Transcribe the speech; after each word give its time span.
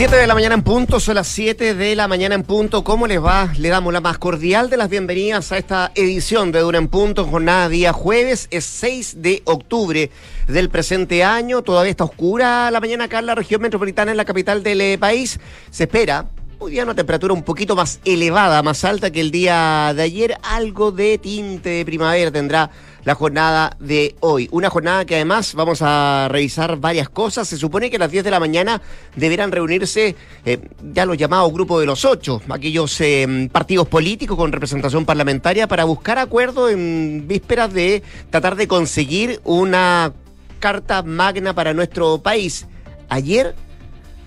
7 0.00 0.16
de 0.16 0.26
la 0.26 0.32
mañana 0.32 0.54
en 0.54 0.62
punto, 0.62 0.98
son 0.98 1.16
las 1.16 1.26
7 1.26 1.74
de 1.74 1.94
la 1.94 2.08
mañana 2.08 2.34
en 2.34 2.42
punto. 2.42 2.82
¿Cómo 2.84 3.06
les 3.06 3.22
va? 3.22 3.52
Le 3.58 3.68
damos 3.68 3.92
la 3.92 4.00
más 4.00 4.16
cordial 4.16 4.70
de 4.70 4.78
las 4.78 4.88
bienvenidas 4.88 5.52
a 5.52 5.58
esta 5.58 5.92
edición 5.94 6.52
de 6.52 6.60
Dura 6.60 6.78
en 6.78 6.88
Punto, 6.88 7.26
jornada 7.26 7.68
día 7.68 7.92
jueves, 7.92 8.48
es 8.50 8.64
6 8.64 9.20
de 9.20 9.42
octubre 9.44 10.10
del 10.48 10.70
presente 10.70 11.22
año. 11.22 11.60
Todavía 11.60 11.90
está 11.90 12.04
oscura 12.04 12.70
la 12.70 12.80
mañana 12.80 13.04
acá 13.04 13.18
en 13.18 13.26
la 13.26 13.34
región 13.34 13.60
metropolitana, 13.60 14.10
en 14.10 14.16
la 14.16 14.24
capital 14.24 14.62
del 14.62 14.80
eh, 14.80 14.96
país. 14.96 15.38
Se 15.70 15.82
espera 15.84 16.30
Hoy 16.62 16.72
día 16.72 16.84
una 16.84 16.94
temperatura 16.94 17.32
un 17.32 17.42
poquito 17.42 17.74
más 17.74 18.00
elevada, 18.04 18.62
más 18.62 18.84
alta 18.84 19.10
que 19.10 19.22
el 19.22 19.30
día 19.30 19.94
de 19.96 20.02
ayer. 20.02 20.36
Algo 20.42 20.92
de 20.92 21.16
tinte 21.16 21.70
de 21.70 21.84
primavera 21.86 22.30
tendrá 22.30 22.70
la 23.02 23.14
jornada 23.14 23.74
de 23.80 24.14
hoy. 24.20 24.46
Una 24.52 24.68
jornada 24.68 25.06
que 25.06 25.14
además 25.14 25.54
vamos 25.54 25.80
a 25.80 26.28
revisar 26.30 26.76
varias 26.76 27.08
cosas. 27.08 27.48
Se 27.48 27.56
supone 27.56 27.88
que 27.88 27.96
a 27.96 28.00
las 28.00 28.10
10 28.10 28.24
de 28.24 28.30
la 28.30 28.38
mañana 28.38 28.82
deberán 29.16 29.52
reunirse 29.52 30.16
eh, 30.44 30.58
ya 30.92 31.06
los 31.06 31.16
llamados 31.16 31.50
grupos 31.50 31.80
de 31.80 31.86
los 31.86 32.04
ocho, 32.04 32.42
aquellos 32.50 33.00
eh, 33.00 33.48
partidos 33.50 33.88
políticos 33.88 34.36
con 34.36 34.52
representación 34.52 35.06
parlamentaria 35.06 35.66
para 35.66 35.84
buscar 35.84 36.18
acuerdo 36.18 36.68
en 36.68 37.24
vísperas 37.26 37.72
de 37.72 38.02
tratar 38.28 38.56
de 38.56 38.68
conseguir 38.68 39.40
una 39.44 40.12
carta 40.58 41.02
magna 41.02 41.54
para 41.54 41.72
nuestro 41.72 42.18
país. 42.18 42.66
Ayer 43.08 43.54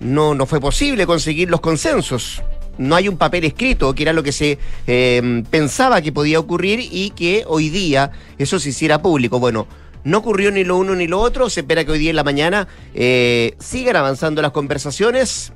no, 0.00 0.34
no 0.34 0.46
fue 0.46 0.60
posible 0.60 1.06
conseguir 1.06 1.50
los 1.50 1.60
consensos. 1.60 2.42
No 2.76 2.96
hay 2.96 3.08
un 3.08 3.16
papel 3.16 3.44
escrito, 3.44 3.94
que 3.94 4.02
era 4.02 4.12
lo 4.12 4.22
que 4.22 4.32
se 4.32 4.58
em, 4.86 5.44
pensaba 5.44 6.02
que 6.02 6.12
podía 6.12 6.40
ocurrir 6.40 6.80
y 6.80 7.10
que 7.10 7.44
hoy 7.46 7.68
día 7.70 8.10
eso 8.38 8.58
se 8.58 8.70
hiciera 8.70 9.00
público. 9.00 9.38
Bueno, 9.38 9.68
no 10.02 10.18
ocurrió 10.18 10.50
ni 10.50 10.64
lo 10.64 10.76
uno 10.76 10.94
ni 10.94 11.06
lo 11.06 11.20
otro. 11.20 11.48
Se 11.48 11.60
espera 11.60 11.84
que 11.84 11.92
hoy 11.92 11.98
día 11.98 12.10
en 12.10 12.16
la 12.16 12.24
mañana 12.24 12.68
eh, 12.94 13.54
sigan 13.58 13.96
avanzando 13.96 14.42
las 14.42 14.52
conversaciones. 14.52 15.52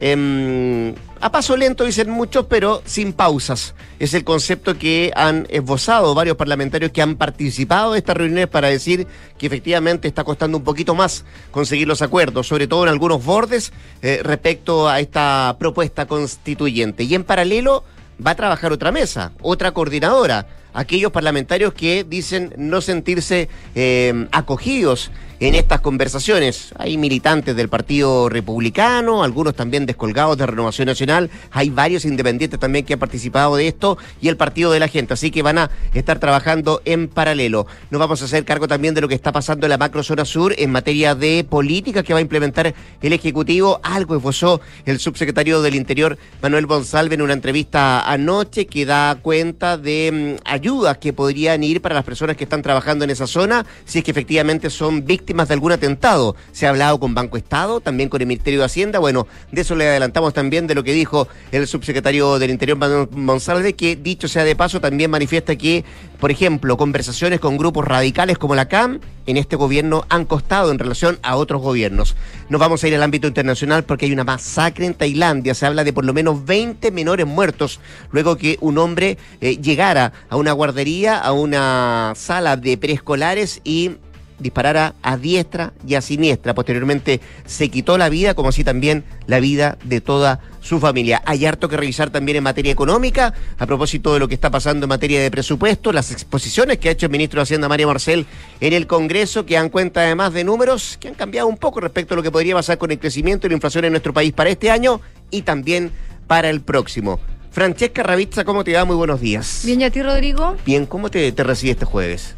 Em, 0.00 0.94
a 1.20 1.32
paso 1.32 1.56
lento, 1.56 1.82
dicen 1.84 2.10
muchos, 2.10 2.46
pero 2.46 2.82
sin 2.84 3.12
pausas. 3.12 3.74
Es 3.98 4.14
el 4.14 4.22
concepto 4.22 4.78
que 4.78 5.12
han 5.16 5.46
esbozado 5.50 6.14
varios 6.14 6.36
parlamentarios 6.36 6.92
que 6.92 7.02
han 7.02 7.16
participado 7.16 7.92
de 7.92 7.98
estas 7.98 8.16
reuniones 8.16 8.46
para 8.46 8.68
decir 8.68 9.08
que 9.36 9.46
efectivamente 9.46 10.06
está 10.06 10.22
costando 10.22 10.58
un 10.58 10.64
poquito 10.64 10.94
más 10.94 11.24
conseguir 11.50 11.88
los 11.88 12.02
acuerdos, 12.02 12.46
sobre 12.46 12.68
todo 12.68 12.84
en 12.84 12.90
algunos 12.90 13.24
bordes 13.24 13.72
eh, 14.02 14.20
respecto 14.22 14.88
a 14.88 15.00
esta 15.00 15.56
propuesta 15.58 16.06
constituyente. 16.06 17.02
Y 17.02 17.14
en 17.16 17.24
paralelo 17.24 17.82
va 18.24 18.32
a 18.32 18.36
trabajar 18.36 18.72
otra 18.72 18.92
mesa, 18.92 19.32
otra 19.42 19.72
coordinadora 19.72 20.46
aquellos 20.74 21.10
parlamentarios 21.10 21.72
que 21.74 22.04
dicen 22.04 22.54
no 22.56 22.80
sentirse 22.80 23.48
eh, 23.74 24.28
acogidos 24.30 25.10
en 25.40 25.54
estas 25.54 25.80
conversaciones. 25.80 26.72
Hay 26.76 26.96
militantes 26.96 27.54
del 27.54 27.68
Partido 27.68 28.28
Republicano, 28.28 29.22
algunos 29.22 29.54
también 29.54 29.86
descolgados 29.86 30.36
de 30.36 30.46
Renovación 30.46 30.86
Nacional, 30.86 31.30
hay 31.52 31.70
varios 31.70 32.04
independientes 32.04 32.58
también 32.58 32.84
que 32.84 32.94
han 32.94 32.98
participado 32.98 33.56
de 33.56 33.68
esto 33.68 33.98
y 34.20 34.28
el 34.28 34.36
Partido 34.36 34.72
de 34.72 34.80
la 34.80 34.88
Gente, 34.88 35.14
así 35.14 35.30
que 35.30 35.42
van 35.42 35.58
a 35.58 35.70
estar 35.94 36.18
trabajando 36.18 36.82
en 36.84 37.08
paralelo. 37.08 37.66
Nos 37.90 38.00
vamos 38.00 38.20
a 38.22 38.24
hacer 38.24 38.44
cargo 38.44 38.66
también 38.66 38.94
de 38.94 39.00
lo 39.00 39.08
que 39.08 39.14
está 39.14 39.32
pasando 39.32 39.66
en 39.66 39.70
la 39.70 39.78
macrozona 39.78 40.24
sur 40.24 40.54
en 40.58 40.72
materia 40.72 41.14
de 41.14 41.44
política 41.48 42.02
que 42.02 42.12
va 42.12 42.18
a 42.18 42.22
implementar 42.22 42.74
el 43.00 43.12
Ejecutivo. 43.12 43.80
Algo 43.82 44.16
esbozó 44.16 44.60
el 44.86 44.98
subsecretario 44.98 45.62
del 45.62 45.74
Interior, 45.74 46.18
Manuel 46.42 46.66
González, 46.66 47.12
en 47.12 47.22
una 47.22 47.32
entrevista 47.32 48.10
anoche 48.10 48.66
que 48.66 48.86
da 48.86 49.18
cuenta 49.22 49.76
de 49.76 50.36
mm, 50.38 50.42
ayudas 50.44 50.98
que 50.98 51.12
podrían 51.12 51.62
ir 51.62 51.80
para 51.80 51.94
las 51.94 52.04
personas 52.04 52.36
que 52.36 52.44
están 52.44 52.62
trabajando 52.62 53.04
en 53.04 53.10
esa 53.10 53.26
zona, 53.26 53.64
si 53.84 53.98
es 53.98 54.04
que 54.04 54.10
efectivamente 54.10 54.70
son 54.70 55.04
víctimas 55.04 55.27
de 55.28 55.54
algún 55.54 55.72
atentado. 55.72 56.36
Se 56.52 56.66
ha 56.66 56.70
hablado 56.70 56.98
con 56.98 57.14
Banco 57.14 57.36
Estado, 57.36 57.80
también 57.80 58.08
con 58.08 58.20
el 58.22 58.26
Ministerio 58.26 58.60
de 58.60 58.66
Hacienda. 58.66 58.98
Bueno, 58.98 59.26
de 59.52 59.60
eso 59.60 59.76
le 59.76 59.86
adelantamos 59.86 60.32
también 60.32 60.66
de 60.66 60.74
lo 60.74 60.82
que 60.82 60.92
dijo 60.92 61.28
el 61.52 61.66
subsecretario 61.66 62.38
del 62.38 62.50
Interior, 62.50 62.78
Manuel 62.78 63.08
Monsalve, 63.12 63.74
que 63.74 63.94
dicho 63.94 64.26
sea 64.26 64.44
de 64.44 64.56
paso, 64.56 64.80
también 64.80 65.10
manifiesta 65.10 65.54
que, 65.56 65.84
por 66.18 66.30
ejemplo, 66.30 66.78
conversaciones 66.78 67.40
con 67.40 67.58
grupos 67.58 67.84
radicales 67.84 68.38
como 68.38 68.54
la 68.54 68.68
CAM 68.68 69.00
en 69.26 69.36
este 69.36 69.56
gobierno 69.56 70.06
han 70.08 70.24
costado 70.24 70.70
en 70.70 70.78
relación 70.78 71.18
a 71.22 71.36
otros 71.36 71.60
gobiernos. 71.60 72.16
Nos 72.48 72.60
vamos 72.60 72.82
a 72.82 72.88
ir 72.88 72.94
al 72.94 73.02
ámbito 73.02 73.28
internacional 73.28 73.84
porque 73.84 74.06
hay 74.06 74.12
una 74.12 74.24
masacre 74.24 74.86
en 74.86 74.94
Tailandia. 74.94 75.54
Se 75.54 75.66
habla 75.66 75.84
de 75.84 75.92
por 75.92 76.06
lo 76.06 76.14
menos 76.14 76.46
20 76.46 76.90
menores 76.90 77.26
muertos 77.26 77.80
luego 78.10 78.36
que 78.36 78.56
un 78.62 78.78
hombre 78.78 79.18
eh, 79.42 79.58
llegara 79.58 80.14
a 80.30 80.36
una 80.36 80.52
guardería, 80.52 81.18
a 81.18 81.32
una 81.32 82.14
sala 82.16 82.56
de 82.56 82.78
preescolares 82.78 83.60
y 83.64 83.98
disparara 84.38 84.94
a 85.02 85.16
diestra 85.16 85.72
y 85.86 85.94
a 85.94 86.00
siniestra. 86.00 86.54
Posteriormente 86.54 87.20
se 87.46 87.68
quitó 87.68 87.98
la 87.98 88.08
vida, 88.08 88.34
como 88.34 88.50
así 88.50 88.64
también 88.64 89.04
la 89.26 89.40
vida 89.40 89.78
de 89.84 90.00
toda 90.00 90.40
su 90.60 90.80
familia. 90.80 91.22
Hay 91.24 91.46
harto 91.46 91.68
que 91.68 91.76
revisar 91.76 92.10
también 92.10 92.36
en 92.36 92.44
materia 92.44 92.72
económica, 92.72 93.32
a 93.58 93.66
propósito 93.66 94.12
de 94.12 94.20
lo 94.20 94.28
que 94.28 94.34
está 94.34 94.50
pasando 94.50 94.84
en 94.84 94.88
materia 94.88 95.20
de 95.20 95.30
presupuesto, 95.30 95.92
las 95.92 96.10
exposiciones 96.12 96.78
que 96.78 96.88
ha 96.88 96.92
hecho 96.92 97.06
el 97.06 97.12
ministro 97.12 97.40
de 97.40 97.44
Hacienda, 97.44 97.68
María 97.68 97.86
Marcel, 97.86 98.26
en 98.60 98.72
el 98.72 98.86
Congreso, 98.86 99.46
que 99.46 99.54
dan 99.54 99.70
cuenta 99.70 100.00
además 100.02 100.32
de 100.32 100.44
números 100.44 100.98
que 101.00 101.08
han 101.08 101.14
cambiado 101.14 101.48
un 101.48 101.56
poco 101.56 101.80
respecto 101.80 102.14
a 102.14 102.16
lo 102.16 102.22
que 102.22 102.30
podría 102.30 102.54
pasar 102.54 102.78
con 102.78 102.90
el 102.90 102.98
crecimiento 102.98 103.46
y 103.46 103.50
la 103.50 103.54
inflación 103.54 103.84
en 103.84 103.92
nuestro 103.92 104.12
país 104.12 104.32
para 104.32 104.50
este 104.50 104.70
año 104.70 105.00
y 105.30 105.42
también 105.42 105.92
para 106.26 106.50
el 106.50 106.60
próximo. 106.60 107.18
Francesca 107.50 108.02
Ravizza, 108.02 108.44
¿cómo 108.44 108.62
te 108.62 108.74
va? 108.74 108.84
Muy 108.84 108.96
buenos 108.96 109.20
días. 109.20 109.62
Bien, 109.64 109.80
¿y 109.80 109.84
a 109.84 109.90
ti, 109.90 110.02
Rodrigo? 110.02 110.56
Bien, 110.64 110.86
¿cómo 110.86 111.10
te, 111.10 111.32
te 111.32 111.42
recibe 111.42 111.72
este 111.72 111.86
jueves? 111.86 112.36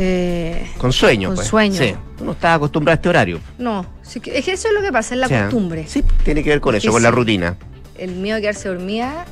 Eh, 0.00 0.64
con 0.78 0.92
sueño, 0.92 1.30
con 1.30 1.36
pues. 1.36 1.48
sueño. 1.48 1.76
Sí. 1.76 1.92
Tú 2.16 2.24
no 2.24 2.32
estás 2.32 2.54
acostumbrado 2.56 2.92
a 2.94 2.96
este 2.96 3.08
horario. 3.08 3.40
No, 3.58 3.84
sí 4.02 4.20
que- 4.20 4.38
es 4.38 4.44
que 4.44 4.52
eso 4.52 4.68
es 4.68 4.74
lo 4.74 4.80
que 4.80 4.92
pasa, 4.92 5.14
es 5.14 5.20
la 5.20 5.26
O 5.26 5.28
sea, 5.28 5.42
costumbre. 5.46 5.84
Sí, 5.88 6.04
tiene 6.24 6.44
que 6.44 6.50
ver 6.50 6.60
con 6.60 6.74
Es 6.76 6.84
eso, 6.84 6.90
que 6.90 6.92
con 6.94 7.02
la 7.02 7.08
sí. 7.10 7.14
rutina. 7.16 7.56
El 7.96 8.12
miedo 8.12 8.36
de 8.36 8.42
quedarse 8.42 8.68
dormida 8.68 9.24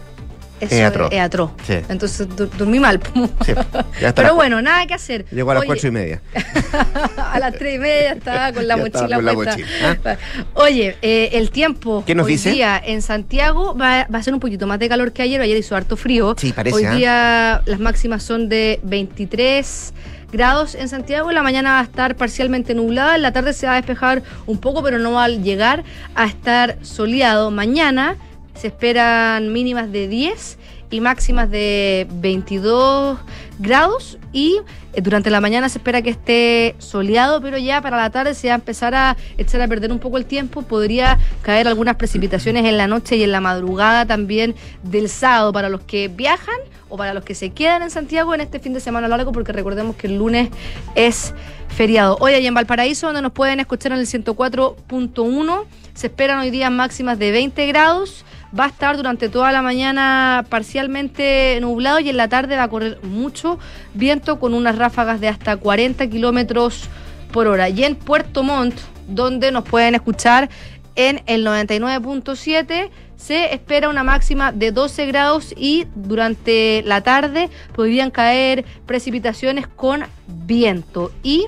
eso 0.59 0.75
Es 0.75 0.83
atroz. 0.83 1.13
es 1.13 1.21
atroz. 1.21 1.51
Sí. 1.67 1.75
Entonces 1.89 2.27
du- 2.35 2.47
dormí 2.59 2.81
mal. 2.81 2.99
Sí, 3.45 3.53
ya 4.01 4.09
está. 4.09 4.23
Pero 4.23 4.35
bueno, 4.35 4.61
nada 4.63 4.87
que 4.87 4.95
hacer. 4.95 5.25
Llegó 5.31 5.51
a 5.51 5.55
las 5.55 5.61
Oye, 5.61 5.67
cuatro 5.69 5.89
y 5.89 5.93
media. 5.93 6.23
a 7.33 7.39
las 7.39 7.55
tres 7.59 7.77
y 7.77 7.79
media 7.79 8.13
estaba 8.15 8.53
con 8.53 8.67
la 8.67 8.77
Ya 8.77 8.83
estaba 8.85 9.03
mochila 9.05 9.17
con 9.17 9.25
la 9.27 9.35
puesta. 9.35 9.57
mochila, 9.59 10.19
Oye, 10.55 10.97
eh, 11.03 11.29
el 11.35 11.51
tiempo 11.51 12.03
¿Qué 12.07 12.15
nos 12.15 12.27
hoy 12.27 12.33
dice? 12.33 12.51
día 12.53 12.81
en 12.85 13.03
Santiago 13.03 13.77
va, 13.77 14.07
va 14.13 14.19
a 14.19 14.23
ser 14.23 14.35
un 14.35 14.41
poquito 14.41 14.67
más 14.67 14.79
de 14.79 14.89
calor 14.89 15.13
que 15.13 15.23
ayer. 15.23 15.41
Ayer 15.41 15.59
hizo 15.59 15.77
harto 15.77 15.97
frío. 15.97 16.35
Sí, 16.39 16.53
parece, 16.53 16.75
Hoy 16.77 16.85
¿ah? 16.87 16.95
día 16.95 17.63
las 17.67 17.79
máximas 17.79 18.23
son 18.23 18.49
de 18.49 18.81
23 18.83 19.93
grados 20.33 20.75
en 20.75 20.89
Santiago. 20.89 21.31
La 21.33 21.43
mañana 21.43 21.73
va 21.73 21.81
a 21.81 21.85
estar 21.85 22.17
parcialmente 22.17 22.75
nublada. 22.75 23.17
En 23.17 23.23
la 23.23 23.33
tarde 23.33 23.53
se 23.53 23.67
va 23.67 23.73
a 23.73 23.77
despejar 23.77 24.23
un 24.47 24.59
poco, 24.59 24.83
pero 24.83 24.99
no 24.99 25.13
va 25.13 25.25
a 25.25 25.29
llegar 25.29 25.85
a 26.15 26.27
estar 26.27 26.79
soleado. 26.83 27.51
Mañana 27.51 28.17
se 28.55 28.69
esperan 28.69 29.53
mínimas 29.53 29.93
de 29.93 30.09
10 30.09 30.59
y 30.91 31.01
máximas 31.01 31.51
de 31.51 32.07
22 32.11 33.19
grados 33.59 34.19
y 34.33 34.61
eh, 34.93 35.01
durante 35.01 35.31
la 35.31 35.41
mañana 35.41 35.69
se 35.69 35.79
espera 35.79 36.03
que 36.03 36.11
esté 36.11 36.75
soleado, 36.79 37.41
pero 37.41 37.59
ya 37.59 37.81
para 37.81 37.97
la 37.97 38.11
tarde 38.11 38.35
se 38.35 38.49
va 38.49 38.55
a 38.55 38.57
empezar 38.57 38.95
a 38.95 39.17
echar 39.39 39.61
a 39.61 39.69
perder 39.69 39.93
un 39.93 39.99
poco 39.99 40.19
el 40.19 40.27
tiempo, 40.27 40.63
podría 40.63 41.19
caer 41.43 41.69
algunas 41.69 41.97
precipitaciones 41.97 42.65
en 42.65 42.77
la 42.77 42.87
noche 42.87 43.17
y 43.17 43.23
en 43.23 43.33
la 43.33 43.41
madrugada 43.41 44.07
también 44.07 44.55
del 44.83 45.09
sábado 45.09 45.53
para 45.53 45.69
los 45.69 45.83
que 45.83 46.09
viajan 46.09 46.57
o 46.89 46.97
para 46.97 47.15
los 47.15 47.25
que 47.25 47.35
se 47.35 47.51
quedan 47.51 47.83
en 47.83 47.91
Santiago 47.91 48.35
en 48.35 48.41
este 48.41 48.61
fin 48.61 48.73
de 48.73 48.81
semana 48.81 49.09
largo, 49.09 49.33
porque 49.33 49.53
recordemos 49.53 49.97
que 49.97 50.07
el 50.07 50.19
lunes 50.19 50.51
es 50.95 51.35
feriado. 51.69 52.17
Hoy 52.21 52.35
allá 52.35 52.49
en 52.49 52.55
Valparaíso, 52.55 53.07
donde 53.07 53.23
nos 53.23 53.33
pueden 53.33 53.59
escuchar 53.59 53.93
en 53.93 53.99
el 53.99 54.07
104.1, 54.07 55.65
se 55.95 56.07
esperan 56.07 56.39
hoy 56.39 56.51
días 56.51 56.71
máximas 56.71 57.19
de 57.19 57.33
20 57.33 57.67
grados. 57.67 58.25
Va 58.59 58.65
a 58.65 58.69
estar 58.69 58.97
durante 58.97 59.29
toda 59.29 59.53
la 59.53 59.63
mañana 59.63 60.45
parcialmente 60.49 61.59
nublado 61.61 62.01
y 62.01 62.09
en 62.09 62.17
la 62.17 62.29
tarde 62.29 62.57
va 62.57 62.65
a 62.65 62.69
correr 62.69 62.99
mucho 63.03 63.59
viento 63.95 64.39
con 64.39 64.55
unas 64.55 64.77
ráfagas 64.77 65.21
de 65.21 65.29
hasta 65.29 65.57
40 65.57 66.07
kilómetros 66.09 66.89
por 67.33 67.47
hora. 67.49 67.69
Y 67.69 67.85
en 67.85 67.97
Puerto 67.97 68.43
Montt, 68.43 68.79
donde 69.09 69.51
nos 69.51 69.65
pueden 69.65 69.95
escuchar 69.95 70.49
en 70.95 71.23
el 71.27 71.47
99.7, 71.47 72.91
se 73.17 73.55
espera 73.55 73.89
una 73.89 74.05
máxima 74.05 74.53
de 74.53 74.73
12 74.73 75.07
grados 75.07 75.55
y 75.57 75.87
durante 75.95 76.83
la 76.85 77.03
tarde 77.03 77.51
podrían 77.75 78.11
caer 78.11 78.65
precipitaciones 78.87 79.67
con 79.67 80.05
viento. 80.27 81.13
Y 81.23 81.47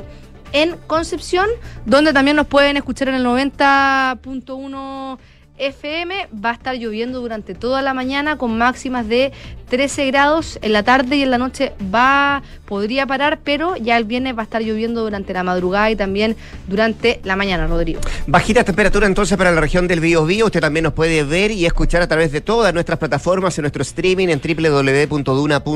en 0.53 0.77
Concepción, 0.87 1.47
donde 1.87 2.13
también 2.13 2.37
nos 2.37 2.47
pueden 2.47 2.77
escuchar 2.77 3.09
en 3.09 3.15
el 3.15 3.25
90.1 3.25 5.19
FM, 5.59 6.29
va 6.33 6.51
a 6.51 6.55
estar 6.55 6.75
lloviendo 6.77 7.21
durante 7.21 7.55
toda 7.55 7.83
la 7.83 7.95
mañana 7.95 8.39
con 8.39 8.57
máximas 8.57 9.09
de 9.09 9.33
13 9.69 10.07
grados 10.07 10.59
en 10.63 10.73
la 10.73 10.83
tarde 10.83 11.17
y 11.17 11.23
en 11.23 11.31
la 11.31 11.39
noche 11.39 11.73
va 11.95 12.43
podría 12.69 13.07
parar, 13.07 13.41
pero 13.43 13.77
ya 13.77 13.97
el 13.97 14.05
viernes 14.05 14.37
va 14.37 14.43
a 14.43 14.45
estar 14.45 14.61
lloviendo 14.63 15.03
durante 15.03 15.33
la 15.33 15.43
madrugada 15.43 15.91
y 15.91 15.97
también 15.97 16.37
durante 16.67 17.19
la 17.25 17.35
mañana, 17.35 17.67
Rodrigo. 17.67 18.01
Bajita 18.27 18.63
temperatura 18.63 19.07
entonces 19.07 19.39
para 19.39 19.51
la 19.51 19.61
región 19.61 19.89
del 19.89 20.01
Biobío. 20.01 20.47
Usted 20.47 20.61
también 20.61 20.85
nos 20.85 20.93
puede 20.93 21.25
ver 21.25 21.51
y 21.51 21.65
escuchar 21.65 22.03
a 22.03 22.07
través 22.07 22.31
de 22.31 22.43
todas 22.43 22.75
nuestras 22.75 22.99
plataformas 22.99 23.57
en 23.57 23.63
nuestro 23.63 23.83
streaming 23.83 24.29
en 24.29 24.41
www.duna.cl. 24.41 25.69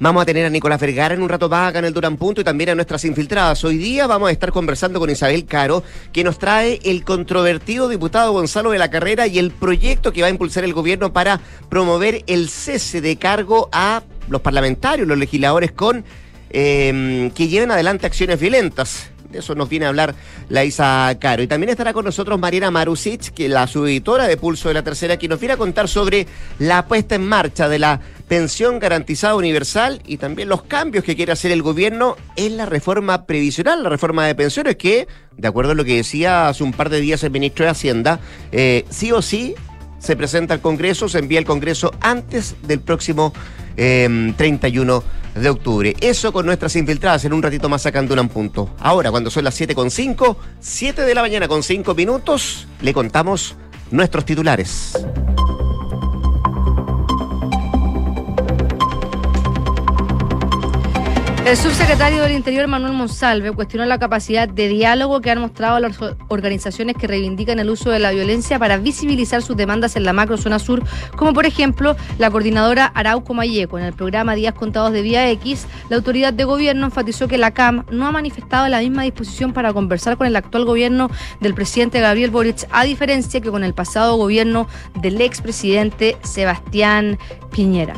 Vamos 0.00 0.22
a 0.22 0.26
tener 0.26 0.46
a 0.46 0.50
Nicolás 0.50 0.80
Vergara 0.80 1.14
en 1.14 1.22
un 1.22 1.28
rato 1.28 1.46
acá 1.46 1.78
en 1.78 1.84
el 1.84 1.94
Duran 1.94 2.16
Punto 2.16 2.40
y 2.40 2.44
también 2.44 2.70
a 2.70 2.74
nuestras 2.74 3.04
infiltradas. 3.04 3.62
Hoy 3.62 3.78
día 3.78 4.08
vamos 4.08 4.30
a 4.30 4.32
estar 4.32 4.50
conversando 4.50 4.98
con 4.98 5.10
Isabel 5.10 5.44
Caro, 5.46 5.84
que 6.12 6.24
nos 6.24 6.38
trae 6.38 6.80
el 6.82 7.04
controvertido 7.04 7.88
diputado 7.88 8.32
Gonzalo 8.32 8.72
de 8.72 8.78
la 8.78 8.90
Carrera 8.90 9.28
y 9.28 9.38
el 9.38 9.52
proyecto 9.52 10.12
que 10.12 10.22
va 10.22 10.26
a 10.26 10.30
impulsar 10.30 10.64
el 10.64 10.72
gobierno 10.72 11.12
para 11.12 11.40
promover 11.68 12.24
el 12.26 12.48
cese 12.68 13.00
de 13.00 13.16
cargo 13.16 13.70
a 13.72 14.02
los 14.28 14.42
parlamentarios, 14.42 15.08
los 15.08 15.16
legisladores 15.16 15.72
con 15.72 16.04
eh, 16.50 17.30
que 17.34 17.48
lleven 17.48 17.70
adelante 17.70 18.06
acciones 18.06 18.38
violentas. 18.38 19.08
De 19.30 19.38
eso 19.38 19.54
nos 19.54 19.70
viene 19.70 19.86
a 19.86 19.88
hablar 19.88 20.14
la 20.50 20.66
Isa 20.66 21.16
Caro. 21.18 21.42
Y 21.42 21.46
también 21.46 21.70
estará 21.70 21.94
con 21.94 22.04
nosotros 22.04 22.38
Mariana 22.38 22.70
Marusic, 22.70 23.32
que 23.32 23.48
la 23.48 23.66
subeditora 23.66 24.26
de 24.26 24.36
Pulso 24.36 24.68
de 24.68 24.74
la 24.74 24.82
Tercera, 24.82 25.16
que 25.16 25.28
nos 25.28 25.40
viene 25.40 25.54
a 25.54 25.56
contar 25.56 25.88
sobre 25.88 26.26
la 26.58 26.86
puesta 26.86 27.14
en 27.14 27.26
marcha 27.26 27.70
de 27.70 27.78
la 27.78 28.00
pensión 28.28 28.78
garantizada 28.78 29.34
universal 29.34 30.02
y 30.06 30.18
también 30.18 30.50
los 30.50 30.62
cambios 30.62 31.04
que 31.04 31.16
quiere 31.16 31.32
hacer 31.32 31.52
el 31.52 31.62
gobierno 31.62 32.16
en 32.36 32.58
la 32.58 32.66
reforma 32.66 33.24
previsional, 33.24 33.82
la 33.82 33.88
reforma 33.88 34.26
de 34.26 34.34
pensiones, 34.34 34.76
que, 34.76 35.08
de 35.38 35.48
acuerdo 35.48 35.72
a 35.72 35.74
lo 35.74 35.86
que 35.86 35.96
decía 35.96 36.48
hace 36.48 36.64
un 36.64 36.72
par 36.72 36.90
de 36.90 37.00
días 37.00 37.24
el 37.24 37.30
ministro 37.30 37.64
de 37.64 37.70
Hacienda, 37.70 38.20
eh, 38.52 38.84
sí 38.90 39.10
o 39.12 39.22
sí 39.22 39.54
se 39.98 40.16
presenta 40.16 40.54
al 40.54 40.60
Congreso, 40.60 41.08
se 41.08 41.18
envía 41.18 41.38
al 41.38 41.44
Congreso 41.44 41.92
antes 42.00 42.56
del 42.62 42.80
próximo 42.80 43.32
31 43.76 45.02
em, 45.34 45.42
de 45.42 45.50
octubre. 45.50 45.94
Eso 46.00 46.32
con 46.32 46.46
nuestras 46.46 46.74
infiltradas 46.76 47.24
en 47.24 47.32
un 47.32 47.42
ratito 47.42 47.68
más 47.68 47.82
sacando 47.82 48.20
un 48.20 48.28
punto. 48.28 48.74
Ahora, 48.80 49.10
cuando 49.10 49.30
son 49.30 49.44
las 49.44 49.60
7.5, 49.60 50.36
7 50.60 51.02
de 51.02 51.14
la 51.14 51.22
mañana 51.22 51.48
con 51.48 51.62
5 51.62 51.94
minutos, 51.94 52.66
le 52.80 52.92
contamos 52.92 53.56
nuestros 53.90 54.24
titulares. 54.24 54.92
El 61.48 61.56
subsecretario 61.56 62.22
del 62.22 62.32
Interior, 62.32 62.66
Manuel 62.66 62.92
Monsalve, 62.92 63.52
cuestionó 63.52 63.86
la 63.86 63.98
capacidad 63.98 64.46
de 64.46 64.68
diálogo 64.68 65.22
que 65.22 65.30
han 65.30 65.40
mostrado 65.40 65.80
las 65.80 65.98
organizaciones 66.28 66.94
que 66.94 67.06
reivindican 67.06 67.58
el 67.58 67.70
uso 67.70 67.90
de 67.90 67.98
la 67.98 68.10
violencia 68.10 68.58
para 68.58 68.76
visibilizar 68.76 69.40
sus 69.40 69.56
demandas 69.56 69.96
en 69.96 70.04
la 70.04 70.12
macrozona 70.12 70.58
sur, 70.58 70.84
como 71.16 71.32
por 71.32 71.46
ejemplo 71.46 71.96
la 72.18 72.30
coordinadora 72.30 72.84
Arauco 72.84 73.32
Mayeco. 73.32 73.78
En 73.78 73.86
el 73.86 73.94
programa 73.94 74.34
Días 74.34 74.52
Contados 74.52 74.92
de 74.92 75.00
Vía 75.00 75.30
X, 75.30 75.66
la 75.88 75.96
autoridad 75.96 76.34
de 76.34 76.44
gobierno 76.44 76.84
enfatizó 76.84 77.28
que 77.28 77.38
la 77.38 77.54
CAM 77.54 77.86
no 77.90 78.06
ha 78.06 78.12
manifestado 78.12 78.68
la 78.68 78.80
misma 78.80 79.04
disposición 79.04 79.54
para 79.54 79.72
conversar 79.72 80.18
con 80.18 80.26
el 80.26 80.36
actual 80.36 80.66
gobierno 80.66 81.10
del 81.40 81.54
presidente 81.54 81.98
Gabriel 81.98 82.30
Boric, 82.30 82.68
a 82.72 82.84
diferencia 82.84 83.40
que 83.40 83.50
con 83.50 83.64
el 83.64 83.72
pasado 83.72 84.16
gobierno 84.16 84.68
del 85.00 85.18
expresidente 85.22 86.18
Sebastián 86.22 87.18
Piñera. 87.50 87.94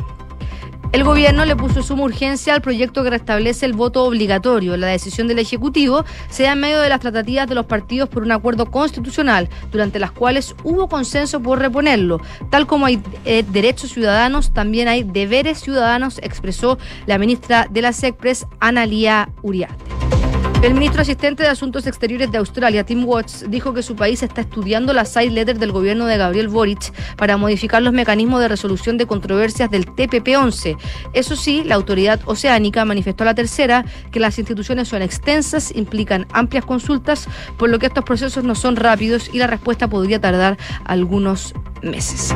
El 0.91 1.05
gobierno 1.05 1.45
le 1.45 1.55
puso 1.55 1.83
suma 1.83 2.03
urgencia 2.03 2.53
al 2.53 2.61
proyecto 2.61 3.01
que 3.01 3.09
restablece 3.09 3.65
el 3.65 3.71
voto 3.71 4.03
obligatorio. 4.03 4.75
La 4.75 4.87
decisión 4.87 5.29
del 5.29 5.39
Ejecutivo 5.39 6.03
se 6.29 6.43
da 6.43 6.51
en 6.51 6.59
medio 6.59 6.81
de 6.81 6.89
las 6.89 6.99
tratativas 6.99 7.47
de 7.47 7.55
los 7.55 7.65
partidos 7.65 8.09
por 8.09 8.23
un 8.23 8.31
acuerdo 8.33 8.65
constitucional, 8.69 9.47
durante 9.71 9.99
las 9.99 10.11
cuales 10.11 10.53
hubo 10.65 10.89
consenso 10.89 11.39
por 11.39 11.59
reponerlo. 11.59 12.19
Tal 12.49 12.67
como 12.67 12.87
hay 12.87 13.01
eh, 13.23 13.45
derechos 13.47 13.91
ciudadanos, 13.91 14.51
también 14.51 14.89
hay 14.89 15.03
deberes 15.03 15.61
ciudadanos, 15.61 16.19
expresó 16.23 16.77
la 17.05 17.17
ministra 17.17 17.67
de 17.69 17.81
la 17.81 17.93
SECPRES, 17.93 18.47
Analía 18.59 19.29
Uriarte. 19.43 20.20
El 20.61 20.75
ministro 20.75 21.01
asistente 21.01 21.41
de 21.41 21.49
Asuntos 21.49 21.87
Exteriores 21.87 22.31
de 22.31 22.37
Australia, 22.37 22.83
Tim 22.83 23.03
Watts, 23.03 23.45
dijo 23.49 23.73
que 23.73 23.81
su 23.81 23.95
país 23.95 24.21
está 24.21 24.41
estudiando 24.41 24.93
la 24.93 25.05
side 25.05 25.31
letter 25.31 25.57
del 25.57 25.71
gobierno 25.71 26.05
de 26.05 26.17
Gabriel 26.17 26.49
Boric 26.49 26.93
para 27.15 27.35
modificar 27.35 27.81
los 27.81 27.93
mecanismos 27.93 28.41
de 28.41 28.47
resolución 28.47 28.99
de 28.99 29.07
controversias 29.07 29.71
del 29.71 29.87
TPP-11. 29.87 30.77
Eso 31.13 31.35
sí, 31.35 31.63
la 31.63 31.73
autoridad 31.73 32.19
oceánica 32.25 32.85
manifestó 32.85 33.23
a 33.23 33.25
la 33.25 33.35
tercera 33.35 33.85
que 34.11 34.19
las 34.19 34.37
instituciones 34.37 34.87
son 34.87 35.01
extensas, 35.01 35.75
implican 35.75 36.27
amplias 36.31 36.63
consultas, 36.63 37.27
por 37.57 37.69
lo 37.69 37.79
que 37.79 37.87
estos 37.87 38.05
procesos 38.05 38.43
no 38.43 38.53
son 38.53 38.75
rápidos 38.75 39.31
y 39.33 39.39
la 39.39 39.47
respuesta 39.47 39.87
podría 39.87 40.21
tardar 40.21 40.59
algunos 40.85 41.55
meses. 41.81 42.35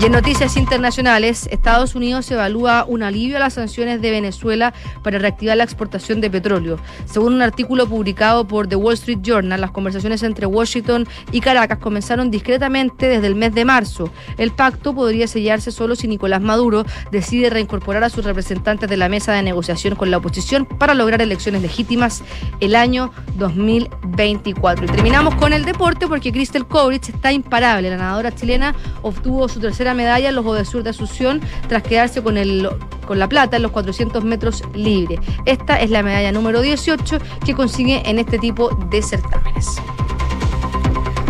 Y 0.00 0.04
en 0.04 0.12
noticias 0.12 0.56
internacionales, 0.56 1.48
Estados 1.50 1.96
Unidos 1.96 2.30
evalúa 2.30 2.84
un 2.86 3.02
alivio 3.02 3.36
a 3.36 3.40
las 3.40 3.54
sanciones 3.54 4.00
de 4.00 4.12
Venezuela 4.12 4.72
para 5.02 5.18
reactivar 5.18 5.56
la 5.56 5.64
exportación 5.64 6.20
de 6.20 6.30
petróleo. 6.30 6.78
Según 7.04 7.37
un 7.38 7.42
artículo 7.42 7.86
publicado 7.86 8.48
por 8.48 8.66
The 8.66 8.74
Wall 8.74 8.94
Street 8.94 9.20
Journal, 9.22 9.60
las 9.60 9.70
conversaciones 9.70 10.24
entre 10.24 10.44
Washington 10.46 11.06
y 11.30 11.40
Caracas 11.40 11.78
comenzaron 11.78 12.32
discretamente 12.32 13.08
desde 13.08 13.28
el 13.28 13.36
mes 13.36 13.54
de 13.54 13.64
marzo. 13.64 14.10
El 14.38 14.50
pacto 14.50 14.92
podría 14.92 15.28
sellarse 15.28 15.70
solo 15.70 15.94
si 15.94 16.08
Nicolás 16.08 16.42
Maduro 16.42 16.84
decide 17.12 17.48
reincorporar 17.48 18.02
a 18.02 18.10
sus 18.10 18.24
representantes 18.24 18.90
de 18.90 18.96
la 18.96 19.08
mesa 19.08 19.32
de 19.32 19.42
negociación 19.44 19.94
con 19.94 20.10
la 20.10 20.16
oposición 20.16 20.66
para 20.66 20.94
lograr 20.94 21.22
elecciones 21.22 21.62
legítimas 21.62 22.24
el 22.58 22.74
año 22.74 23.12
2024. 23.36 24.86
Y 24.86 24.88
terminamos 24.88 25.36
con 25.36 25.52
el 25.52 25.64
deporte 25.64 26.08
porque 26.08 26.32
Crystal 26.32 26.66
Kovrich 26.66 27.08
está 27.08 27.30
imparable. 27.30 27.88
La 27.88 27.98
nadadora 27.98 28.34
chilena 28.34 28.74
obtuvo 29.02 29.48
su 29.48 29.60
tercera 29.60 29.94
medalla 29.94 30.28
en 30.28 30.34
los 30.34 30.44
Juegos 30.44 30.68
Sur 30.68 30.82
de 30.82 30.90
Asunción 30.90 31.40
tras 31.68 31.84
quedarse 31.84 32.20
con, 32.20 32.36
el, 32.36 32.68
con 33.08 33.18
la 33.18 33.26
plata 33.26 33.56
en 33.56 33.62
los 33.62 33.72
400 33.72 34.22
metros 34.22 34.62
libre. 34.74 35.18
Esta 35.46 35.80
es 35.80 35.88
la 35.88 36.02
medalla 36.02 36.30
número 36.30 36.60
18 36.60 37.18
que 37.44 37.54
consigue 37.54 38.02
en 38.04 38.18
este 38.18 38.38
tipo 38.38 38.68
de 38.90 39.02
certámenes. 39.02 39.66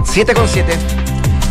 7 0.03 0.35
con 0.35 0.49
7. 0.49 0.77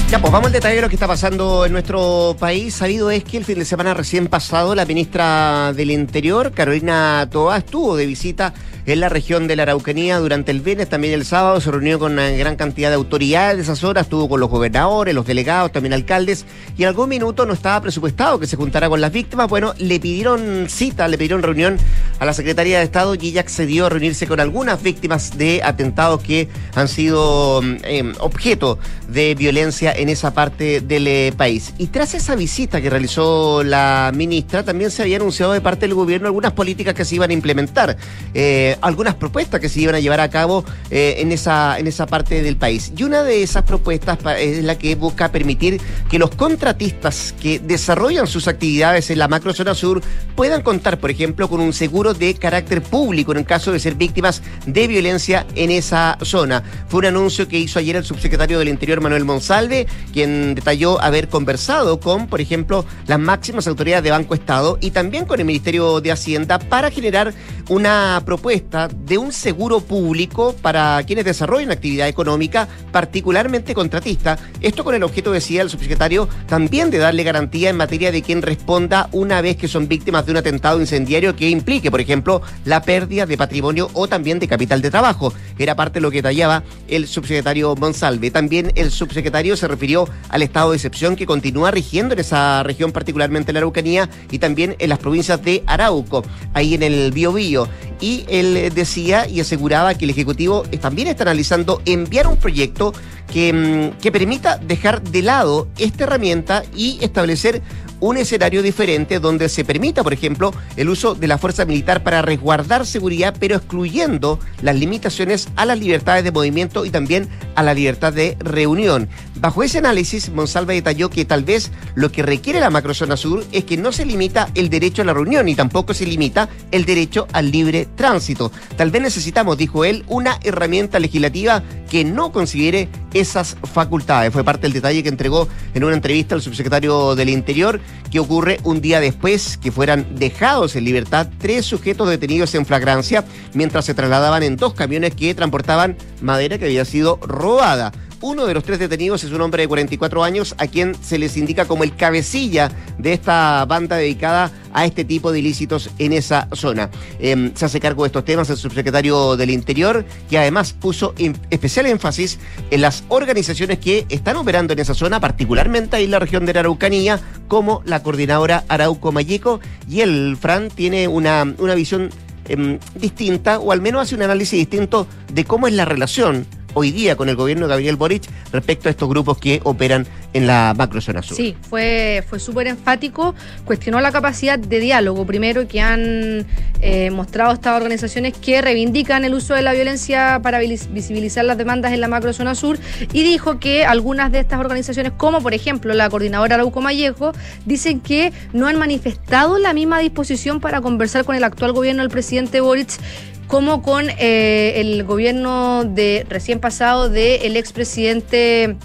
Ya, 0.09 0.19
pues 0.19 0.31
vamos 0.31 0.47
al 0.47 0.53
detalle 0.53 0.75
de 0.75 0.81
lo 0.81 0.89
que 0.89 0.95
está 0.95 1.07
pasando 1.07 1.65
en 1.65 1.71
nuestro 1.71 2.35
país. 2.37 2.75
Sabido 2.75 3.09
es 3.09 3.23
que 3.23 3.37
el 3.37 3.45
fin 3.45 3.57
de 3.59 3.63
semana 3.63 3.93
recién 3.93 4.27
pasado 4.27 4.75
la 4.75 4.85
ministra 4.85 5.71
del 5.73 5.91
Interior, 5.91 6.51
Carolina 6.51 7.25
Toá, 7.31 7.57
estuvo 7.57 7.95
de 7.95 8.05
visita 8.05 8.53
en 8.93 9.01
la 9.01 9.09
región 9.09 9.47
de 9.47 9.57
la 9.57 9.63
Araucanía 9.63 10.17
durante 10.17 10.49
el 10.51 10.61
viernes, 10.61 10.87
también 10.87 11.13
el 11.13 11.25
sábado, 11.25 11.59
se 11.59 11.69
reunió 11.69 11.99
con 11.99 12.13
una 12.13 12.29
gran 12.29 12.55
cantidad 12.55 12.87
de 12.87 12.95
autoridades 12.95 13.57
de 13.57 13.63
esas 13.63 13.83
horas, 13.83 14.05
estuvo 14.05 14.29
con 14.29 14.39
los 14.39 14.49
gobernadores, 14.49 15.13
los 15.13 15.25
delegados, 15.25 15.73
también 15.73 15.91
alcaldes, 15.91 16.45
y 16.77 16.83
en 16.83 16.87
algún 16.87 17.09
minuto 17.09 17.45
no 17.45 17.51
estaba 17.51 17.81
presupuestado 17.81 18.39
que 18.39 18.47
se 18.47 18.55
juntara 18.55 18.87
con 18.87 19.01
las 19.01 19.11
víctimas. 19.11 19.49
Bueno, 19.49 19.73
le 19.77 19.99
pidieron 19.99 20.69
cita, 20.69 21.09
le 21.09 21.17
pidieron 21.17 21.43
reunión 21.43 21.77
a 22.19 22.25
la 22.25 22.31
Secretaría 22.31 22.77
de 22.77 22.85
Estado 22.85 23.15
y 23.15 23.27
ella 23.27 23.41
accedió 23.41 23.87
a 23.87 23.89
reunirse 23.89 24.25
con 24.25 24.39
algunas 24.39 24.81
víctimas 24.81 25.37
de 25.37 25.61
atentados 25.63 26.23
que 26.23 26.47
han 26.73 26.87
sido 26.87 27.61
eh, 27.83 28.13
objeto 28.19 28.79
de 29.09 29.35
violencia 29.35 29.91
en 29.91 30.07
esa 30.07 30.33
parte 30.33 30.79
del 30.79 31.07
eh, 31.07 31.33
país. 31.35 31.73
Y 31.77 31.87
tras 31.87 32.13
esa 32.13 32.35
visita 32.35 32.81
que 32.81 32.89
realizó 32.89 33.63
la 33.63 34.13
ministra, 34.15 34.63
también 34.63 34.91
se 34.91 35.01
había 35.01 35.17
anunciado 35.17 35.51
de 35.51 35.59
parte 35.59 35.81
del 35.81 35.93
gobierno 35.93 36.27
algunas 36.27 36.53
políticas 36.53 36.93
que 36.93 37.03
se 37.03 37.15
iban 37.15 37.31
a 37.31 37.33
implementar. 37.33 37.97
Eh, 38.33 38.76
algunas 38.81 39.15
propuestas 39.15 39.59
que 39.59 39.69
se 39.69 39.81
iban 39.81 39.95
a 39.95 39.99
llevar 39.99 40.19
a 40.19 40.29
cabo 40.29 40.63
eh, 40.89 41.15
en, 41.19 41.31
esa, 41.31 41.79
en 41.79 41.87
esa 41.87 42.05
parte 42.05 42.41
del 42.41 42.57
país. 42.57 42.91
Y 42.95 43.03
una 43.03 43.23
de 43.23 43.43
esas 43.43 43.63
propuestas 43.63 44.19
es 44.39 44.63
la 44.63 44.77
que 44.77 44.95
busca 44.95 45.31
permitir 45.31 45.79
que 46.09 46.19
los 46.19 46.31
contratistas 46.31 47.33
que 47.41 47.59
desarrollan 47.59 48.27
sus 48.27 48.47
actividades 48.47 49.09
en 49.09 49.19
la 49.19 49.27
macrozona 49.27 49.75
sur 49.75 50.01
puedan 50.35 50.61
contar, 50.61 50.99
por 50.99 51.11
ejemplo, 51.11 51.49
con 51.49 51.59
un 51.59 51.73
seguro 51.73 52.13
de 52.13 52.33
carácter 52.35 52.81
público 52.81 53.31
en 53.31 53.39
el 53.39 53.45
caso 53.45 53.71
de 53.71 53.79
ser 53.79 53.95
víctimas 53.95 54.41
de 54.65 54.87
violencia 54.87 55.45
en 55.55 55.71
esa 55.71 56.17
zona. 56.21 56.63
Fue 56.87 56.99
un 56.99 57.05
anuncio 57.05 57.47
que 57.47 57.59
hizo 57.59 57.79
ayer 57.79 57.95
el 57.95 58.05
subsecretario 58.05 58.59
del 58.59 58.67
Interior, 58.67 59.01
Manuel 59.01 59.25
Monsalve, 59.25 59.87
quien 60.13 60.55
detalló 60.55 61.01
haber 61.01 61.29
conversado 61.29 61.99
con, 61.99 62.27
por 62.27 62.41
ejemplo, 62.41 62.85
las 63.07 63.19
máximas 63.19 63.67
autoridades 63.67 64.03
de 64.03 64.11
Banco 64.11 64.33
Estado 64.33 64.77
y 64.81 64.91
también 64.91 65.25
con 65.25 65.39
el 65.39 65.45
Ministerio 65.45 66.01
de 66.01 66.11
Hacienda 66.11 66.59
para 66.59 66.91
generar 66.91 67.33
una 67.69 68.21
propuesta 68.25 68.66
de 68.69 69.17
un 69.17 69.31
seguro 69.31 69.79
público 69.79 70.55
para 70.61 71.01
quienes 71.03 71.25
desarrollan 71.25 71.71
actividad 71.71 72.07
económica, 72.07 72.67
particularmente 72.91 73.73
contratista. 73.73 74.37
Esto 74.61 74.83
con 74.83 74.93
el 74.93 75.03
objeto, 75.03 75.31
decía 75.31 75.61
el 75.61 75.69
subsecretario, 75.69 76.27
también 76.47 76.91
de 76.91 76.97
darle 76.97 77.23
garantía 77.23 77.69
en 77.69 77.77
materia 77.77 78.11
de 78.11 78.21
quien 78.21 78.41
responda 78.41 79.09
una 79.13 79.41
vez 79.41 79.55
que 79.55 79.67
son 79.67 79.87
víctimas 79.87 80.25
de 80.25 80.31
un 80.31 80.37
atentado 80.37 80.81
incendiario 80.81 81.35
que 81.35 81.49
implique, 81.49 81.89
por 81.89 82.01
ejemplo, 82.01 82.41
la 82.65 82.81
pérdida 82.81 83.25
de 83.25 83.37
patrimonio 83.37 83.89
o 83.93 84.07
también 84.07 84.39
de 84.39 84.47
capital 84.47 84.81
de 84.81 84.91
trabajo. 84.91 85.33
Era 85.57 85.75
parte 85.75 85.95
de 85.95 86.01
lo 86.01 86.11
que 86.11 86.21
tallaba 86.21 86.63
el 86.87 87.07
subsecretario 87.07 87.75
Monsalve. 87.75 88.31
También 88.31 88.71
el 88.75 88.91
subsecretario 88.91 89.55
se 89.55 89.67
refirió 89.67 90.09
al 90.29 90.41
estado 90.41 90.71
de 90.71 90.77
excepción 90.77 91.15
que 91.15 91.25
continúa 91.25 91.71
rigiendo 91.71 92.13
en 92.13 92.19
esa 92.19 92.63
región, 92.63 92.91
particularmente 92.91 93.51
en 93.51 93.55
la 93.55 93.59
Araucanía 93.59 94.09
y 94.29 94.39
también 94.39 94.75
en 94.79 94.89
las 94.89 94.99
provincias 94.99 95.41
de 95.41 95.63
Arauco, 95.65 96.23
ahí 96.53 96.73
en 96.73 96.83
el 96.83 97.11
Biobío 97.11 97.67
y 97.99 98.25
decía 98.73 99.27
y 99.27 99.39
aseguraba 99.39 99.93
que 99.95 100.05
el 100.05 100.11
Ejecutivo 100.11 100.63
también 100.81 101.07
está 101.07 101.23
analizando 101.23 101.81
enviar 101.85 102.27
un 102.27 102.37
proyecto 102.37 102.93
que, 103.31 103.53
mm, 103.53 104.01
que 104.01 104.11
permita 104.11 104.57
dejar 104.57 105.01
de 105.01 105.21
lado 105.21 105.67
esta 105.77 106.05
herramienta 106.05 106.63
y 106.75 106.97
establecer 107.01 107.61
un 107.99 108.17
escenario 108.17 108.61
diferente 108.61 109.19
donde 109.19 109.49
se 109.49 109.65
permita, 109.65 110.03
por 110.03 110.13
ejemplo, 110.13 110.53
el 110.75 110.89
uso 110.89 111.15
de 111.15 111.27
la 111.27 111.37
fuerza 111.37 111.65
militar 111.65 112.03
para 112.03 112.21
resguardar 112.21 112.85
seguridad, 112.85 113.35
pero 113.39 113.55
excluyendo 113.55 114.39
las 114.61 114.75
limitaciones 114.75 115.49
a 115.55 115.65
las 115.65 115.79
libertades 115.79 116.23
de 116.23 116.31
movimiento 116.31 116.85
y 116.85 116.89
también 116.89 117.27
a 117.55 117.63
la 117.63 117.73
libertad 117.73 118.13
de 118.13 118.37
reunión. 118.39 119.09
Bajo 119.39 119.63
ese 119.63 119.79
análisis, 119.79 120.29
Monsalve 120.29 120.73
detalló 120.73 121.09
que 121.09 121.25
tal 121.25 121.43
vez 121.43 121.71
lo 121.95 122.11
que 122.11 122.23
requiere 122.23 122.59
la 122.59 122.69
macrozona 122.69 123.17
sur 123.17 123.43
es 123.51 123.63
que 123.63 123.77
no 123.77 123.91
se 123.91 124.05
limita 124.05 124.49
el 124.55 124.69
derecho 124.69 125.01
a 125.01 125.05
la 125.05 125.13
reunión 125.13 125.47
y 125.47 125.55
tampoco 125.55 125.93
se 125.93 126.05
limita 126.05 126.49
el 126.71 126.85
derecho 126.85 127.27
al 127.33 127.51
libre 127.51 127.87
tránsito. 127.95 128.51
Tal 128.75 128.91
vez 128.91 129.01
necesitamos, 129.01 129.57
dijo 129.57 129.85
él, 129.85 130.03
una 130.07 130.39
herramienta 130.43 130.99
legislativa 130.99 131.63
que 131.89 132.03
no 132.03 132.31
considere 132.31 132.89
esas 133.13 133.57
facultades. 133.73 134.33
Fue 134.33 134.43
parte 134.43 134.63
del 134.63 134.73
detalle 134.73 135.03
que 135.03 135.09
entregó 135.09 135.47
en 135.73 135.83
una 135.83 135.95
entrevista 135.95 136.35
al 136.35 136.41
subsecretario 136.41 137.15
del 137.15 137.29
Interior, 137.29 137.79
que 138.11 138.19
ocurre 138.19 138.59
un 138.63 138.81
día 138.81 138.99
después 138.99 139.57
que 139.57 139.71
fueran 139.71 140.15
dejados 140.15 140.75
en 140.75 140.85
libertad 140.85 141.27
tres 141.37 141.65
sujetos 141.65 142.09
detenidos 142.09 142.55
en 142.55 142.65
flagrancia 142.65 143.25
mientras 143.53 143.85
se 143.85 143.93
trasladaban 143.93 144.43
en 144.43 144.57
dos 144.57 144.73
camiones 144.73 145.15
que 145.15 145.33
transportaban 145.35 145.97
madera 146.21 146.57
que 146.57 146.65
había 146.65 146.85
sido 146.85 147.19
robada. 147.21 147.91
Uno 148.19 148.47
de 148.47 148.55
los 148.55 148.63
tres 148.63 148.79
detenidos 148.79 149.23
es 149.23 149.31
un 149.31 149.41
hombre 149.41 149.61
de 149.61 149.67
44 149.67 150.23
años 150.23 150.55
a 150.57 150.65
quien 150.65 150.95
se 151.03 151.19
les 151.19 151.37
indica 151.37 151.65
como 151.65 151.83
el 151.83 151.95
cabecilla 151.95 152.71
de 152.97 153.13
esta 153.13 153.63
banda 153.65 153.95
dedicada 153.95 154.51
a 154.73 154.85
este 154.85 155.05
tipo 155.05 155.31
de 155.31 155.39
ilícitos 155.39 155.91
en 155.99 156.13
esa 156.13 156.47
zona. 156.53 156.89
Em, 157.19 157.53
se 157.53 157.65
hace 157.65 157.79
cargo 157.79 158.03
de 158.03 158.07
estos 158.07 158.25
temas 158.25 158.49
el 158.49 158.57
subsecretario 158.57 159.37
del 159.37 159.51
Interior, 159.51 160.03
que 160.31 160.39
además 160.39 160.73
puso 160.73 161.13
especial 161.51 161.85
énfasis 161.85 162.39
en 162.71 162.81
las 162.81 163.03
organizaciones 163.09 163.77
que 163.77 164.07
están 164.09 164.35
operando 164.37 164.73
en 164.73 164.79
esa 164.79 164.95
zona, 164.95 165.19
particularmente 165.19 165.97
ahí 165.97 166.05
en 166.05 166.11
la 166.11 166.19
región 166.19 166.47
de 166.47 166.53
la 166.53 166.61
Araucanía, 166.61 167.19
como 167.47 167.83
la 167.85 168.01
coordinadora 168.01 168.65
Arauco 168.67 169.11
Mayeco, 169.11 169.59
y 169.87 170.01
el 170.01 170.37
FRAN 170.37 170.69
tiene 170.69 171.07
una, 171.07 171.53
una 171.59 171.75
visión 171.75 172.09
em, 172.45 172.79
distinta, 172.95 173.59
o 173.59 173.71
al 173.71 173.81
menos 173.81 174.01
hace 174.01 174.15
un 174.15 174.23
análisis 174.23 174.57
distinto 174.57 175.05
de 175.31 175.45
cómo 175.45 175.67
es 175.67 175.75
la 175.75 175.85
relación 175.85 176.47
hoy 176.77 176.91
día 176.91 177.15
con 177.15 177.27
el 177.27 177.35
gobierno 177.35 177.65
de 177.65 177.69
Gabriel 177.71 177.95
Boric 177.95 178.23
respecto 178.51 178.87
a 178.87 178.91
estos 178.91 179.09
grupos 179.09 179.39
que 179.39 179.61
operan 179.63 180.05
en 180.33 180.45
la 180.45 180.75
macrozona 180.77 181.23
sur. 181.23 181.35
Sí, 181.35 181.55
fue, 181.67 182.23
fue 182.29 182.39
súper 182.39 182.67
enfático, 182.67 183.33
cuestionó 183.65 183.99
la 183.99 184.11
capacidad 184.11 184.59
de 184.59 184.79
diálogo 184.79 185.25
primero 185.25 185.67
que 185.67 185.81
han 185.81 186.45
eh, 186.79 187.09
mostrado 187.09 187.53
estas 187.53 187.75
organizaciones 187.75 188.33
que 188.33 188.61
reivindican 188.61 189.25
el 189.25 189.33
uso 189.33 189.55
de 189.55 189.63
la 189.63 189.73
violencia 189.73 190.39
para 190.43 190.59
visibilizar 190.59 191.45
las 191.45 191.57
demandas 191.57 191.93
en 191.93 192.01
la 192.01 192.07
macrozona 192.07 192.53
sur 192.53 192.77
y 193.11 193.23
dijo 193.23 193.59
que 193.59 193.83
algunas 193.83 194.31
de 194.31 194.39
estas 194.39 194.59
organizaciones, 194.59 195.13
como 195.17 195.41
por 195.41 195.55
ejemplo 195.55 195.95
la 195.95 196.11
coordinadora 196.11 196.55
Arauco 196.55 196.79
Mallejo, 196.79 197.31
dicen 197.65 198.01
que 198.01 198.31
no 198.53 198.67
han 198.67 198.77
manifestado 198.77 199.57
la 199.57 199.73
misma 199.73 199.97
disposición 199.97 200.59
para 200.59 200.81
conversar 200.81 201.25
con 201.25 201.35
el 201.35 201.43
actual 201.43 201.71
gobierno 201.71 202.03
del 202.03 202.11
presidente 202.11 202.61
Boric 202.61 202.99
como 203.47 203.81
con 203.81 204.09
eh, 204.09 204.73
el 204.75 205.03
gobierno 205.03 205.85
de 205.85 206.25
recién 206.29 206.59
pasado 206.59 207.09
del 207.09 207.55
expresidente 207.55 208.75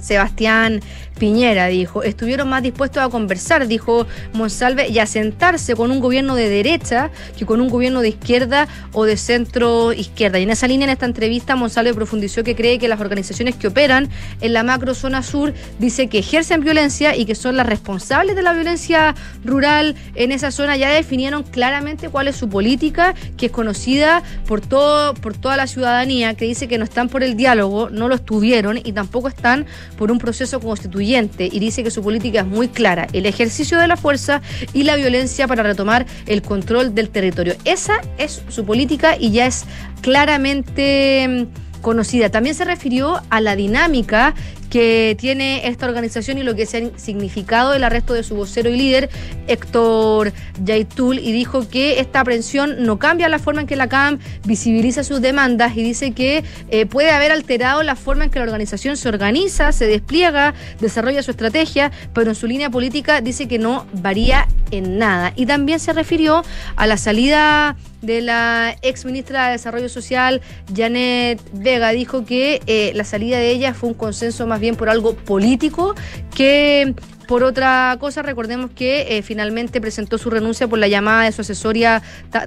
Sebastián 0.00 0.80
Piñera, 1.18 1.68
dijo, 1.68 2.02
estuvieron 2.02 2.48
más 2.48 2.62
dispuestos 2.62 3.02
a 3.02 3.08
conversar, 3.08 3.66
dijo 3.66 4.06
Monsalve, 4.34 4.88
y 4.88 4.98
a 4.98 5.06
sentarse 5.06 5.74
con 5.74 5.90
un 5.90 6.00
gobierno 6.00 6.34
de 6.34 6.48
derecha 6.48 7.10
que 7.38 7.46
con 7.46 7.60
un 7.60 7.70
gobierno 7.70 8.02
de 8.02 8.10
izquierda 8.10 8.68
o 8.92 9.04
de 9.04 9.16
centro 9.16 9.94
izquierda. 9.94 10.38
Y 10.38 10.42
en 10.42 10.50
esa 10.50 10.68
línea, 10.68 10.84
en 10.84 10.92
esta 10.92 11.06
entrevista, 11.06 11.56
Monsalve 11.56 11.94
profundizó 11.94 12.44
que 12.44 12.54
cree 12.54 12.78
que 12.78 12.88
las 12.88 13.00
organizaciones 13.00 13.56
que 13.56 13.68
operan 13.68 14.10
en 14.42 14.52
la 14.52 14.62
macro 14.62 14.94
zona 14.94 15.22
sur 15.22 15.54
dice 15.78 16.08
que 16.08 16.18
ejercen 16.18 16.60
violencia 16.60 17.16
y 17.16 17.24
que 17.24 17.34
son 17.34 17.56
las 17.56 17.66
responsables 17.66 18.36
de 18.36 18.42
la 18.42 18.52
violencia 18.52 19.14
rural 19.42 19.94
en 20.16 20.32
esa 20.32 20.50
zona. 20.50 20.76
Ya 20.76 20.90
definieron 20.90 21.44
claramente 21.44 22.10
cuál 22.10 22.28
es 22.28 22.36
su 22.36 22.50
política, 22.50 23.14
que 23.38 23.46
es 23.46 23.52
conocida 23.52 24.22
por 24.46 24.60
todo, 24.60 25.14
por 25.14 25.34
toda 25.34 25.56
la 25.56 25.66
ciudadanía, 25.66 26.34
que 26.34 26.44
dice 26.44 26.68
que 26.68 26.76
no 26.76 26.84
están 26.84 27.08
por 27.08 27.22
el 27.22 27.36
diálogo, 27.36 27.88
no 27.88 28.08
lo 28.08 28.16
estuvieron 28.16 28.76
y 28.76 28.92
tampoco 28.92 29.28
están 29.28 29.64
por 29.96 30.10
un 30.10 30.18
proceso 30.18 30.60
constituyente 30.60 31.05
y 31.06 31.58
dice 31.60 31.84
que 31.84 31.90
su 31.90 32.02
política 32.02 32.40
es 32.40 32.46
muy 32.46 32.68
clara, 32.68 33.06
el 33.12 33.26
ejercicio 33.26 33.78
de 33.78 33.86
la 33.86 33.96
fuerza 33.96 34.42
y 34.72 34.82
la 34.82 34.96
violencia 34.96 35.46
para 35.46 35.62
retomar 35.62 36.06
el 36.26 36.42
control 36.42 36.94
del 36.94 37.10
territorio. 37.10 37.54
Esa 37.64 38.00
es 38.18 38.42
su 38.48 38.64
política 38.64 39.16
y 39.18 39.30
ya 39.30 39.46
es 39.46 39.64
claramente 40.00 41.26
mm, 41.28 41.80
conocida. 41.80 42.30
También 42.30 42.54
se 42.54 42.64
refirió 42.64 43.22
a 43.30 43.40
la 43.40 43.54
dinámica 43.54 44.34
que 44.76 45.16
tiene 45.18 45.66
esta 45.68 45.86
organización 45.86 46.36
y 46.36 46.42
lo 46.42 46.54
que 46.54 46.66
se 46.66 46.76
ha 46.76 46.98
significado 46.98 47.72
el 47.72 47.82
arresto 47.82 48.12
de 48.12 48.22
su 48.22 48.36
vocero 48.36 48.68
y 48.68 48.76
líder, 48.76 49.08
Héctor 49.46 50.34
Yaitul, 50.62 51.18
y 51.18 51.32
dijo 51.32 51.66
que 51.66 51.98
esta 51.98 52.20
aprehensión 52.20 52.84
no 52.84 52.98
cambia 52.98 53.30
la 53.30 53.38
forma 53.38 53.62
en 53.62 53.66
que 53.66 53.74
la 53.74 53.88
CAM 53.88 54.18
visibiliza 54.44 55.02
sus 55.02 55.22
demandas 55.22 55.74
y 55.78 55.82
dice 55.82 56.12
que 56.12 56.44
eh, 56.68 56.84
puede 56.84 57.10
haber 57.10 57.32
alterado 57.32 57.82
la 57.84 57.96
forma 57.96 58.24
en 58.24 58.30
que 58.30 58.38
la 58.38 58.44
organización 58.44 58.98
se 58.98 59.08
organiza, 59.08 59.72
se 59.72 59.86
despliega, 59.86 60.52
desarrolla 60.78 61.22
su 61.22 61.30
estrategia, 61.30 61.90
pero 62.12 62.28
en 62.32 62.34
su 62.34 62.46
línea 62.46 62.68
política 62.68 63.22
dice 63.22 63.48
que 63.48 63.58
no 63.58 63.86
varía 63.94 64.46
en 64.72 64.98
nada. 64.98 65.32
Y 65.36 65.46
también 65.46 65.80
se 65.80 65.94
refirió 65.94 66.44
a 66.76 66.86
la 66.86 66.98
salida 66.98 67.76
de 68.02 68.20
la 68.20 68.76
ex 68.82 69.04
ministra 69.04 69.46
de 69.46 69.52
Desarrollo 69.52 69.88
Social, 69.88 70.40
Janet 70.74 71.40
Vega, 71.52 71.90
dijo 71.90 72.24
que 72.24 72.60
eh, 72.66 72.92
la 72.94 73.04
salida 73.04 73.38
de 73.38 73.50
ella 73.50 73.74
fue 73.74 73.88
un 73.88 73.94
consenso 73.94 74.46
más 74.46 74.60
bien 74.60 74.65
por 74.74 74.88
algo 74.88 75.14
político 75.14 75.94
que 76.34 76.94
por 77.26 77.42
otra 77.42 77.96
cosa, 77.98 78.22
recordemos 78.22 78.70
que 78.70 79.16
eh, 79.16 79.22
finalmente 79.22 79.80
presentó 79.80 80.18
su 80.18 80.30
renuncia 80.30 80.68
por 80.68 80.78
la 80.78 80.88
llamada 80.88 81.24
de 81.24 81.32
su 81.32 81.42
asesoría 81.42 82.02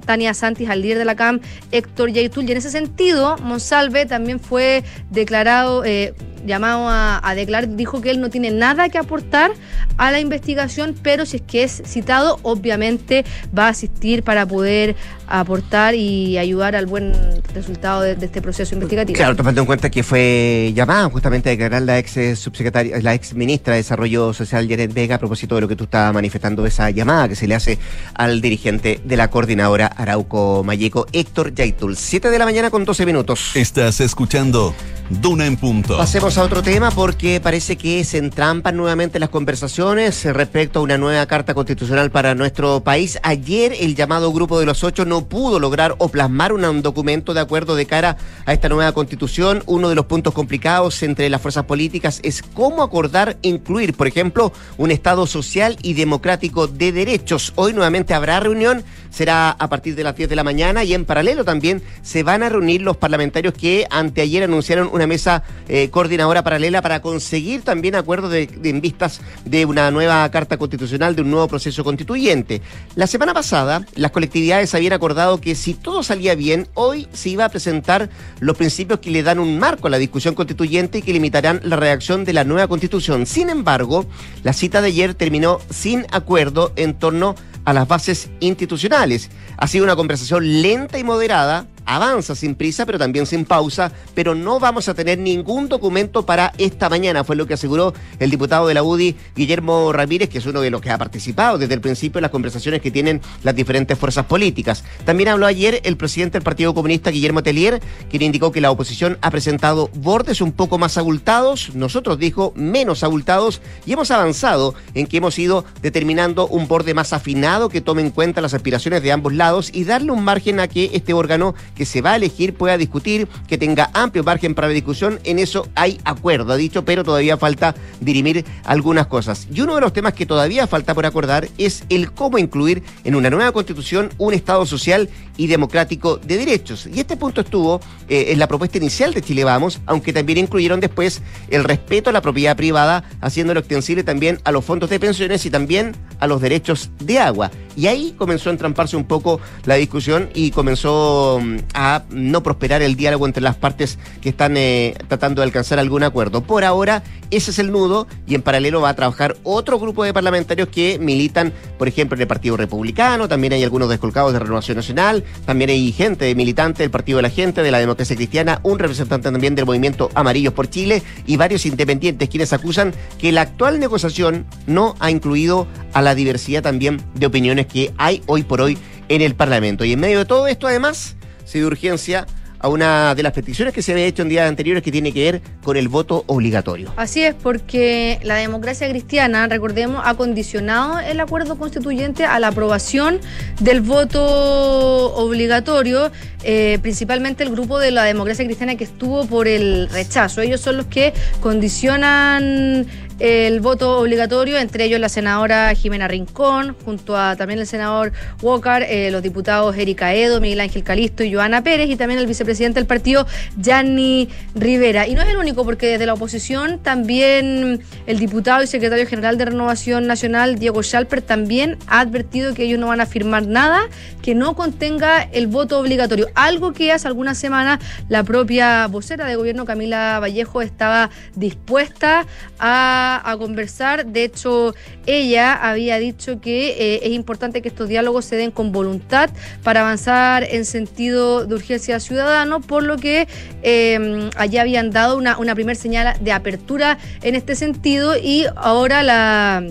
Tania 0.05 0.33
Santis 0.33 0.69
al 0.69 0.81
líder 0.81 0.97
de 0.97 1.05
la 1.05 1.15
CAM, 1.15 1.41
Héctor 1.71 2.11
Yaitul. 2.11 2.47
Y 2.47 2.51
en 2.51 2.57
ese 2.57 2.69
sentido, 2.69 3.37
Monsalve 3.37 4.05
también 4.05 4.39
fue 4.39 4.83
declarado, 5.09 5.83
eh, 5.83 6.13
llamado 6.45 6.87
a, 6.87 7.33
declarar, 7.35 7.75
dijo 7.75 8.01
que 8.01 8.11
él 8.11 8.21
no 8.21 8.29
tiene 8.29 8.51
nada 8.51 8.89
que 8.89 8.97
aportar 8.97 9.51
a 9.97 10.11
la 10.11 10.19
investigación, 10.19 10.95
pero 11.01 11.25
si 11.25 11.37
es 11.37 11.43
que 11.43 11.63
es 11.63 11.81
citado, 11.85 12.39
obviamente 12.43 13.25
va 13.57 13.67
a 13.67 13.69
asistir 13.69 14.23
para 14.23 14.45
poder 14.45 14.95
aportar 15.27 15.93
y 15.95 16.37
ayudar 16.37 16.75
al 16.75 16.85
buen 16.85 17.13
resultado 17.53 18.01
de, 18.01 18.13
este 18.13 18.41
proceso 18.41 18.73
investigativo. 18.73 19.17
Claro, 19.17 19.35
tomando 19.35 19.61
en 19.61 19.67
cuenta 19.67 19.89
que 19.89 20.03
fue 20.03 20.71
llamada 20.73 21.09
justamente 21.09 21.49
a 21.49 21.51
declarar 21.51 21.81
la 21.81 21.99
ex 21.99 22.39
subsecretaria, 22.39 22.99
la 23.01 23.13
ex 23.13 23.33
ministra 23.33 23.73
de 23.73 23.79
Desarrollo 23.79 24.33
Social 24.33 24.67
Janet 24.69 24.93
Vega, 24.93 25.15
a 25.15 25.19
propósito 25.19 25.55
de 25.55 25.61
lo 25.61 25.67
que 25.67 25.75
tú 25.75 25.85
estabas 25.85 26.13
manifestando, 26.13 26.65
esa 26.65 26.89
llamada 26.91 27.27
que 27.27 27.35
se 27.35 27.47
le 27.47 27.55
hace 27.55 27.79
al 28.13 28.41
dirigente 28.41 29.01
de 29.03 29.17
la 29.17 29.29
coordinadora 29.29 29.87
Arauco 29.87 30.63
Mayeco, 30.63 31.07
Héctor 31.11 31.53
Yaitul. 31.53 31.97
Siete 31.97 32.29
de 32.29 32.39
la 32.39 32.45
mañana 32.45 32.69
con 32.69 32.85
12 32.85 33.05
minutos. 33.05 33.55
Estás 33.55 33.99
escuchando 33.99 34.73
Duna 35.09 35.47
en 35.47 35.57
Punto. 35.57 35.97
Pasemos 35.97 36.37
a 36.37 36.43
otro 36.43 36.61
tema 36.61 36.91
porque 36.91 37.41
parece 37.41 37.77
que 37.77 38.03
se 38.03 38.19
entrampan 38.19 38.77
nuevamente 38.77 39.19
las 39.19 39.29
conversaciones 39.29 40.23
respecto 40.25 40.79
a 40.79 40.83
una 40.83 40.99
nueva 40.99 41.25
carta 41.25 41.55
constitucional 41.55 42.11
para 42.11 42.35
nuestro 42.35 42.81
país. 42.81 43.19
Ayer 43.23 43.73
el 43.79 43.95
llamado 43.95 44.31
Grupo 44.31 44.59
de 44.59 44.67
los 44.67 44.83
Ocho 44.83 45.05
no 45.05 45.25
pudo 45.25 45.59
lograr 45.59 45.95
o 45.97 46.09
plasmar 46.09 46.53
un 46.53 46.81
documento 46.83 47.33
de 47.33 47.39
acuerdo 47.39 47.75
de 47.75 47.87
cara 47.87 48.17
a 48.45 48.53
esta 48.53 48.69
nueva 48.69 48.91
constitución. 48.91 49.63
Uno 49.65 49.89
de 49.89 49.95
los 49.95 50.05
puntos 50.05 50.33
complicados 50.33 51.01
entre 51.01 51.29
las 51.29 51.41
fuerzas 51.41 51.65
políticas 51.65 52.19
es 52.23 52.43
cómo 52.43 52.83
acordar 52.83 53.37
incluir, 53.41 53.95
por 53.95 54.07
ejemplo, 54.07 54.53
un 54.77 54.91
Estado 54.91 55.25
social 55.25 55.77
y 55.81 55.93
democrático 55.93 56.67
de 56.67 56.91
derechos. 56.91 57.53
Hoy 57.55 57.73
nuevamente 57.73 58.13
habrá 58.13 58.39
reunión, 58.39 58.83
será 59.09 59.49
a 59.51 59.69
partir 59.69 59.95
de 59.95 60.03
las 60.03 60.15
10 60.15 60.29
de 60.29 60.35
la 60.35 60.43
mañana 60.43 60.83
y 60.83 60.93
en 60.93 61.05
paralelo 61.05 61.43
también 61.43 61.81
se 62.03 62.21
van 62.21 62.43
a 62.43 62.49
reunir 62.49 62.81
los 62.81 62.97
parlamentarios 62.97 63.55
que 63.55 63.87
anteayer 63.89 64.43
anunciaron 64.43 64.89
una 64.99 65.07
mesa 65.07 65.43
eh, 65.69 65.89
coordinadora 65.89 66.43
paralela 66.43 66.81
para 66.81 67.01
conseguir 67.01 67.61
también 67.61 67.95
acuerdos 67.95 68.33
en 68.33 68.81
vistas 68.81 69.21
de 69.45 69.65
una 69.65 69.91
nueva 69.91 70.29
carta 70.29 70.57
constitucional, 70.57 71.15
de 71.15 71.21
un 71.21 71.31
nuevo 71.31 71.47
proceso 71.47 71.85
constituyente. 71.85 72.61
La 72.95 73.07
semana 73.07 73.33
pasada, 73.33 73.85
las 73.95 74.11
colectividades 74.11 74.75
habían 74.75 74.93
acordado 74.93 75.39
que 75.39 75.55
si 75.55 75.73
todo 75.73 76.03
salía 76.03 76.35
bien, 76.35 76.67
hoy 76.73 77.07
se 77.13 77.29
iba 77.29 77.45
a 77.45 77.49
presentar 77.49 78.09
los 78.41 78.57
principios 78.57 78.99
que 78.99 79.09
le 79.09 79.23
dan 79.23 79.39
un 79.39 79.57
marco 79.57 79.87
a 79.87 79.89
la 79.89 79.97
discusión 79.97 80.35
constituyente 80.35 80.97
y 80.97 81.01
que 81.01 81.13
limitarán 81.13 81.61
la 81.63 81.77
redacción 81.77 82.25
de 82.25 82.33
la 82.33 82.43
nueva 82.43 82.67
constitución. 82.67 83.25
Sin 83.25 83.49
embargo, 83.49 84.05
la 84.43 84.51
cita 84.51 84.81
de 84.81 84.87
ayer 84.87 85.13
terminó 85.13 85.59
sin 85.69 86.05
acuerdo 86.11 86.73
en 86.75 86.93
torno 86.93 87.35
a 87.63 87.73
las 87.73 87.87
bases 87.87 88.29
institucionales. 88.41 89.29
Ha 89.57 89.67
sido 89.67 89.85
una 89.85 89.95
conversación 89.95 90.61
lenta 90.61 90.97
y 90.97 91.03
moderada 91.03 91.67
avanza 91.89 92.35
sin 92.35 92.53
prisa, 92.53 92.85
pero 92.85 92.99
también 92.99 93.25
sin 93.25 93.45
pausa, 93.45 93.91
pero 94.13 94.35
no 94.35 94.59
vamos 94.59 94.87
a 94.87 94.93
tener 94.93 95.17
ningún 95.17 95.67
documento 95.67 96.23
para 96.23 96.53
esta 96.59 96.87
mañana, 96.87 97.23
fue 97.23 97.35
lo 97.35 97.47
que 97.47 97.55
aseguró 97.55 97.93
el 98.19 98.29
diputado 98.29 98.67
de 98.67 98.75
la 98.75 98.83
UDI, 98.83 99.15
Guillermo 99.35 99.91
Ramírez, 99.91 100.29
que 100.29 100.37
es 100.37 100.45
uno 100.45 100.61
de 100.61 100.69
los 100.69 100.81
que 100.81 100.91
ha 100.91 100.99
participado 100.99 101.57
desde 101.57 101.73
el 101.73 101.81
principio 101.81 102.19
en 102.19 102.23
las 102.23 102.31
conversaciones 102.31 102.81
que 102.81 102.91
tienen 102.91 103.21
las 103.43 103.55
diferentes 103.55 103.97
fuerzas 103.97 104.25
políticas. 104.27 104.83
También 105.03 105.29
habló 105.29 105.47
ayer 105.47 105.81
el 105.83 105.97
presidente 105.97 106.37
del 106.37 106.43
Partido 106.43 106.75
Comunista, 106.75 107.09
Guillermo 107.09 107.41
Tellier, 107.41 107.81
quien 108.09 108.21
indicó 108.21 108.51
que 108.51 108.61
la 108.61 108.69
oposición 108.69 109.17
ha 109.21 109.31
presentado 109.31 109.89
bordes 109.95 110.41
un 110.41 110.51
poco 110.51 110.77
más 110.77 110.95
abultados, 110.97 111.73
nosotros 111.73 112.19
dijo 112.19 112.53
menos 112.55 113.03
abultados, 113.03 113.61
y 113.87 113.93
hemos 113.93 114.11
avanzado 114.11 114.75
en 114.93 115.07
que 115.07 115.17
hemos 115.17 115.39
ido 115.39 115.65
determinando 115.81 116.47
un 116.47 116.67
borde 116.67 116.93
más 116.93 117.13
afinado 117.13 117.69
que 117.69 117.81
tome 117.81 118.03
en 118.03 118.11
cuenta 118.11 118.41
las 118.41 118.53
aspiraciones 118.53 119.01
de 119.01 119.11
ambos 119.11 119.33
lados 119.33 119.71
y 119.73 119.85
darle 119.85 120.11
un 120.11 120.23
margen 120.23 120.59
a 120.59 120.67
que 120.67 120.91
este 120.93 121.13
órgano 121.13 121.55
que 121.79 121.85
se 121.85 122.01
va 122.01 122.11
a 122.11 122.15
elegir 122.17 122.55
pueda 122.55 122.77
discutir, 122.77 123.29
que 123.47 123.57
tenga 123.57 123.89
amplio 123.93 124.21
margen 124.21 124.53
para 124.53 124.67
la 124.67 124.73
discusión. 124.73 125.17
En 125.23 125.39
eso 125.39 125.65
hay 125.75 125.97
acuerdo, 126.03 126.51
ha 126.51 126.57
dicho, 126.57 126.83
pero 126.83 127.05
todavía 127.05 127.37
falta 127.37 127.73
dirimir 128.01 128.43
algunas 128.65 129.07
cosas. 129.07 129.47
Y 129.49 129.61
uno 129.61 129.75
de 129.75 129.81
los 129.81 129.93
temas 129.93 130.11
que 130.11 130.25
todavía 130.25 130.67
falta 130.67 130.93
por 130.93 131.05
acordar 131.05 131.47
es 131.57 131.85
el 131.87 132.11
cómo 132.11 132.37
incluir 132.37 132.83
en 133.05 133.15
una 133.15 133.29
nueva 133.29 133.53
constitución 133.53 134.09
un 134.17 134.33
Estado 134.33 134.65
social 134.65 135.09
y 135.39 135.47
democrático 135.47 136.17
de 136.17 136.37
derechos. 136.37 136.85
Y 136.93 136.99
este 136.99 137.15
punto 137.15 137.39
estuvo 137.39 137.79
eh, 138.09 138.25
en 138.33 138.39
la 138.39 138.47
propuesta 138.47 138.77
inicial 138.77 139.13
de 139.13 139.21
Chile 139.21 139.45
Vamos, 139.45 139.79
aunque 139.85 140.11
también 140.11 140.37
incluyeron 140.37 140.81
después 140.81 141.21
el 141.47 141.63
respeto 141.63 142.09
a 142.09 142.13
la 142.13 142.21
propiedad 142.21 142.57
privada, 142.57 143.05
haciéndolo 143.21 143.61
extensible 143.61 144.03
también 144.03 144.41
a 144.43 144.51
los 144.51 144.65
fondos 144.65 144.89
de 144.89 144.99
pensiones 144.99 145.45
y 145.45 145.49
también 145.49 145.95
a 146.19 146.27
los 146.27 146.41
derechos 146.41 146.91
de 146.99 147.19
agua. 147.19 147.51
Y 147.77 147.87
ahí 147.87 148.13
comenzó 148.17 148.49
a 148.49 148.51
entramparse 148.51 148.97
un 148.97 149.05
poco 149.05 149.39
la 149.63 149.75
discusión 149.75 150.29
y 150.33 150.51
comenzó 150.51 151.39
mm, 151.41 151.57
a 151.73 152.03
no 152.09 152.43
prosperar 152.43 152.81
el 152.81 152.97
diálogo 152.97 153.25
entre 153.25 153.41
las 153.41 153.55
partes 153.55 153.97
que 154.19 154.27
están 154.27 154.57
eh, 154.57 154.95
tratando 155.07 155.41
de 155.41 155.45
alcanzar 155.45 155.79
algún 155.79 156.03
acuerdo. 156.03 156.41
Por 156.41 156.65
ahora, 156.65 157.01
ese 157.31 157.51
es 157.51 157.59
el 157.59 157.71
nudo 157.71 158.07
y 158.27 158.35
en 158.35 158.41
paralelo 158.41 158.81
va 158.81 158.89
a 158.89 158.95
trabajar 158.95 159.37
otro 159.43 159.79
grupo 159.79 160.03
de 160.03 160.13
parlamentarios 160.13 160.67
que 160.67 160.99
militan, 160.99 161.53
por 161.77 161.87
ejemplo, 161.87 162.15
en 162.15 162.21
el 162.21 162.27
Partido 162.27 162.57
Republicano, 162.57 163.29
también 163.29 163.53
hay 163.53 163.63
algunos 163.63 163.87
descolgados 163.87 164.33
de 164.33 164.39
Renovación 164.39 164.75
Nacional, 164.75 165.23
también 165.45 165.69
hay 165.69 165.91
gente 165.91 166.33
militante 166.35 166.83
del 166.83 166.91
Partido 166.91 167.17
de 167.17 167.23
la 167.23 167.29
Gente, 167.29 167.63
de 167.63 167.71
la 167.71 167.79
Democracia 167.79 168.15
Cristiana, 168.15 168.59
un 168.63 168.79
representante 168.79 169.31
también 169.31 169.55
del 169.55 169.65
movimiento 169.65 170.09
Amarillos 170.13 170.53
por 170.53 170.69
Chile 170.69 171.01
y 171.25 171.37
varios 171.37 171.65
independientes 171.65 172.29
quienes 172.29 172.53
acusan 172.53 172.93
que 173.17 173.31
la 173.31 173.41
actual 173.41 173.79
negociación 173.79 174.45
no 174.67 174.95
ha 174.99 175.11
incluido 175.11 175.67
a 175.93 176.01
la 176.01 176.15
diversidad 176.15 176.61
también 176.61 177.01
de 177.15 177.25
opiniones 177.25 177.65
que 177.67 177.91
hay 177.97 178.21
hoy 178.27 178.43
por 178.43 178.61
hoy 178.61 178.77
en 179.07 179.21
el 179.21 179.35
Parlamento. 179.35 179.85
Y 179.85 179.93
en 179.93 179.99
medio 179.99 180.19
de 180.19 180.25
todo 180.25 180.47
esto, 180.47 180.67
además, 180.67 181.15
se 181.45 181.57
dio 181.57 181.67
urgencia 181.67 182.27
a 182.59 182.67
una 182.67 183.15
de 183.15 183.23
las 183.23 183.33
peticiones 183.33 183.73
que 183.73 183.81
se 183.81 183.93
había 183.93 184.05
hecho 184.05 184.21
en 184.21 184.29
días 184.29 184.47
anteriores 184.47 184.83
que 184.83 184.91
tiene 184.91 185.11
que 185.13 185.31
ver 185.31 185.41
con 185.63 185.77
el 185.77 185.87
voto 185.87 186.23
obligatorio. 186.27 186.91
Así 186.97 187.23
es, 187.23 187.33
porque 187.33 188.19
la 188.23 188.35
democracia 188.35 188.89
cristiana, 188.89 189.47
recordemos, 189.47 190.01
ha 190.05 190.15
condicionado 190.15 190.99
el 190.99 191.19
acuerdo 191.19 191.57
constituyente 191.57 192.25
a 192.25 192.39
la 192.39 192.49
aprobación 192.49 193.19
del 193.59 193.81
voto 193.81 195.15
obligatorio, 195.15 196.11
eh, 196.43 196.79
principalmente 196.81 197.43
el 197.43 197.51
grupo 197.51 197.79
de 197.79 197.91
la 197.91 198.03
democracia 198.03 198.45
cristiana 198.45 198.75
que 198.75 198.83
estuvo 198.83 199.25
por 199.25 199.47
el 199.47 199.89
rechazo. 199.89 200.41
Ellos 200.41 200.61
son 200.61 200.77
los 200.77 200.87
que 200.87 201.13
condicionan 201.39 202.87
el 203.19 203.59
voto 203.59 203.99
obligatorio, 203.99 204.57
entre 204.57 204.85
ellos 204.85 204.99
la 204.99 205.09
senadora 205.09 205.73
Jimena 205.75 206.07
Rincón, 206.07 206.75
junto 206.85 207.17
a 207.17 207.35
también 207.35 207.59
el 207.59 207.67
senador 207.67 208.13
Walker, 208.41 208.83
eh, 208.83 209.11
los 209.11 209.21
diputados 209.21 209.75
Erika 209.77 210.13
Edo, 210.13 210.39
Miguel 210.39 210.61
Ángel 210.61 210.83
Calisto 210.83 211.23
y 211.23 211.33
Joana 211.33 211.63
Pérez, 211.63 211.89
y 211.89 211.95
también 211.95 212.19
el 212.19 212.27
vicepresidente 212.27 212.79
del 212.79 212.87
partido, 212.87 213.27
Gianni 213.57 214.29
Rivera. 214.55 215.07
Y 215.07 215.15
no 215.15 215.21
es 215.21 215.29
el 215.29 215.37
único, 215.37 215.65
porque 215.65 215.87
desde 215.87 216.05
la 216.05 216.13
oposición 216.13 216.79
también 216.79 217.81
el 218.07 218.19
diputado 218.19 218.63
y 218.63 218.67
secretario 218.67 219.05
general 219.05 219.37
de 219.37 219.45
Renovación 219.45 220.07
Nacional, 220.07 220.57
Diego 220.57 220.81
Schalper, 220.81 221.21
también 221.21 221.77
ha 221.87 221.99
advertido 221.99 222.53
que 222.53 222.63
ellos 222.63 222.79
no 222.79 222.87
van 222.87 223.01
a 223.01 223.05
firmar 223.05 223.47
nada 223.47 223.81
que 224.21 224.35
no 224.35 224.55
contenga 224.55 225.23
el 225.23 225.47
voto 225.47 225.79
obligatorio. 225.79 226.27
Algo 226.35 226.73
que 226.73 226.91
hace 226.91 227.07
algunas 227.07 227.37
semanas 227.37 227.79
la 228.09 228.23
propia 228.23 228.87
vocera 228.87 229.25
de 229.25 229.35
gobierno, 229.35 229.65
Camila 229.65 230.19
Vallejo, 230.19 230.61
estaba 230.61 231.09
dispuesta 231.35 232.25
a 232.59 233.08
a, 233.17 233.37
conversar. 233.37 234.05
De 234.05 234.23
hecho, 234.23 234.75
ella 235.05 235.53
había 235.53 235.97
dicho 235.97 236.39
que 236.41 236.69
eh, 236.69 236.99
es 237.03 237.11
importante 237.11 237.61
que 237.61 237.69
estos 237.69 237.87
diálogos 237.87 238.25
se 238.25 238.35
den 238.35 238.51
con 238.51 238.71
voluntad 238.71 239.29
para 239.63 239.81
avanzar 239.81 240.43
en 240.43 240.65
sentido 240.65 241.45
de 241.45 241.55
urgencia 241.55 241.99
ciudadano, 241.99 242.61
por 242.61 242.83
lo 242.83 242.97
que 242.97 243.27
eh, 243.63 244.29
allá 244.35 244.61
habían 244.61 244.91
dado 244.91 245.17
una, 245.17 245.37
una 245.37 245.55
primera 245.55 245.79
señal 245.79 246.15
de 246.21 246.31
apertura 246.31 246.97
en 247.21 247.35
este 247.35 247.55
sentido 247.55 248.17
y 248.17 248.45
ahora 248.55 249.03
la 249.03 249.63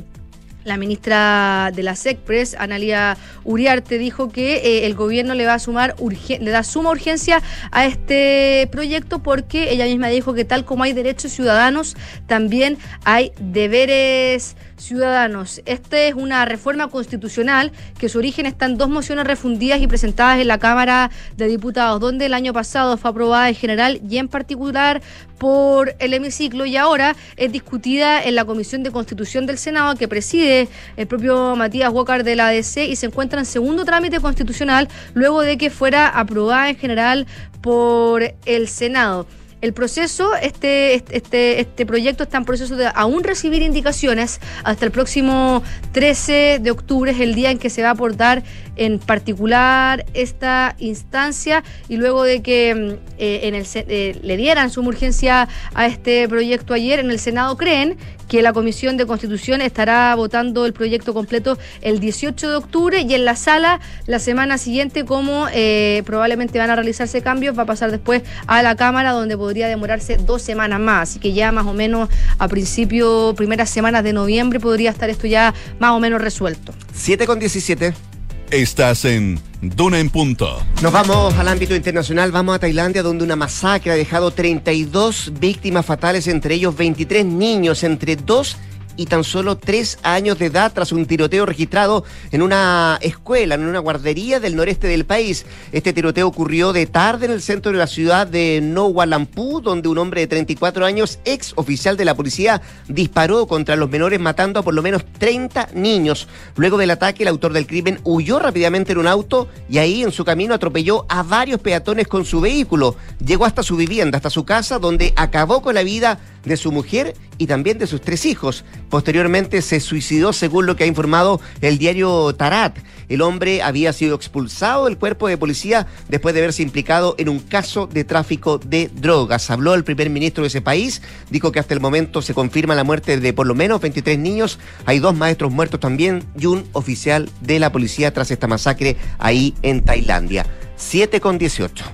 la 0.69 0.77
ministra 0.77 1.73
de 1.75 1.83
la 1.83 1.97
SECPRES, 1.97 2.55
Analia 2.59 3.17
Uriarte, 3.45 3.99
dijo 3.99 4.29
que 4.31 4.57
eh, 4.57 4.87
el 4.87 4.95
gobierno 4.95 5.35
le 5.35 5.47
va 5.47 5.55
a 5.55 5.59
sumar 5.59 5.97
le 5.99 6.51
da 6.51 6.63
suma 6.63 6.91
urgencia 6.91 7.43
a 7.73 7.87
este 7.87 8.69
proyecto 8.71 9.19
porque 9.21 9.73
ella 9.73 9.87
misma 9.87 10.09
dijo 10.09 10.35
que 10.35 10.45
tal 10.45 10.65
como 10.65 10.85
hay 10.85 10.93
derechos 10.93 11.33
ciudadanos, 11.33 11.97
también 12.27 12.79
hay 13.05 13.33
deberes 13.41 14.57
ciudadanos. 14.79 15.61
Esta 15.67 16.01
es 16.03 16.15
una 16.15 16.45
reforma 16.45 16.89
constitucional 16.89 17.73
que 17.99 18.09
su 18.09 18.19
origen 18.19 18.47
está 18.47 18.67
en 18.67 18.79
dos 18.79 18.89
mociones 18.89 19.27
refundidas 19.27 19.81
y 19.81 19.87
presentadas 19.87 20.39
en 20.39 20.49
la 20.49 20.59
Cámara 20.59 21.11
de 21.37 21.47
Diputados, 21.47 22.01
donde 22.01 22.27
el 22.27 22.35
año 22.35 22.53
pasado 22.53 22.97
fue 22.97 23.11
aprobada 23.11 23.49
en 23.49 23.55
general 23.55 24.01
y 24.09 24.19
en 24.19 24.29
particular 24.29 25.03
por 25.39 25.95
el 25.99 26.15
hemiciclo 26.15 26.67
y 26.67 26.77
ahora 26.77 27.15
es 27.37 27.53
discutida 27.53 28.23
en 28.23 28.35
la 28.35 28.45
Comisión 28.45 28.83
de 28.83 28.91
Constitución 28.91 29.47
del 29.47 29.59
Senado 29.59 29.95
que 29.95 30.09
preside 30.09 30.69
el 30.97 31.07
propio 31.07 31.55
Matías 31.57 31.93
Walker 31.93 32.25
de 32.25 32.37
la 32.37 32.49
ADC 32.49 32.89
y 32.89 32.97
se 32.97 33.07
encuentra 33.07 33.39
en 33.39 33.47
segundo 33.47 33.85
trámite 33.85 34.21
constitucional 34.21 34.89
luego 35.15 35.43
de 35.43 35.59
que 35.59 35.71
fuera 35.71 36.09
aprobada 36.09 36.71
en 36.71 36.77
general 36.77 37.27
por 37.61 38.35
el 38.47 38.69
Senado. 38.69 39.27
El 39.61 39.73
proceso, 39.73 40.37
este, 40.37 40.95
este, 40.95 41.61
este 41.61 41.85
proyecto 41.85 42.23
está 42.23 42.39
en 42.39 42.45
proceso 42.45 42.77
de 42.77 42.89
aún 42.95 43.25
recibir 43.25 43.63
indicaciones 43.63 44.41
hasta 44.63 44.85
el 44.85 44.93
próximo 44.93 45.65
13 45.93 46.61
de 46.61 46.71
octubre, 46.71 47.11
es 47.11 47.21
el 47.21 47.35
día 47.35 47.51
en 47.51 47.59
que 47.59 47.69
se 47.69 47.83
va 47.83 47.89
a 47.89 47.93
aportar 47.93 48.45
en 48.79 48.99
particular 48.99 50.07
esta 50.15 50.75
instancia 50.79 51.63
y 51.89 51.97
luego 51.97 52.25
de 52.25 52.43
que 52.43 52.75
mm, 52.75 53.19
eh, 53.19 53.41
en 53.45 53.55
el, 53.55 53.67
eh, 53.75 54.19
le 54.23 54.37
dieran 54.37 54.71
su 54.71 54.81
urgencia 54.81 55.49
a 55.75 55.87
este 55.87 56.29
proyecto 56.29 56.73
ayer, 56.73 57.01
en 57.01 57.11
el 57.11 57.19
Senado 57.19 57.57
creen 57.57 57.99
que 58.29 58.43
la 58.43 58.53
Comisión 58.53 58.97
de 58.97 59.07
Constitución 59.07 59.61
estará 59.61 60.15
votando 60.15 60.67
el 60.67 60.73
proyecto 60.73 61.15
completo 61.15 61.59
el 61.81 61.99
18 61.99 62.51
de 62.51 62.57
octubre 62.57 63.01
y 63.01 63.15
en 63.15 63.25
la 63.25 63.35
sala 63.35 63.81
la 64.07 64.19
semana 64.19 64.59
siguiente, 64.59 65.05
como 65.05 65.49
eh, 65.53 66.03
probablemente 66.05 66.59
van 66.59 66.71
a 66.71 66.77
realizarse 66.77 67.23
cambios, 67.23 67.59
va 67.59 67.63
a 67.63 67.67
pasar 67.67 67.91
después 67.91 68.23
a 68.47 68.63
la 68.63 68.77
Cámara 68.77 69.13
donde 69.13 69.37
podría 69.37 69.67
demorarse 69.69 70.19
dos 70.19 70.43
semanas 70.43 70.79
más. 70.79 71.11
Así 71.11 71.19
que 71.19 71.33
ya 71.33 71.53
más 71.53 71.67
o 71.67 71.73
menos 71.73 72.09
a 72.39 72.49
principio, 72.49 73.35
primeras 73.37 73.71
semanas 73.71 74.05
de 74.05 74.13
noviembre 74.13 74.61
podría 74.61 74.91
estar 74.91 75.09
esto 75.09 75.27
ya 75.27 75.55
más 75.79 75.93
o 75.93 76.01
menos 76.01 76.21
resuelto. 76.21 76.75
7 76.93 77.27
con 77.27 77.39
17. 77.39 78.18
Estás 78.51 79.05
en 79.05 79.39
Duna 79.61 79.99
en 79.99 80.09
Punto. 80.09 80.63
Nos 80.81 80.91
vamos 80.91 81.35
al 81.35 81.49
ámbito 81.49 81.77
internacional, 81.77 82.33
vamos 82.33 82.55
a 82.55 82.59
Tailandia, 82.59 83.03
donde 83.03 83.23
una 83.23 83.37
masacre 83.37 83.93
ha 83.93 83.95
dejado 83.95 84.31
32 84.31 85.35
víctimas 85.39 85.85
fatales, 85.85 86.27
entre 86.29 86.55
ellos 86.55 86.75
23 86.75 87.27
niños 87.27 87.85
entre 87.85 88.17
2 88.17 88.57
y 88.57 88.78
tan 89.07 89.25
solo 89.25 89.57
tres 89.57 89.99
años 90.03 90.39
de 90.39 90.47
edad 90.47 90.73
tras 90.75 90.93
un 90.93 91.07
tiroteo 91.07 91.47
registrado 91.47 92.05
en 92.31 92.43
una 92.43 92.99
escuela, 93.01 93.55
en 93.55 93.65
una 93.65 93.79
guardería 93.79 94.41
del 94.41 94.57
noreste 94.57 94.89
del 94.89 95.05
país. 95.05 95.47
Este 95.73 95.93
tiroteo 95.93 96.27
ocurrió 96.27 96.73
de 96.73 96.87
tarde 96.87 97.27
en 97.27 97.33
el 97.33 97.43
centro 97.43 97.73
de 97.73 97.79
la 97.79 97.87
ciudad 97.87 98.27
de 98.27 98.61
Nowalampu, 98.63 99.61
donde 99.61 99.89
un 99.89 99.99
hombre 99.99 100.23
de 100.23 100.27
34 100.27 100.85
años, 100.85 101.19
ex 101.25 101.53
oficial 101.57 101.97
de 101.97 102.05
la 102.05 102.15
policía, 102.15 102.61
disparó 102.89 103.47
contra 103.47 103.77
los 103.77 103.91
menores 103.91 104.21
matando 104.21 104.61
a 104.61 104.63
por 104.63 104.75
lo 104.75 104.83
menos 104.83 105.05
30 105.19 105.71
niños. 105.75 106.29
Luego 106.57 106.77
del 106.77 106.91
ataque, 106.91 107.23
el 107.23 107.29
autor 107.29 107.53
del 107.53 107.67
crimen 107.67 108.01
huyó 108.05 108.39
rápidamente 108.39 108.93
en 108.93 108.99
un 108.99 109.07
auto 109.07 109.49
y 109.69 109.79
ahí 109.79 110.03
en 110.03 110.13
su 110.13 110.25
camino 110.25 110.55
atropelló 110.55 111.07
a 111.09 111.23
varios 111.23 111.61
peatones 111.61 112.09
con 112.09 112.25
su 112.25 112.41
vehículo. 112.41 112.97
Llegó 113.25 113.45
hasta 113.45 113.63
su 113.63 113.77
vivienda, 113.77 114.17
hasta 114.17 114.31
su 114.31 114.45
casa, 114.45 114.79
donde 114.79 115.13
acabó 115.17 115.63
con 115.63 115.75
la 115.75 115.83
vida 115.83 116.19
de 116.45 116.57
su 116.57 116.73
mujer 116.73 117.15
y 117.39 117.47
también 117.47 117.79
de 117.79 117.87
sus 117.87 118.01
tres 118.01 118.27
hijos. 118.27 118.65
Posteriormente 118.91 119.63
se 119.63 119.81
suicidó 119.81 120.33
según 120.33 120.67
lo 120.67 120.77
que 120.77 120.85
ha 120.85 120.89
informado 120.89 121.41
el 121.61 121.79
diario 121.79 122.35
Tarat. 122.35 122.79
El 123.09 123.23
hombre 123.23 123.63
había 123.63 123.93
sido 123.93 124.17
expulsado 124.17 124.85
del 124.85 124.99
cuerpo 124.99 125.29
de 125.29 125.39
policía 125.39 125.87
después 126.09 126.35
de 126.35 126.41
haberse 126.41 126.63
implicado 126.63 127.15
en 127.19 127.29
un 127.29 127.39
caso 127.39 127.87
de 127.87 128.05
tráfico 128.05 128.59
de 128.59 128.91
drogas. 128.95 129.51
Habló 129.51 129.75
el 129.75 129.85
primer 129.85 130.11
ministro 130.11 130.43
de 130.43 130.49
ese 130.49 130.61
país, 130.61 131.01
dijo 131.31 131.53
que 131.53 131.61
hasta 131.61 131.75
el 131.75 131.81
momento 131.81 132.21
se 132.21 132.35
confirma 132.35 132.75
la 132.75 132.85
muerte 132.85 133.19
de 133.19 133.33
por 133.33 133.47
lo 133.47 133.55
menos 133.55 133.81
23 133.81 134.19
niños, 134.19 134.59
hay 134.85 134.99
dos 134.99 135.17
maestros 135.17 135.53
muertos 135.53 135.81
también 135.81 136.25
y 136.39 136.47
un 136.47 136.67
oficial 136.73 137.31
de 137.41 137.59
la 137.59 137.73
policía 137.73 138.13
tras 138.13 138.31
esta 138.31 138.47
masacre 138.47 138.97
ahí 139.19 139.55
en 139.63 139.83
Tailandia. 139.85 140.47
7 140.77 141.21
con 141.21 141.39
18. 141.39 141.85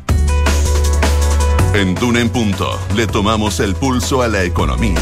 En 1.75 1.95
Duna 1.97 2.21
en 2.21 2.29
Punto 2.29 2.79
le 2.95 3.07
tomamos 3.07 3.59
el 3.61 3.75
pulso 3.75 4.23
a 4.23 4.29
la 4.29 4.45
economía. 4.45 5.01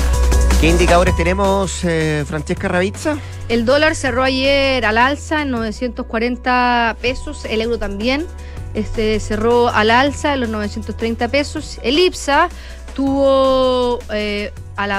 ¿Qué 0.62 0.68
indicadores 0.68 1.16
tenemos, 1.16 1.82
eh, 1.82 2.24
Francesca 2.24 2.68
Ravizza? 2.68 3.18
El 3.48 3.64
dólar 3.64 3.96
cerró 3.96 4.22
ayer 4.22 4.86
al 4.86 4.96
alza 4.96 5.42
en 5.42 5.50
940 5.50 6.98
pesos, 7.02 7.44
el 7.46 7.62
euro 7.62 7.80
también 7.80 8.28
este, 8.72 9.18
cerró 9.18 9.70
al 9.70 9.90
alza 9.90 10.34
en 10.34 10.40
los 10.42 10.50
930 10.50 11.26
pesos. 11.26 11.80
El 11.82 11.98
IPSA 11.98 12.48
tuvo, 12.94 13.98
eh, 14.12 14.52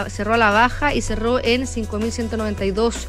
cerró 0.09 0.33
a 0.33 0.37
la 0.37 0.51
baja 0.51 0.93
y 0.93 1.01
cerró 1.01 1.39
en 1.41 1.61
5.192 1.61 3.07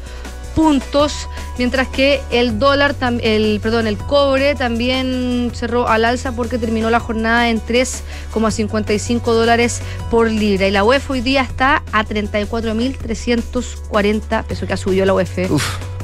puntos, 0.55 1.27
mientras 1.57 1.87
que 1.87 2.21
el 2.31 2.59
dólar, 2.59 2.95
el, 3.21 3.59
perdón, 3.61 3.87
el 3.87 3.97
cobre 3.97 4.55
también 4.55 5.51
cerró 5.53 5.87
al 5.87 6.03
alza 6.05 6.31
porque 6.31 6.57
terminó 6.57 6.89
la 6.89 6.99
jornada 6.99 7.49
en 7.49 7.61
3,55 7.61 9.21
dólares 9.23 9.81
por 10.11 10.29
libra. 10.29 10.67
Y 10.67 10.71
la 10.71 10.83
UEF 10.83 11.09
hoy 11.09 11.21
día 11.21 11.41
está 11.41 11.81
a 11.91 12.05
34.340 12.05 14.43
pesos, 14.43 14.67
que 14.67 14.73
ha 14.73 14.77
subido 14.77 15.05
la 15.05 15.13
UEF. 15.13 15.49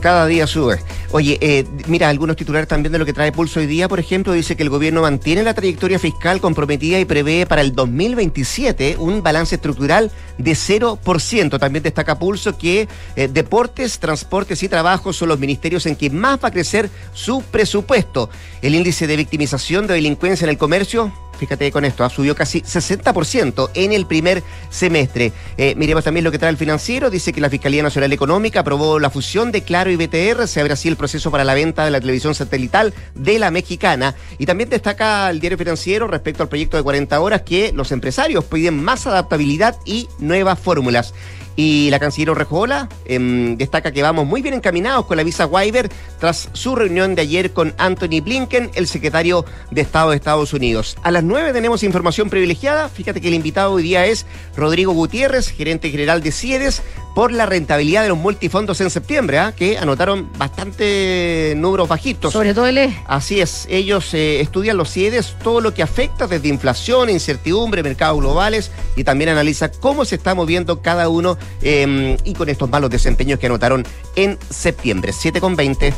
Cada 0.01 0.25
día 0.25 0.47
sube. 0.47 0.79
Oye, 1.11 1.37
eh, 1.41 1.63
mira, 1.87 2.09
algunos 2.09 2.35
titulares 2.35 2.67
también 2.67 2.91
de 2.91 2.97
lo 2.97 3.05
que 3.05 3.13
trae 3.13 3.31
Pulso 3.31 3.59
hoy 3.59 3.67
día, 3.67 3.87
por 3.87 3.99
ejemplo, 3.99 4.33
dice 4.33 4.55
que 4.55 4.63
el 4.63 4.69
gobierno 4.69 5.03
mantiene 5.03 5.43
la 5.43 5.53
trayectoria 5.53 5.99
fiscal 5.99 6.41
comprometida 6.41 6.99
y 6.99 7.05
prevé 7.05 7.45
para 7.45 7.61
el 7.61 7.75
2027 7.75 8.95
un 8.97 9.21
balance 9.21 9.55
estructural 9.55 10.09
de 10.39 10.53
0%. 10.53 11.59
También 11.59 11.83
destaca 11.83 12.17
Pulso 12.17 12.57
que 12.57 12.87
eh, 13.15 13.27
deportes, 13.27 13.99
transportes 13.99 14.63
y 14.63 14.69
trabajo 14.69 15.13
son 15.13 15.29
los 15.29 15.39
ministerios 15.39 15.85
en 15.85 15.95
que 15.95 16.09
más 16.09 16.39
va 16.43 16.47
a 16.47 16.51
crecer 16.51 16.89
su 17.13 17.43
presupuesto. 17.43 18.29
El 18.63 18.73
índice 18.73 19.05
de 19.05 19.17
victimización 19.17 19.85
de 19.85 19.93
delincuencia 19.93 20.45
en 20.45 20.49
el 20.49 20.57
comercio 20.57 21.13
fíjate 21.41 21.71
con 21.71 21.85
esto, 21.85 22.03
ha 22.03 22.09
subido 22.11 22.35
casi 22.35 22.61
60% 22.61 23.71
en 23.73 23.93
el 23.93 24.05
primer 24.05 24.43
semestre. 24.69 25.33
Eh, 25.57 25.73
miremos 25.75 26.03
también 26.03 26.23
lo 26.23 26.31
que 26.31 26.37
trae 26.37 26.51
el 26.51 26.57
financiero, 26.57 27.09
dice 27.09 27.33
que 27.33 27.41
la 27.41 27.49
Fiscalía 27.49 27.81
Nacional 27.81 28.13
Económica 28.13 28.59
aprobó 28.59 28.99
la 28.99 29.09
fusión 29.09 29.51
de 29.51 29.63
Claro 29.63 29.89
y 29.89 29.95
BTR, 29.95 30.47
se 30.47 30.61
abre 30.61 30.73
así 30.73 30.87
el 30.87 30.97
proceso 30.97 31.31
para 31.31 31.43
la 31.43 31.55
venta 31.55 31.83
de 31.83 31.89
la 31.89 31.99
televisión 31.99 32.35
satelital 32.35 32.93
de 33.15 33.39
la 33.39 33.49
mexicana. 33.49 34.13
Y 34.37 34.45
también 34.45 34.69
destaca 34.69 35.31
el 35.31 35.39
diario 35.39 35.57
financiero 35.57 36.05
respecto 36.05 36.43
al 36.43 36.49
proyecto 36.49 36.77
de 36.77 36.83
40 36.83 37.19
horas 37.19 37.41
que 37.41 37.71
los 37.73 37.91
empresarios 37.91 38.45
piden 38.45 38.83
más 38.83 39.07
adaptabilidad 39.07 39.75
y 39.83 40.07
nuevas 40.19 40.59
fórmulas. 40.59 41.15
Y 41.55 41.89
la 41.89 41.99
canciller 41.99 42.31
Orrejola 42.31 42.89
em, 43.05 43.57
destaca 43.57 43.91
que 43.91 44.01
vamos 44.01 44.25
muy 44.25 44.41
bien 44.41 44.53
encaminados 44.53 45.05
con 45.05 45.17
la 45.17 45.23
visa 45.23 45.45
waiver 45.45 45.89
tras 46.19 46.49
su 46.53 46.75
reunión 46.75 47.15
de 47.15 47.23
ayer 47.23 47.51
con 47.51 47.73
Anthony 47.77 48.21
Blinken, 48.23 48.71
el 48.75 48.87
secretario 48.87 49.45
de 49.69 49.81
Estado 49.81 50.11
de 50.11 50.15
Estados 50.15 50.53
Unidos. 50.53 50.97
A 51.03 51.11
las 51.11 51.23
9 51.23 51.53
tenemos 51.53 51.83
información 51.83 52.29
privilegiada. 52.29 52.89
Fíjate 52.89 53.21
que 53.21 53.27
el 53.27 53.33
invitado 53.33 53.73
hoy 53.73 53.83
día 53.83 54.05
es 54.05 54.25
Rodrigo 54.55 54.93
Gutiérrez, 54.93 55.49
gerente 55.49 55.89
general 55.89 56.21
de 56.21 56.31
CIEDES, 56.31 56.81
por 57.15 57.31
la 57.31 57.45
rentabilidad 57.45 58.03
de 58.03 58.09
los 58.09 58.17
multifondos 58.17 58.79
en 58.81 58.89
septiembre, 58.89 59.39
¿ah? 59.39 59.53
que 59.55 59.77
anotaron 59.77 60.29
bastante 60.37 61.53
números 61.57 61.87
bajitos. 61.87 62.33
Sobre 62.33 62.53
todo 62.53 62.67
el 62.67 62.77
E. 62.77 62.97
Así 63.07 63.41
es, 63.41 63.67
ellos 63.69 64.13
eh, 64.13 64.41
estudian 64.41 64.77
los 64.77 64.91
CIEDES, 64.91 65.35
todo 65.43 65.61
lo 65.61 65.73
que 65.73 65.83
afecta 65.83 66.27
desde 66.27 66.47
inflación, 66.47 67.09
incertidumbre, 67.09 67.83
mercados 67.83 68.19
globales 68.19 68.71
y 68.95 69.03
también 69.03 69.29
analiza 69.29 69.71
cómo 69.71 70.05
se 70.05 70.15
está 70.15 70.35
moviendo 70.35 70.81
cada 70.81 71.09
uno 71.09 71.37
Em, 71.61 72.17
y 72.23 72.33
con 72.33 72.49
estos 72.49 72.69
malos 72.69 72.89
desempeños 72.89 73.39
que 73.39 73.45
anotaron 73.45 73.85
en 74.15 74.37
septiembre. 74.49 75.13
7 75.13 75.39
con 75.39 75.55
20. 75.55 75.93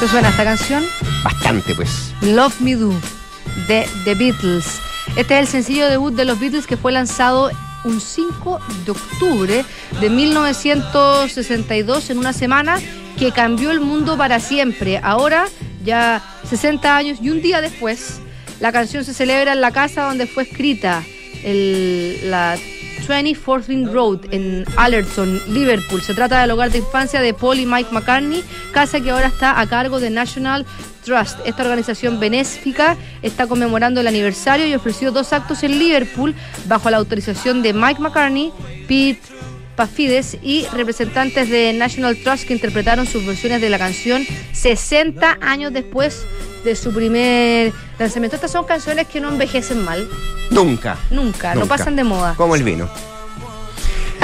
¿Te 0.00 0.08
suena 0.08 0.28
esta 0.28 0.44
canción? 0.44 0.84
Bastante, 1.22 1.74
pues. 1.74 2.12
Love 2.20 2.60
Me 2.60 2.76
Do, 2.76 2.92
de 3.68 3.88
The 4.04 4.14
Beatles. 4.14 4.80
Este 5.16 5.34
es 5.34 5.40
el 5.40 5.46
sencillo 5.48 5.88
debut 5.88 6.14
de 6.14 6.24
los 6.24 6.38
Beatles 6.38 6.66
que 6.66 6.76
fue 6.76 6.92
lanzado 6.92 7.50
un 7.84 8.00
5 8.00 8.60
de 8.84 8.90
octubre 8.90 9.64
de 10.00 10.10
1962 10.10 12.10
en 12.10 12.18
una 12.18 12.32
semana 12.32 12.80
que 13.18 13.32
cambió 13.32 13.70
el 13.70 13.80
mundo 13.80 14.16
para 14.16 14.40
siempre. 14.40 14.98
Ahora, 15.02 15.46
ya 15.84 16.22
60 16.48 16.96
años 16.96 17.18
y 17.22 17.30
un 17.30 17.42
día 17.42 17.60
después, 17.60 18.20
la 18.60 18.72
canción 18.72 19.04
se 19.04 19.14
celebra 19.14 19.52
en 19.52 19.60
la 19.60 19.70
casa 19.70 20.04
donde 20.04 20.26
fue 20.26 20.42
escrita 20.44 21.04
el, 21.44 22.30
la 22.30 22.56
24th 23.08 23.66
Ring 23.66 23.92
Road 23.92 24.20
en 24.30 24.64
Allerton, 24.76 25.40
Liverpool. 25.48 26.00
Se 26.00 26.14
trata 26.14 26.40
del 26.40 26.50
hogar 26.50 26.70
de 26.70 26.78
infancia 26.78 27.20
de 27.20 27.34
Paul 27.34 27.60
y 27.60 27.66
Mike 27.66 27.90
McCartney, 27.92 28.42
casa 28.72 29.00
que 29.00 29.10
ahora 29.10 29.28
está 29.28 29.60
a 29.60 29.66
cargo 29.66 30.00
de 30.00 30.10
National 30.10 30.66
Trust. 31.04 31.38
Esta 31.44 31.62
organización 31.62 32.20
benéfica 32.20 32.96
está 33.22 33.46
conmemorando 33.46 34.00
el 34.00 34.06
aniversario 34.06 34.66
y 34.66 34.74
ofreció 34.74 35.12
dos 35.12 35.32
actos 35.32 35.62
en 35.62 35.78
Liverpool 35.78 36.34
bajo 36.66 36.90
la 36.90 36.96
autorización 36.96 37.62
de 37.62 37.72
Mike 37.72 38.00
McCartney, 38.00 38.52
Pete 38.88 39.20
Pafides 39.76 40.38
y 40.42 40.66
representantes 40.72 41.48
de 41.50 41.72
National 41.72 42.16
Trust 42.16 42.46
que 42.46 42.54
interpretaron 42.54 43.06
sus 43.06 43.26
versiones 43.26 43.60
de 43.60 43.70
la 43.70 43.78
canción 43.78 44.24
60 44.52 45.38
años 45.40 45.72
después 45.72 46.24
de 46.64 46.74
su 46.76 46.92
primer 46.92 47.72
lanzamiento. 47.98 48.36
Estas 48.36 48.50
son 48.50 48.64
canciones 48.64 49.06
que 49.06 49.20
no 49.20 49.28
envejecen 49.28 49.84
mal. 49.84 50.08
Nunca. 50.50 50.96
Nunca, 51.10 51.54
no 51.54 51.66
pasan 51.66 51.96
de 51.96 52.04
moda. 52.04 52.34
Como 52.36 52.56
el 52.56 52.62
vino. 52.62 52.88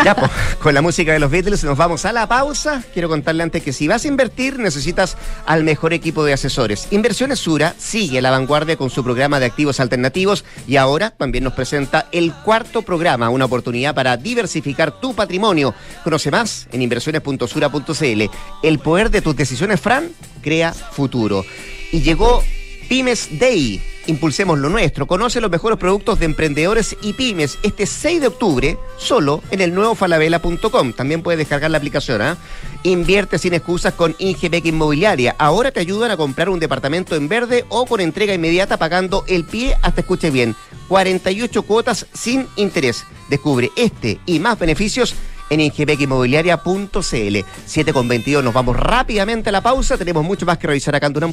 Ya, 0.04 0.14
pues, 0.14 0.30
con 0.62 0.72
la 0.72 0.82
música 0.82 1.12
de 1.12 1.18
los 1.18 1.30
Beatles 1.30 1.62
nos 1.64 1.76
vamos 1.76 2.04
a 2.04 2.12
la 2.12 2.26
pausa. 2.26 2.82
Quiero 2.92 3.08
contarle 3.08 3.42
antes 3.42 3.62
que 3.62 3.72
si 3.72 3.86
vas 3.88 4.04
a 4.04 4.08
invertir 4.08 4.58
necesitas 4.58 5.16
al 5.46 5.64
mejor 5.64 5.92
equipo 5.92 6.24
de 6.24 6.32
asesores. 6.32 6.88
Inversiones 6.90 7.40
Sura 7.40 7.74
sigue 7.78 8.18
a 8.18 8.22
la 8.22 8.30
vanguardia 8.30 8.76
con 8.76 8.90
su 8.90 9.04
programa 9.04 9.40
de 9.40 9.46
activos 9.46 9.80
alternativos 9.80 10.44
y 10.66 10.76
ahora 10.76 11.10
también 11.10 11.44
nos 11.44 11.52
presenta 11.52 12.06
el 12.12 12.32
cuarto 12.32 12.82
programa, 12.82 13.28
una 13.28 13.44
oportunidad 13.44 13.94
para 13.94 14.16
diversificar 14.16 15.00
tu 15.00 15.14
patrimonio. 15.14 15.74
Conoce 16.02 16.30
más 16.30 16.66
en 16.72 16.82
inversiones.sura.cl. 16.82 18.22
El 18.62 18.78
poder 18.78 19.10
de 19.10 19.22
tus 19.22 19.36
decisiones, 19.36 19.80
Fran, 19.80 20.10
crea 20.40 20.72
futuro. 20.72 21.44
Y 21.92 22.02
llegó 22.02 22.42
Pymes 22.88 23.38
Day. 23.38 23.80
Impulsemos 24.06 24.58
lo 24.58 24.68
nuestro. 24.68 25.06
Conoce 25.06 25.40
los 25.40 25.50
mejores 25.50 25.78
productos 25.78 26.18
de 26.18 26.24
emprendedores 26.24 26.96
y 27.02 27.12
pymes 27.12 27.58
este 27.62 27.86
6 27.86 28.20
de 28.20 28.26
octubre 28.26 28.78
solo 28.96 29.42
en 29.52 29.60
el 29.60 29.72
nuevo 29.72 29.94
falabella.com. 29.94 30.92
También 30.94 31.22
puedes 31.22 31.38
descargar 31.38 31.70
la 31.70 31.78
aplicación. 31.78 32.20
¿ah? 32.20 32.36
Invierte 32.82 33.38
sin 33.38 33.54
excusas 33.54 33.94
con 33.94 34.16
Ingebec 34.18 34.66
Inmobiliaria. 34.66 35.36
Ahora 35.38 35.70
te 35.70 35.78
ayudan 35.78 36.10
a 36.10 36.16
comprar 36.16 36.48
un 36.48 36.58
departamento 36.58 37.14
en 37.14 37.28
verde 37.28 37.64
o 37.68 37.86
con 37.86 38.00
entrega 38.00 38.34
inmediata 38.34 38.76
pagando 38.76 39.24
el 39.28 39.44
pie 39.44 39.76
hasta 39.82 40.00
escuche 40.00 40.30
bien. 40.30 40.56
48 40.88 41.62
cuotas 41.62 42.06
sin 42.12 42.48
interés. 42.56 43.04
Descubre 43.28 43.70
este 43.76 44.18
y 44.26 44.40
más 44.40 44.58
beneficios 44.58 45.14
en 45.50 45.60
ingebecinmobiliaria.cl. 45.60 47.38
7 47.66 47.92
con 47.92 48.08
22, 48.08 48.42
nos 48.42 48.54
vamos 48.54 48.76
rápidamente 48.76 49.50
a 49.50 49.52
la 49.52 49.60
pausa. 49.60 49.98
Tenemos 49.98 50.24
mucho 50.24 50.46
más 50.46 50.58
que 50.58 50.66
revisar 50.66 50.96
acá 50.96 51.06
en 51.06 51.12
Durán. 51.12 51.32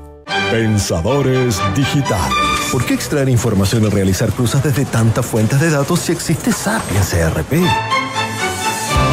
Pensadores 0.51 1.61
digitales. 1.73 2.35
¿Por 2.73 2.85
qué 2.85 2.93
extraer 2.93 3.29
información 3.29 3.85
y 3.85 3.89
realizar 3.89 4.33
cruzas 4.33 4.61
desde 4.61 4.83
tantas 4.83 5.25
fuentes 5.25 5.61
de 5.61 5.69
datos 5.69 6.01
si 6.01 6.11
existe 6.11 6.51
Sapiens 6.51 7.13
ERP? 7.13 7.53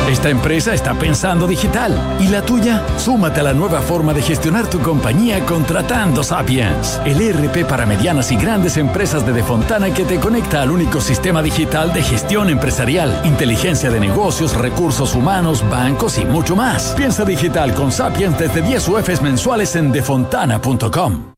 Esta 0.09 0.31
empresa 0.31 0.73
está 0.73 0.95
pensando 0.95 1.47
digital. 1.47 1.95
¿Y 2.19 2.29
la 2.29 2.41
tuya? 2.41 2.83
Súmate 2.97 3.41
a 3.41 3.43
la 3.43 3.53
nueva 3.53 3.83
forma 3.83 4.15
de 4.15 4.23
gestionar 4.23 4.67
tu 4.67 4.81
compañía 4.81 5.45
contratando 5.45 6.25
Sapiens, 6.25 6.99
el 7.05 7.21
ERP 7.21 7.67
para 7.69 7.85
medianas 7.85 8.33
y 8.33 8.37
grandes 8.37 8.79
empresas 8.79 9.27
de 9.27 9.35
Defontana 9.35 9.93
que 9.93 10.05
te 10.05 10.19
conecta 10.19 10.63
al 10.63 10.71
único 10.71 11.03
sistema 11.03 11.43
digital 11.43 11.93
de 11.93 12.03
gestión 12.03 12.49
empresarial, 12.49 13.21
inteligencia 13.25 13.91
de 13.91 14.01
negocios, 14.01 14.57
recursos 14.57 15.15
humanos, 15.15 15.63
bancos 15.69 16.17
y 16.17 16.25
mucho 16.25 16.57
más. 16.57 16.95
Piensa 16.97 17.27
digital 17.27 17.75
con 17.75 17.93
Sapiens 17.93 18.39
desde 18.39 18.63
10 18.63 18.89
UFs 18.89 19.21
mensuales 19.21 19.77
en 19.77 19.93
defontana.com. 19.93 21.38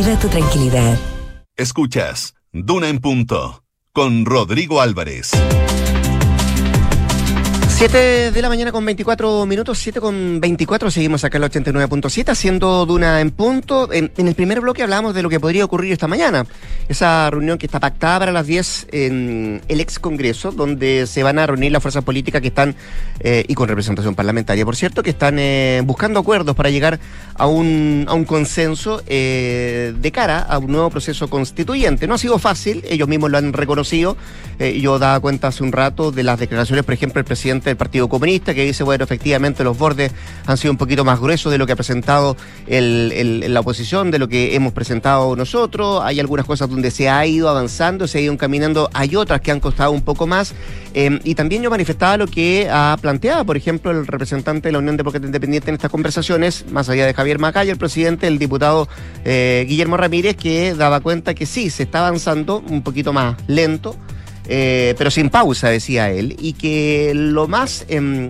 tu 0.01 0.29
tranquilidad. 0.29 0.97
Escuchas 1.55 2.33
Duna 2.51 2.89
en 2.89 2.99
Punto 2.99 3.63
con 3.93 4.25
Rodrigo 4.25 4.81
Álvarez. 4.81 5.31
7 7.81 8.29
de 8.29 8.41
la 8.43 8.47
mañana 8.47 8.71
con 8.71 8.85
24 8.85 9.43
minutos, 9.47 9.79
7 9.79 9.99
con 9.99 10.39
24, 10.39 10.91
seguimos 10.91 11.23
acá 11.23 11.39
en 11.39 11.41
la 11.41 11.49
89.7 11.49 12.29
haciendo 12.29 12.85
Duna 12.85 13.21
en 13.21 13.31
punto. 13.31 13.91
En, 13.91 14.11
el 14.15 14.35
primer 14.35 14.61
bloque 14.61 14.83
hablamos 14.83 15.15
de 15.15 15.23
lo 15.23 15.29
que 15.29 15.39
podría 15.39 15.65
ocurrir 15.65 15.91
esta 15.91 16.07
mañana, 16.07 16.45
esa 16.87 17.27
reunión 17.31 17.57
que 17.57 17.65
está 17.65 17.79
pactada 17.79 18.19
para 18.19 18.31
las 18.31 18.45
10 18.45 18.87
en 18.91 19.61
el 19.67 19.79
ex 19.79 19.97
Congreso, 19.97 20.51
donde 20.51 21.07
se 21.07 21.23
van 21.23 21.39
a 21.39 21.47
reunir 21.47 21.71
las 21.71 21.81
fuerzas 21.81 22.03
políticas 22.03 22.39
que 22.39 22.49
están, 22.49 22.75
eh, 23.19 23.45
y 23.47 23.55
con 23.55 23.67
representación 23.67 24.13
parlamentaria, 24.13 24.63
por 24.63 24.75
cierto, 24.75 25.01
que 25.01 25.09
están 25.09 25.39
eh, 25.39 25.81
buscando 25.83 26.19
acuerdos 26.19 26.55
para 26.55 26.69
llegar 26.69 26.99
a 27.33 27.47
un, 27.47 28.05
a 28.07 28.13
un 28.13 28.25
consenso 28.25 29.01
eh, 29.07 29.95
de 29.99 30.11
cara 30.11 30.37
a 30.37 30.59
un 30.59 30.71
nuevo 30.71 30.91
proceso 30.91 31.31
constituyente. 31.31 32.05
No 32.05 32.13
ha 32.13 32.19
sido 32.19 32.37
fácil, 32.37 32.83
ellos 32.87 33.07
mismos 33.07 33.31
lo 33.31 33.39
han 33.39 33.53
reconocido. 33.53 34.17
yo 34.59 34.99
daba 34.99 35.19
cuenta 35.19 35.47
hace 35.47 35.63
un 35.63 35.71
rato 35.71 36.11
de 36.11 36.21
las 36.21 36.37
declaraciones, 36.37 36.85
por 36.85 36.93
ejemplo, 36.93 37.17
el 37.17 37.25
presidente 37.25 37.70
del 37.71 37.77
Partido 37.77 38.07
Comunista, 38.07 38.53
que 38.53 38.65
dice, 38.65 38.83
bueno, 38.83 39.03
efectivamente 39.03 39.63
los 39.63 39.77
bordes 39.77 40.11
han 40.45 40.57
sido 40.57 40.71
un 40.71 40.77
poquito 40.77 41.03
más 41.03 41.19
gruesos 41.19 41.51
de 41.51 41.57
lo 41.57 41.65
que 41.65 41.73
ha 41.73 41.75
presentado 41.75 42.37
el, 42.67 43.53
la 43.53 43.59
oposición, 43.59 44.11
de 44.11 44.19
lo 44.19 44.27
que 44.27 44.55
hemos 44.55 44.73
presentado 44.73 45.35
nosotros. 45.35 46.01
Hay 46.03 46.19
algunas 46.19 46.45
cosas 46.45 46.69
donde 46.69 46.91
se 46.91 47.09
ha 47.09 47.25
ido 47.25 47.49
avanzando, 47.49 48.07
se 48.07 48.17
ha 48.17 48.21
ido 48.21 48.33
encaminando, 48.33 48.89
hay 48.93 49.15
otras 49.15 49.41
que 49.41 49.51
han 49.51 49.59
costado 49.59 49.91
un 49.91 50.01
poco 50.01 50.27
más. 50.27 50.53
Eh, 50.93 51.19
y 51.23 51.35
también 51.35 51.61
yo 51.61 51.69
manifestaba 51.69 52.17
lo 52.17 52.27
que 52.27 52.67
ha 52.69 52.97
planteado, 53.01 53.45
por 53.45 53.57
ejemplo, 53.57 53.91
el 53.91 54.05
representante 54.05 54.67
de 54.67 54.73
la 54.73 54.79
Unión 54.79 54.97
Demócrata 54.97 55.25
Independiente 55.25 55.69
en 55.69 55.75
estas 55.75 55.91
conversaciones, 55.91 56.65
más 56.71 56.89
allá 56.89 57.05
de 57.05 57.13
Javier 57.13 57.39
Macaya, 57.39 57.71
el 57.71 57.77
presidente, 57.77 58.27
el 58.27 58.37
diputado 58.37 58.87
eh, 59.23 59.65
Guillermo 59.67 59.97
Ramírez, 59.97 60.35
que 60.35 60.75
daba 60.75 60.99
cuenta 60.99 61.33
que 61.33 61.45
sí, 61.45 61.69
se 61.69 61.83
está 61.83 62.05
avanzando 62.05 62.63
un 62.69 62.81
poquito 62.81 63.13
más 63.13 63.37
lento. 63.47 63.95
Eh, 64.47 64.95
pero 64.97 65.11
sin 65.11 65.29
pausa, 65.29 65.69
decía 65.69 66.09
él, 66.09 66.35
y 66.39 66.53
que 66.53 67.13
lo 67.15 67.47
más, 67.47 67.85
eh, 67.89 68.29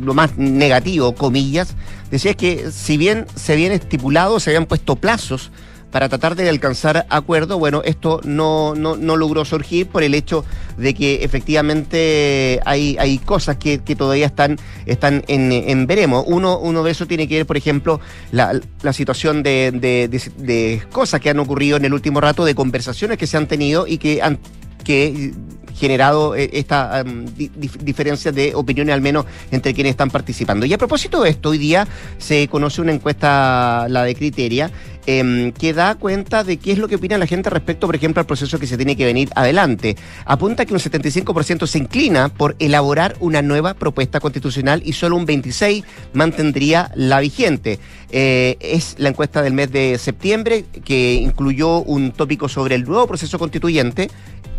lo 0.00 0.14
más 0.14 0.36
negativo, 0.38 1.14
comillas, 1.14 1.74
decía 2.10 2.32
es 2.32 2.36
que 2.36 2.70
si 2.72 2.96
bien 2.96 3.26
se 3.34 3.52
habían 3.52 3.72
estipulado, 3.72 4.40
se 4.40 4.50
habían 4.50 4.66
puesto 4.66 4.96
plazos 4.96 5.50
para 5.90 6.08
tratar 6.08 6.34
de 6.34 6.48
alcanzar 6.48 7.06
acuerdo, 7.08 7.58
bueno, 7.58 7.82
esto 7.84 8.20
no, 8.24 8.74
no, 8.74 8.96
no 8.96 9.16
logró 9.16 9.44
surgir 9.44 9.86
por 9.86 10.02
el 10.02 10.14
hecho 10.14 10.44
de 10.76 10.92
que 10.92 11.24
efectivamente 11.24 12.60
hay, 12.66 12.96
hay 12.98 13.18
cosas 13.18 13.56
que, 13.56 13.78
que 13.78 13.96
todavía 13.96 14.26
están, 14.26 14.58
están 14.84 15.24
en, 15.28 15.52
en, 15.52 15.86
veremos. 15.86 16.24
Uno, 16.26 16.58
uno 16.58 16.82
de 16.82 16.90
eso 16.90 17.06
tiene 17.06 17.28
que 17.28 17.36
ver, 17.36 17.46
por 17.46 17.56
ejemplo, 17.56 18.00
la, 18.30 18.60
la 18.82 18.92
situación 18.92 19.42
de, 19.42 19.70
de, 19.72 20.08
de, 20.08 20.20
de 20.36 20.82
cosas 20.92 21.20
que 21.20 21.30
han 21.30 21.38
ocurrido 21.38 21.78
en 21.78 21.84
el 21.86 21.94
último 21.94 22.20
rato, 22.20 22.44
de 22.44 22.54
conversaciones 22.54 23.16
que 23.16 23.26
se 23.26 23.38
han 23.38 23.46
tenido 23.46 23.86
y 23.86 23.96
que 23.96 24.20
han 24.20 24.38
que 24.86 25.32
generado 25.76 26.34
esta 26.34 27.04
um, 27.04 27.26
di 27.36 27.50
diferencia 27.80 28.32
de 28.32 28.54
opiniones 28.54 28.94
al 28.94 29.02
menos 29.02 29.26
entre 29.50 29.74
quienes 29.74 29.90
están 29.90 30.10
participando. 30.10 30.64
Y 30.64 30.72
a 30.72 30.78
propósito 30.78 31.22
de 31.22 31.30
esto, 31.30 31.50
hoy 31.50 31.58
día 31.58 31.86
se 32.18 32.48
conoce 32.48 32.80
una 32.80 32.92
encuesta, 32.92 33.86
la 33.88 34.04
de 34.04 34.14
Criteria, 34.14 34.70
eh, 35.06 35.52
que 35.58 35.72
da 35.72 35.94
cuenta 35.94 36.42
de 36.44 36.56
qué 36.56 36.72
es 36.72 36.78
lo 36.78 36.88
que 36.88 36.96
opina 36.96 37.18
la 37.18 37.26
gente 37.26 37.50
respecto, 37.50 37.86
por 37.86 37.94
ejemplo, 37.94 38.20
al 38.20 38.26
proceso 38.26 38.58
que 38.58 38.66
se 38.66 38.76
tiene 38.76 38.96
que 38.96 39.04
venir 39.04 39.28
adelante. 39.36 39.96
Apunta 40.24 40.64
que 40.64 40.72
un 40.72 40.80
75% 40.80 41.66
se 41.66 41.78
inclina 41.78 42.28
por 42.30 42.56
elaborar 42.58 43.14
una 43.20 43.42
nueva 43.42 43.74
propuesta 43.74 44.18
constitucional 44.18 44.82
y 44.84 44.94
solo 44.94 45.16
un 45.16 45.26
26% 45.26 45.84
mantendría 46.14 46.90
la 46.94 47.20
vigente. 47.20 47.78
Eh, 48.10 48.56
es 48.60 48.94
la 48.98 49.10
encuesta 49.10 49.42
del 49.42 49.52
mes 49.52 49.70
de 49.70 49.98
septiembre 49.98 50.64
que 50.84 51.14
incluyó 51.14 51.80
un 51.80 52.12
tópico 52.12 52.48
sobre 52.48 52.76
el 52.76 52.84
nuevo 52.84 53.06
proceso 53.06 53.38
constituyente 53.38 54.08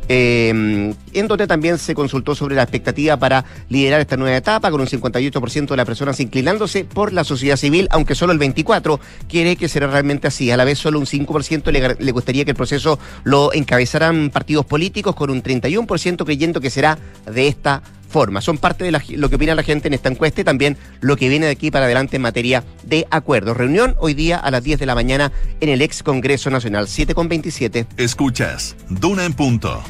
eh, 0.08 0.94
también 1.48 1.78
se 1.78 1.96
consultó 1.96 2.36
sobre 2.36 2.56
la 2.56 2.64
expectativa 2.64 3.18
para 3.18 3.46
liderar 3.70 4.02
esta 4.02 4.18
nueva 4.18 4.38
etapa, 4.38 4.72
con 4.72 4.82
un 4.82 4.88
58% 4.88 5.68
de 5.68 5.78
las 5.78 5.86
personas 5.86 6.20
inclinándose 6.20 6.86
por 6.86 7.14
la 7.14 7.24
sociedad 7.24 7.58
civil, 7.58 7.88
aunque 7.92 8.16
solo 8.16 8.34
el 8.34 8.40
24% 8.40 9.00
quiere 9.28 9.56
que 9.56 9.68
será 9.68 9.88
realmente 9.88 10.28
así. 10.28 10.52
A 10.52 10.58
la 10.58 10.66
vez, 10.66 10.78
solo 10.80 11.00
un 11.00 11.06
5% 11.06 11.72
le, 11.72 11.96
le 12.04 12.12
gustaría 12.12 12.46
que 12.46 12.52
el 12.52 12.58
proceso 12.58 13.00
lo 13.24 13.54
encabezaran 13.54 14.30
partidos 14.30 14.66
políticos, 14.66 15.16
con 15.16 15.30
un 15.30 15.42
31% 15.42 16.26
creyendo 16.26 16.62
que 16.62 16.70
será 16.70 16.98
de 17.26 17.48
esta 17.48 17.82
forma. 18.08 18.42
Son 18.42 18.58
parte 18.58 18.84
de 18.84 18.92
la, 18.92 19.04
lo 19.10 19.30
que 19.30 19.36
opina 19.36 19.56
la 19.56 19.64
gente 19.64 19.88
en 19.88 19.94
esta 19.94 20.10
encuesta 20.10 20.42
y 20.42 20.44
también 20.44 20.78
lo 21.02 21.16
que 21.16 21.30
viene 21.30 21.46
de 21.46 21.52
aquí 21.52 21.72
para 21.72 21.86
adelante 21.86 22.16
en 22.16 22.22
materia 22.22 22.64
de 22.84 23.08
acuerdos. 23.10 23.58
Reunión 23.58 23.96
hoy 24.00 24.14
día 24.14 24.38
a 24.38 24.52
las 24.52 24.64
10 24.64 24.80
de 24.80 24.86
la 24.86 24.96
mañana 24.96 25.32
en 25.60 25.70
el 25.70 25.82
ex 25.82 26.04
Congreso 26.04 26.50
Nacional, 26.50 26.88
7 26.88 27.14
con 27.14 27.28
27. 27.28 27.88
Escuchas, 27.98 28.76
Duna 28.90 29.26
en 29.26 29.34
punto. 29.34 29.82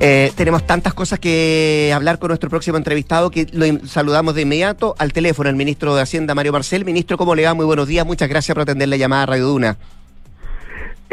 Eh, 0.00 0.32
tenemos 0.34 0.66
tantas 0.66 0.94
cosas 0.94 1.18
que 1.18 1.92
hablar 1.94 2.18
con 2.18 2.28
nuestro 2.28 2.50
próximo 2.50 2.76
entrevistado 2.76 3.30
que 3.30 3.46
lo 3.52 3.86
saludamos 3.86 4.34
de 4.34 4.42
inmediato 4.42 4.94
al 4.98 5.12
teléfono, 5.12 5.48
el 5.50 5.56
ministro 5.56 5.94
de 5.94 6.02
Hacienda, 6.02 6.34
Mario 6.34 6.52
Marcel. 6.52 6.84
Ministro, 6.84 7.16
¿cómo 7.16 7.34
le 7.34 7.44
va? 7.44 7.54
Muy 7.54 7.66
buenos 7.66 7.86
días. 7.86 8.04
Muchas 8.04 8.28
gracias 8.28 8.54
por 8.54 8.62
atender 8.62 8.88
la 8.88 8.96
llamada 8.96 9.22
a 9.24 9.26
Radio 9.26 9.46
Duna. 9.46 9.76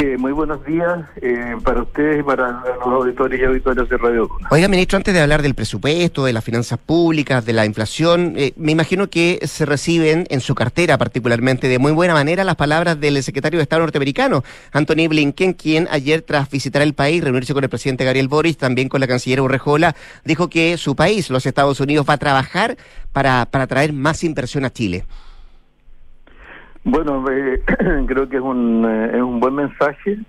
Eh, 0.03 0.17
muy 0.17 0.31
buenos 0.31 0.65
días 0.65 1.05
eh, 1.21 1.55
para 1.63 1.83
ustedes 1.83 2.21
y 2.21 2.23
para 2.23 2.63
los 2.79 2.87
auditores 2.87 3.39
y 3.39 3.43
auditores 3.43 3.87
de 3.87 3.97
Radio 3.97 4.25
Duna. 4.25 4.47
Oiga, 4.49 4.67
ministro, 4.67 4.97
antes 4.97 5.13
de 5.13 5.21
hablar 5.21 5.43
del 5.43 5.53
presupuesto, 5.53 6.25
de 6.25 6.33
las 6.33 6.43
finanzas 6.43 6.79
públicas, 6.79 7.45
de 7.45 7.53
la 7.53 7.67
inflación, 7.67 8.33
eh, 8.35 8.51
me 8.55 8.71
imagino 8.71 9.11
que 9.11 9.39
se 9.43 9.63
reciben 9.63 10.25
en 10.31 10.41
su 10.41 10.55
cartera 10.55 10.97
particularmente 10.97 11.67
de 11.67 11.77
muy 11.77 11.91
buena 11.91 12.15
manera 12.15 12.43
las 12.43 12.55
palabras 12.55 12.99
del 12.99 13.21
secretario 13.21 13.59
de 13.59 13.63
Estado 13.63 13.83
norteamericano, 13.83 14.43
Anthony 14.71 15.07
Blinken, 15.07 15.53
quien 15.53 15.87
ayer 15.91 16.23
tras 16.23 16.49
visitar 16.49 16.81
el 16.81 16.95
país, 16.95 17.23
reunirse 17.23 17.53
con 17.53 17.63
el 17.63 17.69
presidente 17.69 18.03
Gabriel 18.03 18.27
Boris, 18.27 18.57
también 18.57 18.89
con 18.89 19.01
la 19.01 19.07
canciller 19.07 19.41
Urrejola, 19.41 19.95
dijo 20.25 20.49
que 20.49 20.77
su 20.77 20.95
país, 20.95 21.29
los 21.29 21.45
Estados 21.45 21.79
Unidos, 21.79 22.07
va 22.09 22.15
a 22.15 22.17
trabajar 22.17 22.75
para, 23.13 23.45
para 23.45 23.67
traer 23.67 23.93
más 23.93 24.23
inversión 24.23 24.65
a 24.65 24.71
Chile. 24.71 25.05
Bueno, 26.83 27.23
eh, 27.31 27.61
creo 28.07 28.27
que 28.27 28.37
es 28.37 28.41
un, 28.41 28.85
eh, 28.85 29.17
es 29.17 29.21
un 29.21 29.39
buen 29.39 29.55
mensaje. 29.55 30.19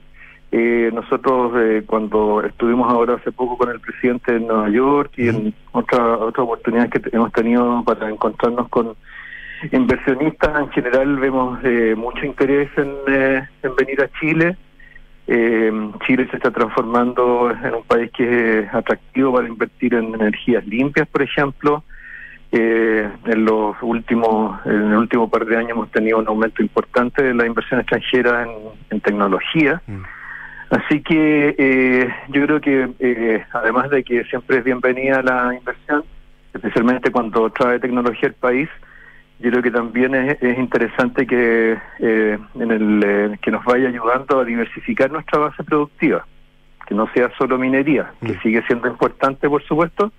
Eh, 0.55 0.91
nosotros 0.93 1.53
eh, 1.57 1.83
cuando 1.87 2.45
estuvimos 2.45 2.93
ahora 2.93 3.15
hace 3.15 3.33
poco 3.33 3.57
con 3.57 3.71
el 3.71 3.81
presidente 3.81 4.35
de 4.35 4.41
Nueva 4.41 4.69
York 4.69 5.13
y 5.17 5.29
en 5.29 5.55
otra 5.73 6.19
otra 6.19 6.43
oportunidad 6.43 6.91
que 6.91 7.01
hemos 7.11 7.33
tenido 7.33 7.83
para 7.85 8.11
encontrarnos 8.11 8.69
con 8.69 8.95
inversionistas 9.71 10.61
en 10.61 10.69
general 10.73 11.17
vemos 11.17 11.59
eh, 11.65 11.95
mucho 11.97 12.27
interés 12.27 12.69
en, 12.77 12.95
en 13.63 13.77
venir 13.77 14.03
a 14.03 14.11
Chile. 14.21 14.57
Chile 15.27 16.29
se 16.31 16.37
está 16.37 16.51
transformando 16.51 17.51
en 17.51 17.75
un 17.75 17.85
país 17.85 18.11
que 18.15 18.59
es 18.59 18.75
atractivo 18.75 19.33
para 19.33 19.49
invertir 19.49 19.95
en 19.95 20.15
energías 20.15 20.67
limpias, 20.67 21.09
por 21.09 21.23
ejemplo. 21.23 21.83
Eh, 22.55 23.09
en 23.25 23.45
los 23.47 23.75
últimos 23.81 24.61
en 24.67 24.93
el 24.93 24.97
último 24.99 25.31
par 25.31 25.47
de 25.47 25.57
años 25.57 25.71
hemos 25.71 25.91
tenido 25.91 26.19
un 26.19 26.29
aumento 26.29 26.61
importante 26.61 27.23
de 27.23 27.33
la 27.33 27.47
inversión 27.47 27.81
extranjera 27.81 28.43
en, 28.43 28.51
en 28.91 29.01
tecnología 29.01 29.81
mm. 29.87 30.03
así 30.69 31.01
que 31.01 31.55
eh, 31.57 32.09
yo 32.29 32.45
creo 32.45 32.61
que 32.61 32.91
eh, 32.99 33.43
además 33.55 33.89
de 33.89 34.05
que 34.05 34.25
siempre 34.25 34.59
es 34.59 34.65
bienvenida 34.65 35.23
la 35.23 35.55
inversión 35.55 36.05
especialmente 36.53 37.11
cuando 37.11 37.49
trae 37.49 37.81
tecnología 37.81 38.29
al 38.29 38.35
país 38.35 38.69
yo 39.41 39.51
creo 39.51 39.63
que 39.63 39.71
también 39.71 40.15
es, 40.15 40.37
es 40.43 40.59
interesante 40.59 41.27
que 41.27 41.79
en 42.01 42.71
el 42.71 43.39
que 43.41 43.51
nos 43.51 43.65
vaya 43.65 43.89
ayudando 43.89 44.41
a 44.41 44.45
diversificar 44.45 45.11
nuestra 45.11 45.39
base 45.39 45.65
productiva 45.65 46.27
que 46.87 46.95
no 46.95 47.09
sea 47.15 47.31
solo 47.39 47.57
minería, 47.57 48.13
que 48.21 48.37
sigue 48.41 48.63
siendo 48.67 48.89
importante, 48.89 49.49
por 49.49 49.63
supuesto, 49.63 50.13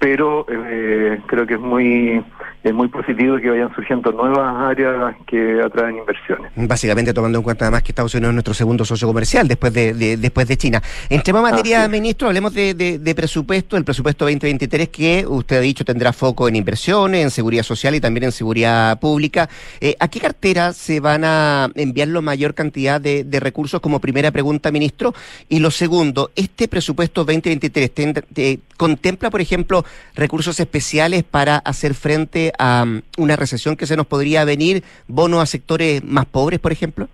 pero 0.00 0.44
eh, 0.50 1.20
creo 1.28 1.46
que 1.46 1.54
es 1.54 1.60
muy 1.60 2.24
es 2.62 2.74
muy 2.74 2.88
positivo 2.88 3.38
que 3.38 3.48
vayan 3.48 3.74
surgiendo 3.74 4.12
nuevas 4.12 4.54
áreas 4.70 5.14
que 5.26 5.62
atraen 5.64 5.96
inversiones. 5.96 6.52
Básicamente 6.56 7.14
tomando 7.14 7.38
en 7.38 7.42
cuenta 7.44 7.64
además 7.64 7.82
que 7.82 7.92
Estados 7.92 8.12
Unidos 8.14 8.30
es 8.32 8.34
nuestro 8.34 8.52
segundo 8.52 8.84
socio 8.84 9.08
comercial 9.08 9.48
después 9.48 9.72
de, 9.72 9.94
de- 9.94 10.18
después 10.18 10.46
de 10.46 10.58
China. 10.58 10.82
En 11.08 11.22
tema 11.22 11.38
de 11.38 11.50
materia, 11.52 11.88
ministro, 11.88 12.28
hablemos 12.28 12.52
de, 12.52 12.74
de- 12.74 12.98
de 12.98 13.14
presupuesto, 13.14 13.78
el 13.78 13.84
presupuesto 13.84 14.26
2023 14.26 14.88
que 14.90 15.24
usted 15.26 15.56
ha 15.56 15.60
dicho 15.60 15.86
tendrá 15.86 16.12
foco 16.12 16.48
en 16.48 16.56
inversiones, 16.56 17.22
en 17.22 17.30
seguridad 17.30 17.62
social 17.62 17.94
y 17.94 18.00
también 18.00 18.24
en 18.24 18.32
seguridad 18.32 19.00
pública. 19.00 19.48
Eh, 19.80 19.96
¿A 19.98 20.08
qué 20.08 20.20
cartera 20.20 20.74
se 20.74 21.00
van 21.00 21.22
a 21.24 21.70
enviar 21.76 22.08
la 22.08 22.20
mayor 22.20 22.52
cantidad 22.52 23.00
de, 23.00 23.24
de 23.24 23.40
recursos 23.40 23.80
como 23.80 24.00
primera 24.00 24.32
pregunta, 24.32 24.70
ministro? 24.70 25.14
Y 25.48 25.60
lo 25.60 25.70
segundo, 25.70 26.30
¿este 26.36 26.68
presupuesto 26.68 27.24
2023 27.24 27.94
ten- 27.94 28.12
te- 28.34 28.58
contempla, 28.76 29.30
por 29.30 29.40
ejemplo, 29.40 29.82
recursos 30.14 30.60
especiales 30.60 31.22
para 31.24 31.56
hacer 31.58 31.94
frente 31.94 32.52
a 32.58 32.84
um, 32.84 33.00
una 33.18 33.36
recesión 33.36 33.76
que 33.76 33.86
se 33.86 33.96
nos 33.96 34.06
podría 34.06 34.44
venir, 34.44 34.82
bonos 35.08 35.40
a 35.42 35.46
sectores 35.46 36.04
más 36.04 36.26
pobres, 36.26 36.60
por 36.60 36.72
ejemplo? 36.72 37.08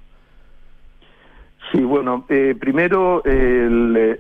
Sí, 1.73 1.81
bueno, 1.81 2.25
eh, 2.29 2.55
primero 2.59 3.23
el 3.25 4.19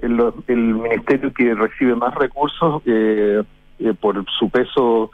ministerio 0.48 1.32
que 1.32 1.54
recibe 1.54 1.94
más 1.94 2.14
recursos 2.14 2.82
eh, 2.86 3.42
eh, 3.78 3.94
por 4.00 4.24
su 4.38 4.48
peso 4.50 5.10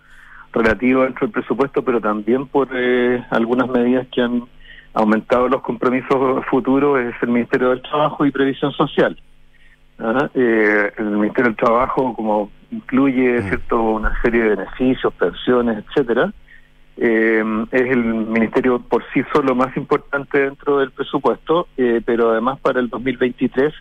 relativo 0.52 1.02
dentro 1.02 1.26
del 1.26 1.32
presupuesto, 1.32 1.82
pero 1.82 2.00
también 2.00 2.46
por 2.46 2.68
eh, 2.72 3.24
algunas 3.30 3.68
medidas 3.68 4.06
que 4.12 4.20
han 4.20 4.44
aumentado 4.94 5.48
los 5.48 5.62
compromisos 5.62 6.44
futuros 6.46 7.00
es 7.00 7.14
el 7.22 7.30
Ministerio 7.30 7.70
del 7.70 7.82
Trabajo 7.82 8.24
y 8.26 8.30
Previsión 8.30 8.72
Social. 8.72 9.18
¿Ah? 10.02 10.30
Eh, 10.34 10.92
el 10.98 11.04
Ministerio 11.06 11.50
del 11.50 11.56
Trabajo, 11.56 12.14
como 12.14 12.50
incluye 12.70 13.42
cierto 13.42 13.80
una 13.80 14.20
serie 14.22 14.42
de 14.42 14.56
beneficios, 14.56 15.12
pensiones, 15.14 15.84
etcétera, 15.86 16.32
eh, 16.96 17.42
es 17.70 17.90
el 17.90 18.04
ministerio 18.04 18.78
por 18.80 19.02
sí 19.12 19.22
solo 19.32 19.54
más 19.54 19.76
importante 19.76 20.38
dentro 20.38 20.78
del 20.78 20.90
presupuesto, 20.90 21.68
eh, 21.76 22.00
pero 22.04 22.30
además 22.30 22.58
para 22.60 22.80
el 22.80 22.88
2023 22.88 23.72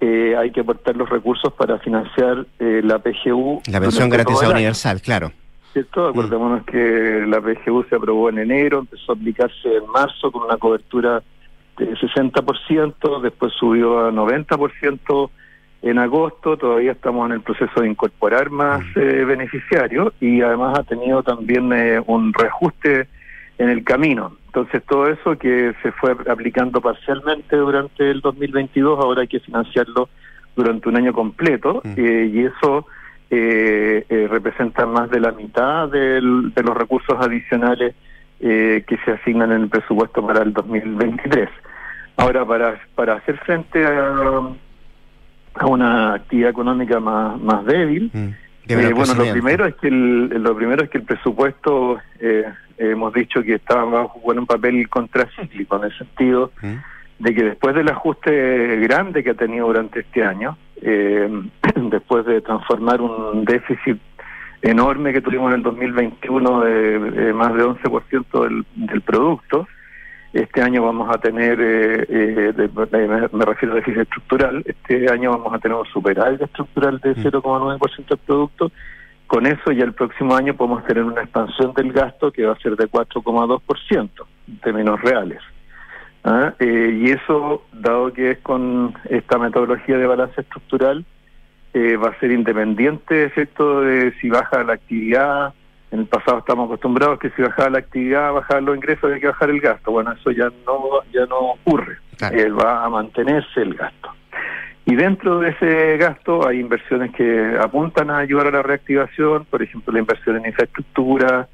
eh, 0.00 0.34
hay 0.36 0.50
que 0.50 0.60
aportar 0.60 0.96
los 0.96 1.08
recursos 1.08 1.52
para 1.52 1.78
financiar 1.78 2.46
eh, 2.58 2.80
la 2.82 2.98
PGU. 2.98 3.62
La 3.70 3.80
pensión 3.80 4.08
garantizada 4.08 4.52
universal, 4.52 5.00
claro. 5.00 5.32
¿Cierto? 5.72 6.08
Acordémonos 6.08 6.64
que 6.64 7.24
la 7.26 7.40
PGU 7.40 7.84
se 7.88 7.96
aprobó 7.96 8.30
en 8.30 8.38
enero, 8.38 8.78
empezó 8.80 9.12
a 9.12 9.14
aplicarse 9.14 9.76
en 9.76 9.86
marzo 9.90 10.32
con 10.32 10.44
una 10.44 10.56
cobertura 10.56 11.22
de 11.76 11.94
60%, 11.94 13.20
después 13.20 13.52
subió 13.58 14.06
a 14.06 14.10
90% 14.10 15.30
en 15.88 15.98
agosto, 15.98 16.56
todavía 16.56 16.92
estamos 16.92 17.26
en 17.26 17.32
el 17.36 17.40
proceso 17.42 17.80
de 17.80 17.88
incorporar 17.88 18.50
más 18.50 18.82
eh, 18.96 19.24
beneficiarios 19.24 20.12
y 20.20 20.40
además 20.40 20.78
ha 20.78 20.82
tenido 20.82 21.22
también 21.22 21.72
eh, 21.72 22.00
un 22.06 22.32
reajuste 22.32 23.08
en 23.58 23.68
el 23.70 23.84
camino. 23.84 24.36
Entonces 24.46 24.82
todo 24.88 25.06
eso 25.08 25.36
que 25.38 25.74
se 25.82 25.92
fue 25.92 26.16
aplicando 26.28 26.80
parcialmente 26.80 27.56
durante 27.56 28.10
el 28.10 28.20
2022, 28.20 28.98
ahora 28.98 29.22
hay 29.22 29.28
que 29.28 29.40
financiarlo 29.40 30.08
durante 30.54 30.88
un 30.88 30.96
año 30.96 31.12
completo 31.12 31.82
eh, 31.96 32.30
y 32.32 32.40
eso 32.44 32.86
eh, 33.30 34.04
eh, 34.08 34.28
representa 34.30 34.86
más 34.86 35.10
de 35.10 35.20
la 35.20 35.32
mitad 35.32 35.88
del- 35.88 36.52
de 36.54 36.62
los 36.62 36.76
recursos 36.76 37.16
adicionales 37.20 37.94
eh, 38.40 38.84
que 38.86 38.96
se 38.98 39.12
asignan 39.12 39.52
en 39.52 39.62
el 39.62 39.68
presupuesto 39.68 40.26
para 40.26 40.42
el 40.42 40.52
2023. 40.52 41.48
Ahora, 42.18 42.44
para, 42.46 42.80
para 42.94 43.14
hacer 43.14 43.36
frente 43.38 43.84
a, 43.84 44.40
a 45.58 45.66
una 45.66 46.14
actividad 46.14 46.50
económica 46.50 47.00
más, 47.00 47.40
más 47.40 47.64
débil, 47.64 48.10
menor 48.12 48.90
eh, 48.90 48.94
bueno, 48.94 49.14
lo 49.14 49.32
primero 49.32 49.66
es 49.66 49.74
que 49.76 49.88
el, 49.88 50.28
lo 50.42 50.56
primero 50.56 50.84
es 50.84 50.90
que 50.90 50.98
el 50.98 51.04
presupuesto 51.04 51.98
eh, 52.18 52.44
hemos 52.78 53.12
dicho 53.12 53.42
que 53.42 53.54
estaba 53.54 54.08
jugando 54.08 54.42
un 54.42 54.46
papel 54.46 54.88
contracíclico 54.88 55.76
en 55.76 55.84
el 55.84 55.96
sentido 55.96 56.50
de 57.18 57.34
que 57.34 57.44
después 57.44 57.74
del 57.74 57.88
ajuste 57.88 58.76
grande 58.80 59.22
que 59.22 59.30
ha 59.30 59.34
tenido 59.34 59.66
durante 59.68 60.00
este 60.00 60.24
año, 60.24 60.58
eh, 60.82 61.28
después 61.90 62.26
de 62.26 62.40
transformar 62.40 63.00
un 63.00 63.44
déficit 63.44 63.98
enorme 64.62 65.12
que 65.12 65.20
tuvimos 65.20 65.50
en 65.50 65.58
el 65.58 65.62
2021 65.62 66.60
de, 66.62 66.98
de 66.98 67.32
más 67.32 67.54
de 67.54 67.64
11% 67.64 68.42
del, 68.42 68.66
del 68.74 69.00
producto, 69.02 69.66
este 70.42 70.62
año 70.62 70.82
vamos 70.84 71.08
a 71.14 71.18
tener, 71.18 71.60
eh, 71.60 72.06
eh, 72.08 72.52
de- 72.56 72.68
de- 72.68 73.28
me, 73.32 73.44
refiero 73.44 73.72
a 73.74 73.76
déficit 73.76 74.00
estructural, 74.02 74.62
este 74.66 75.10
año 75.10 75.30
vamos 75.30 75.52
a 75.54 75.58
tener 75.58 75.76
un 75.76 75.86
superávit 75.86 76.42
estructural 76.42 76.98
de 77.00 77.14
0,9% 77.16 78.14
del 78.16 78.18
producto. 78.26 78.70
Con 79.26 79.46
eso 79.46 79.72
ya 79.72 79.84
el 79.84 79.92
próximo 79.92 80.36
año 80.36 80.54
podemos 80.54 80.84
tener 80.84 81.02
una 81.02 81.22
expansión 81.22 81.72
del 81.74 81.92
gasto 81.92 82.30
que 82.30 82.44
va 82.46 82.52
a 82.52 82.58
ser 82.58 82.76
de 82.76 82.86
4,2% 82.86 84.26
en 84.48 84.58
términos 84.60 85.00
reales. 85.00 85.40
¿Ah? 86.24 86.54
Eh, 86.58 86.98
y 87.00 87.10
eso, 87.10 87.62
dado 87.72 88.12
que 88.12 88.32
es 88.32 88.38
con 88.38 88.94
esta 89.08 89.38
metodología 89.38 89.96
de 89.96 90.06
balance 90.06 90.40
estructural, 90.40 91.04
eh, 91.72 91.96
va 91.96 92.08
a 92.10 92.18
ser 92.20 92.30
independiente, 92.32 93.30
¿cierto?, 93.30 93.82
de 93.82 94.12
si 94.20 94.28
baja 94.28 94.64
la 94.64 94.74
actividad. 94.74 95.54
En 95.90 96.00
el 96.00 96.06
pasado 96.06 96.38
estamos 96.38 96.66
acostumbrados 96.66 97.18
que 97.18 97.30
si 97.30 97.42
bajaba 97.42 97.70
la 97.70 97.78
actividad, 97.78 98.32
bajaban 98.32 98.64
los 98.64 98.76
ingresos, 98.76 99.04
había 99.04 99.20
que 99.20 99.26
bajar 99.28 99.50
el 99.50 99.60
gasto. 99.60 99.92
Bueno, 99.92 100.12
eso 100.12 100.30
ya 100.30 100.50
no 100.66 101.02
ya 101.12 101.26
no 101.26 101.38
ocurre. 101.52 101.98
Eh, 102.32 102.50
va 102.50 102.84
a 102.84 102.88
mantenerse 102.88 103.62
el 103.62 103.74
gasto. 103.74 104.10
Y 104.88 104.94
dentro 104.94 105.40
de 105.40 105.50
ese 105.50 105.96
gasto 105.96 106.46
hay 106.46 106.60
inversiones 106.60 107.12
que 107.12 107.56
apuntan 107.60 108.08
a 108.08 108.18
ayudar 108.18 108.46
a 108.46 108.50
la 108.52 108.62
reactivación, 108.62 109.44
por 109.44 109.60
ejemplo, 109.60 109.92
la 109.92 109.98
inversión 109.98 110.36
en 110.36 110.46
infraestructura, 110.46 111.48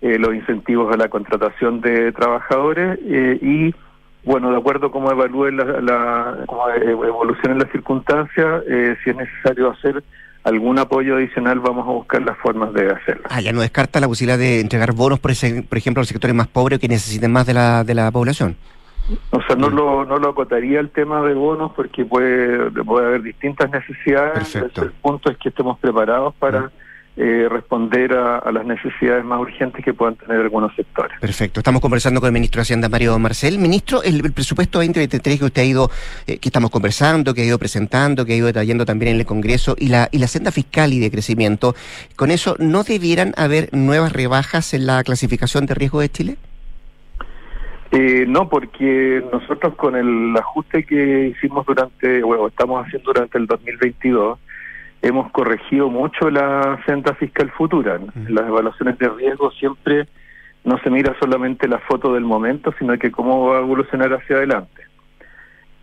eh, 0.00 0.18
los 0.18 0.34
incentivos 0.34 0.92
a 0.92 0.96
la 0.96 1.08
contratación 1.08 1.80
de 1.80 2.10
trabajadores 2.10 2.98
eh, 3.06 3.38
y, 3.40 3.72
bueno, 4.24 4.50
de 4.50 4.56
acuerdo 4.56 4.88
a 4.88 4.90
cómo 4.90 5.12
evalúen 5.12 5.58
la, 5.58 5.64
la 5.80 6.38
cómo 6.46 6.68
evolucionen 6.70 7.60
las 7.60 7.70
circunstancias, 7.70 8.64
eh, 8.68 8.96
si 9.04 9.10
es 9.10 9.16
necesario 9.16 9.70
hacer 9.70 10.02
algún 10.44 10.78
apoyo 10.78 11.16
adicional, 11.16 11.60
vamos 11.60 11.86
a 11.86 11.90
buscar 11.92 12.22
las 12.22 12.36
formas 12.38 12.72
de 12.74 12.90
hacerlo. 12.90 13.22
Ah, 13.30 13.40
ya 13.40 13.52
no 13.52 13.60
descarta 13.60 14.00
la 14.00 14.08
posibilidad 14.08 14.38
de 14.38 14.60
entregar 14.60 14.92
bonos, 14.92 15.20
por, 15.20 15.30
ese- 15.30 15.62
por 15.62 15.78
ejemplo, 15.78 16.00
a 16.00 16.02
los 16.02 16.08
sectores 16.08 16.34
más 16.34 16.48
pobres 16.48 16.78
que 16.80 16.88
necesiten 16.88 17.30
más 17.32 17.46
de 17.46 17.54
la, 17.54 17.84
de 17.84 17.94
la 17.94 18.10
población. 18.10 18.56
O 19.30 19.42
sea, 19.42 19.56
no 19.56 19.68
lo, 19.68 20.04
no 20.04 20.18
lo 20.18 20.28
acotaría 20.30 20.78
el 20.80 20.90
tema 20.90 21.20
de 21.22 21.34
bonos 21.34 21.72
porque 21.74 22.04
puede, 22.04 22.70
puede 22.84 23.06
haber 23.06 23.22
distintas 23.22 23.68
necesidades. 23.70 24.54
El 24.54 24.70
punto 25.02 25.30
es 25.30 25.36
que 25.38 25.48
estemos 25.48 25.78
preparados 25.80 26.34
para 26.38 26.70
eh, 27.16 27.46
responder 27.50 28.14
a, 28.14 28.38
a 28.38 28.50
las 28.52 28.64
necesidades 28.64 29.22
más 29.24 29.38
urgentes 29.38 29.84
que 29.84 29.92
puedan 29.92 30.16
tener 30.16 30.40
algunos 30.40 30.74
sectores. 30.74 31.18
Perfecto. 31.20 31.60
Estamos 31.60 31.82
conversando 31.82 32.20
con 32.20 32.28
el 32.28 32.32
ministro 32.32 32.60
de 32.60 32.62
Hacienda, 32.62 32.88
Mario 32.88 33.18
Marcel. 33.18 33.58
Ministro, 33.58 34.02
el, 34.02 34.24
el 34.24 34.32
presupuesto 34.32 34.78
2023 34.78 35.38
que 35.38 35.44
usted 35.44 35.62
ha 35.62 35.64
ido, 35.64 35.90
eh, 36.26 36.38
que 36.38 36.48
estamos 36.48 36.70
conversando, 36.70 37.34
que 37.34 37.42
ha 37.42 37.44
ido 37.44 37.58
presentando, 37.58 38.24
que 38.24 38.32
ha 38.32 38.36
ido 38.36 38.46
detallando 38.46 38.86
también 38.86 39.12
en 39.12 39.20
el 39.20 39.26
Congreso, 39.26 39.76
y 39.78 39.88
la, 39.88 40.08
y 40.10 40.18
la 40.18 40.26
senda 40.26 40.50
fiscal 40.52 40.92
y 40.94 41.00
de 41.00 41.10
crecimiento, 41.10 41.74
¿con 42.16 42.30
eso 42.30 42.56
no 42.58 42.82
debieran 42.82 43.34
haber 43.36 43.68
nuevas 43.72 44.12
rebajas 44.12 44.72
en 44.72 44.86
la 44.86 45.02
clasificación 45.04 45.66
de 45.66 45.74
riesgo 45.74 46.00
de 46.00 46.08
Chile? 46.08 46.36
Eh, 47.90 48.24
no, 48.26 48.48
porque 48.48 49.22
nosotros 49.30 49.74
con 49.74 49.96
el 49.96 50.34
ajuste 50.34 50.84
que 50.84 51.28
hicimos 51.28 51.66
durante, 51.66 52.22
bueno, 52.22 52.48
estamos 52.48 52.86
haciendo 52.86 53.12
durante 53.12 53.36
el 53.36 53.46
2022, 53.46 54.38
hemos 55.02 55.30
corregido 55.32 55.90
mucho 55.90 56.30
la 56.30 56.80
senda 56.86 57.14
fiscal 57.14 57.50
futura. 57.50 57.96
En 57.96 58.34
las 58.34 58.46
evaluaciones 58.46 58.96
de 58.98 59.08
riesgo 59.08 59.50
siempre 59.50 60.06
no 60.64 60.78
se 60.78 60.90
mira 60.90 61.14
solamente 61.18 61.66
la 61.68 61.80
foto 61.80 62.14
del 62.14 62.24
momento, 62.24 62.72
sino 62.78 62.96
que 62.96 63.10
cómo 63.10 63.48
va 63.48 63.58
a 63.58 63.62
evolucionar 63.62 64.12
hacia 64.12 64.36
adelante. 64.36 64.82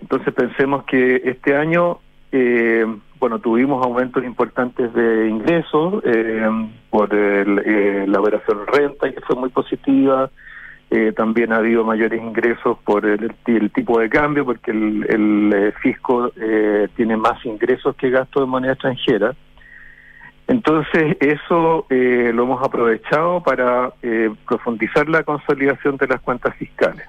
Entonces 0.02 0.34
pensemos 0.34 0.86
que 0.86 1.22
este 1.26 1.56
año, 1.56 2.00
eh, 2.32 2.86
bueno, 3.20 3.40
tuvimos 3.40 3.86
aumentos 3.86 4.24
importantes 4.24 4.94
de 4.94 5.28
ingresos 5.28 6.02
eh, 6.06 6.50
por 6.90 7.14
el, 7.14 7.60
eh, 7.66 8.06
la 8.08 8.22
operación 8.22 8.66
renta, 8.68 9.12
que 9.12 9.20
fue 9.22 9.36
muy 9.36 9.50
positiva. 9.50 10.32
Eh, 10.92 11.14
también 11.16 11.54
ha 11.54 11.58
habido 11.58 11.84
mayores 11.84 12.20
ingresos 12.20 12.78
por 12.84 13.06
el, 13.06 13.32
el 13.46 13.72
tipo 13.72 14.00
de 14.00 14.10
cambio, 14.10 14.44
porque 14.44 14.72
el, 14.72 15.06
el, 15.08 15.54
eh, 15.54 15.72
fisco 15.84 16.32
eh, 16.36 16.88
tiene 16.96 17.16
más 17.16 17.46
ingresos 17.46 17.96
que 17.96 18.10
gasto 18.10 18.40
de 18.40 18.48
moneda 18.48 18.74
extranjera. 18.74 19.36
Entonces, 20.48 21.16
eso 21.20 21.86
eh, 21.92 22.32
lo 22.34 22.44
hemos 22.44 22.64
aprovechado 22.66 23.44
para 23.44 23.94
eh, 24.02 24.32
profundizar 24.48 25.08
la 25.08 25.22
consolidación 25.22 25.98
de 25.98 26.08
las 26.08 26.22
cuentas 26.22 26.56
fiscales. 26.56 27.06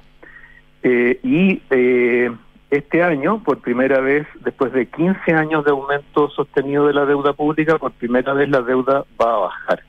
Eh, 0.83 1.19
y 1.23 1.62
eh, 1.71 2.31
este 2.71 3.03
año, 3.03 3.43
por 3.43 3.61
primera 3.61 4.01
vez, 4.01 4.27
después 4.45 4.75
de 4.75 4.87
15 4.88 5.33
años 5.33 5.64
de 5.64 5.71
aumento 5.71 6.29
sostenido 6.29 6.87
de 6.87 6.93
la 6.93 7.07
deuda 7.07 7.33
pública, 7.33 7.79
por 7.79 7.93
primera 7.93 8.35
vez 8.35 8.51
la 8.51 8.61
deuda 8.61 9.07
va 9.19 9.35
a 9.35 9.38
bajar. 9.38 9.83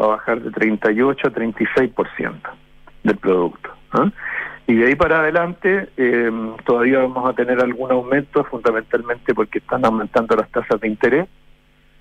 Va 0.00 0.04
a 0.04 0.08
bajar 0.08 0.40
de 0.40 0.50
38 0.50 1.28
a 1.28 1.30
36% 1.30 2.67
del 3.08 3.16
producto. 3.16 3.70
¿ah? 3.92 4.10
Y 4.66 4.74
de 4.74 4.86
ahí 4.86 4.94
para 4.94 5.20
adelante 5.20 5.88
eh, 5.96 6.30
todavía 6.64 6.98
vamos 7.00 7.28
a 7.28 7.32
tener 7.32 7.60
algún 7.60 7.90
aumento, 7.90 8.44
fundamentalmente 8.44 9.34
porque 9.34 9.58
están 9.58 9.84
aumentando 9.84 10.36
las 10.36 10.50
tasas 10.50 10.80
de 10.80 10.88
interés, 10.88 11.28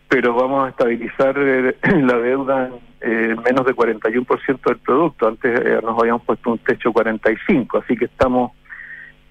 pero 0.09 0.33
vamos 0.33 0.65
a 0.65 0.69
estabilizar 0.69 1.35
eh, 1.37 1.75
la 2.01 2.17
deuda 2.17 2.69
en 3.01 3.31
eh, 3.31 3.35
menos 3.43 3.65
de 3.65 3.73
41% 3.73 4.59
del 4.65 4.77
producto. 4.79 5.27
Antes 5.27 5.81
nos 5.81 5.99
habíamos 5.99 6.23
puesto 6.23 6.51
un 6.51 6.59
techo 6.59 6.91
45, 6.91 7.77
así 7.77 7.95
que 7.95 8.05
estamos 8.05 8.51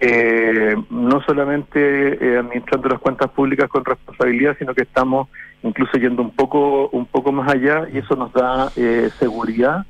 eh, 0.00 0.74
no 0.90 1.22
solamente 1.22 2.38
administrando 2.38 2.88
las 2.88 3.00
cuentas 3.00 3.30
públicas 3.30 3.68
con 3.68 3.84
responsabilidad, 3.84 4.57
sino 4.59 4.74
que 4.74 4.82
estamos 4.82 5.28
incluso 5.62 5.98
yendo 5.98 6.22
un 6.22 6.30
poco 6.30 6.88
un 6.88 7.07
poco 7.07 7.32
más 7.32 7.53
allá 7.53 7.86
y 7.92 7.98
eso 7.98 8.14
nos 8.16 8.32
da 8.32 8.70
eh, 8.76 9.11
seguridad 9.18 9.84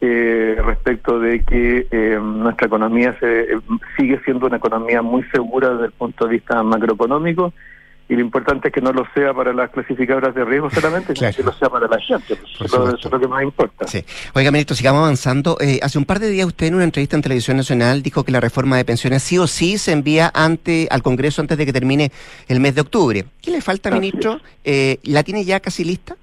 eh, 0.00 0.56
respecto 0.64 1.18
de 1.18 1.42
que 1.44 1.86
eh, 1.90 2.18
nuestra 2.22 2.66
economía 2.66 3.16
se, 3.18 3.40
eh, 3.40 3.60
sigue 3.96 4.20
siendo 4.24 4.46
una 4.46 4.56
economía 4.56 5.02
muy 5.02 5.24
segura 5.24 5.70
desde 5.70 5.86
el 5.86 5.92
punto 5.92 6.26
de 6.26 6.32
vista 6.32 6.62
macroeconómico 6.62 7.52
y 8.08 8.14
lo 8.14 8.22
importante 8.22 8.68
es 8.68 8.74
que 8.74 8.80
no 8.80 8.92
lo 8.92 9.06
sea 9.12 9.34
para 9.34 9.52
las 9.52 9.70
clasificadoras 9.70 10.34
de 10.34 10.42
riesgo 10.44 10.70
solamente, 10.70 11.14
sino 11.14 11.30
que 11.30 11.42
lo 11.42 11.52
sea 11.52 11.68
para 11.68 11.86
la 11.86 11.98
gente. 12.00 12.36
Pues, 12.36 12.72
eso, 12.72 12.88
eso 12.88 12.96
es 12.96 13.12
lo 13.12 13.20
que 13.20 13.28
más 13.28 13.42
importa. 13.42 13.86
Sí. 13.86 14.02
Oiga, 14.34 14.50
ministro, 14.50 14.74
sigamos 14.74 15.00
avanzando. 15.00 15.58
Eh, 15.60 15.78
hace 15.82 15.98
un 15.98 16.06
par 16.06 16.18
de 16.18 16.30
días 16.30 16.46
usted 16.46 16.68
en 16.68 16.76
una 16.76 16.84
entrevista 16.84 17.16
en 17.16 17.22
Televisión 17.22 17.58
Nacional 17.58 18.02
dijo 18.02 18.24
que 18.24 18.32
la 18.32 18.40
reforma 18.40 18.78
de 18.78 18.86
pensiones 18.86 19.22
sí 19.22 19.36
o 19.36 19.46
sí 19.46 19.76
se 19.76 19.92
envía 19.92 20.30
ante 20.32 20.88
al 20.90 21.02
Congreso 21.02 21.42
antes 21.42 21.58
de 21.58 21.66
que 21.66 21.72
termine 21.72 22.10
el 22.48 22.60
mes 22.60 22.74
de 22.74 22.80
octubre. 22.80 23.26
¿Qué 23.42 23.50
le 23.50 23.60
falta, 23.60 23.90
Así 23.90 23.98
ministro? 23.98 24.40
Eh, 24.64 24.98
¿La 25.02 25.22
tiene 25.22 25.44
ya 25.44 25.60
casi 25.60 25.84
lista? 25.84 26.16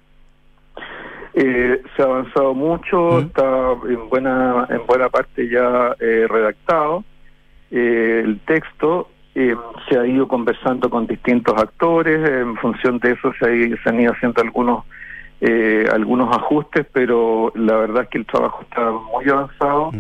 Eh, 1.38 1.82
se 1.96 2.02
ha 2.02 2.06
avanzado 2.06 2.54
mucho, 2.54 3.20
está 3.20 3.74
en 3.90 4.08
buena 4.10 4.66
en 4.70 4.86
buena 4.88 5.10
parte 5.10 5.50
ya 5.50 5.94
eh, 6.00 6.26
redactado 6.30 7.04
eh, 7.72 8.22
el 8.24 8.40
texto. 8.42 9.10
eh, 9.36 9.54
se 9.90 10.00
ha 10.00 10.08
ido 10.08 10.30
conversando 10.30 10.90
con 10.90 11.06
distintos 11.08 11.54
actores, 11.62 12.18
en 12.30 12.56
función 12.56 13.00
de 13.00 13.12
eso 13.12 13.34
se, 13.38 13.46
ha- 13.46 13.84
se 13.84 13.90
han 13.90 14.00
ido 14.00 14.14
haciendo 14.14 14.42
algunos 14.42 14.86
eh, 15.42 15.86
algunos 15.92 16.34
ajustes, 16.34 16.86
pero 16.94 17.52
la 17.56 17.76
verdad 17.76 18.04
es 18.04 18.10
que 18.10 18.18
el 18.20 18.26
trabajo 18.26 18.62
está 18.62 18.90
muy 18.92 19.28
avanzado 19.30 19.92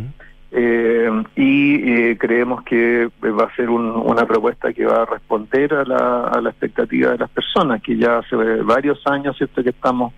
eh, 0.54 1.10
y 1.36 1.92
eh, 1.92 2.18
creemos 2.18 2.64
que 2.64 3.10
va 3.22 3.44
a 3.44 3.56
ser 3.58 3.70
un- 3.70 3.92
una 3.92 4.26
propuesta 4.26 4.72
que 4.72 4.86
va 4.86 5.02
a 5.02 5.06
responder 5.06 5.74
a 5.74 5.84
la, 5.84 6.28
a 6.30 6.40
la 6.40 6.50
expectativa 6.52 7.12
de 7.12 7.18
las 7.18 7.30
personas, 7.30 7.82
que 7.82 7.98
ya 7.98 8.20
hace 8.20 8.38
varios 8.64 9.06
años, 9.06 9.36
¿cierto?, 9.36 9.62
que 9.62 9.72
estamos 9.72 10.14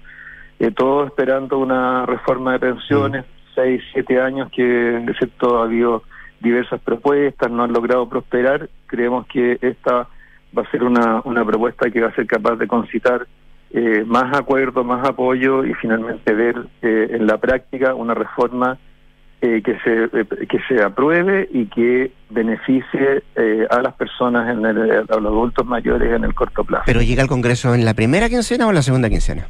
eh, 0.60 0.72
todos 0.72 1.08
esperando 1.08 1.60
una 1.60 2.05
reforma 2.05 2.53
de 2.53 2.60
pensiones, 2.60 3.26
seis, 3.55 3.82
siete 3.93 4.22
años 4.22 4.49
que, 4.51 5.05
¿cierto?, 5.18 5.60
ha 5.60 5.64
habido 5.64 6.03
diversas 6.39 6.80
propuestas, 6.82 7.51
no 7.51 7.64
han 7.64 7.74
logrado 7.74 8.08
prosperar, 8.08 8.70
creemos 8.86 9.26
que 9.28 9.58
esta 9.62 10.08
va 10.58 10.62
a 10.64 10.72
ser 10.72 10.84
una, 10.84 11.22
una 11.26 11.43
propuesta 11.43 11.89
que 11.89 12.01
va 12.01 12.10
a 12.10 12.16
ser 12.16 12.28
capaz 12.28 12.55
de 12.55 12.68
concitar 12.68 13.28
eh, 13.72 14.03
más 14.05 14.36
acuerdo, 14.38 14.84
más 14.84 15.08
apoyo 15.08 15.66
y 15.66 15.74
finalmente 15.74 16.34
ver 16.34 16.55
eh, 16.82 17.08
en 17.12 17.28
la 17.28 17.38
práctica 17.38 17.93
una 17.93 18.14
reforma 18.14 18.78
eh, 19.41 19.62
que 19.62 19.78
se 19.80 20.05
eh, 20.20 20.26
que 20.49 20.60
se 20.68 20.82
apruebe 20.82 21.47
y 21.51 21.66
que 21.68 22.12
beneficie 22.30 23.24
eh, 23.36 23.68
a 23.70 23.82
las 23.82 23.93
personas, 23.93 24.49
en 24.49 24.66
el, 24.66 24.91
a 24.91 25.16
los 25.20 25.26
adultos 25.26 25.66
mayores 25.66 26.12
en 26.12 26.24
el 26.24 26.34
corto 26.34 26.64
plazo. 26.64 26.86
¿Pero 26.88 27.01
llega 27.01 27.22
al 27.22 27.28
Congreso 27.28 27.76
en 27.76 27.86
la 27.86 27.93
primera 27.93 28.30
quincena 28.30 28.66
o 28.66 28.70
en 28.70 28.76
la 28.76 28.82
segunda 28.82 29.10
quincena? 29.10 29.45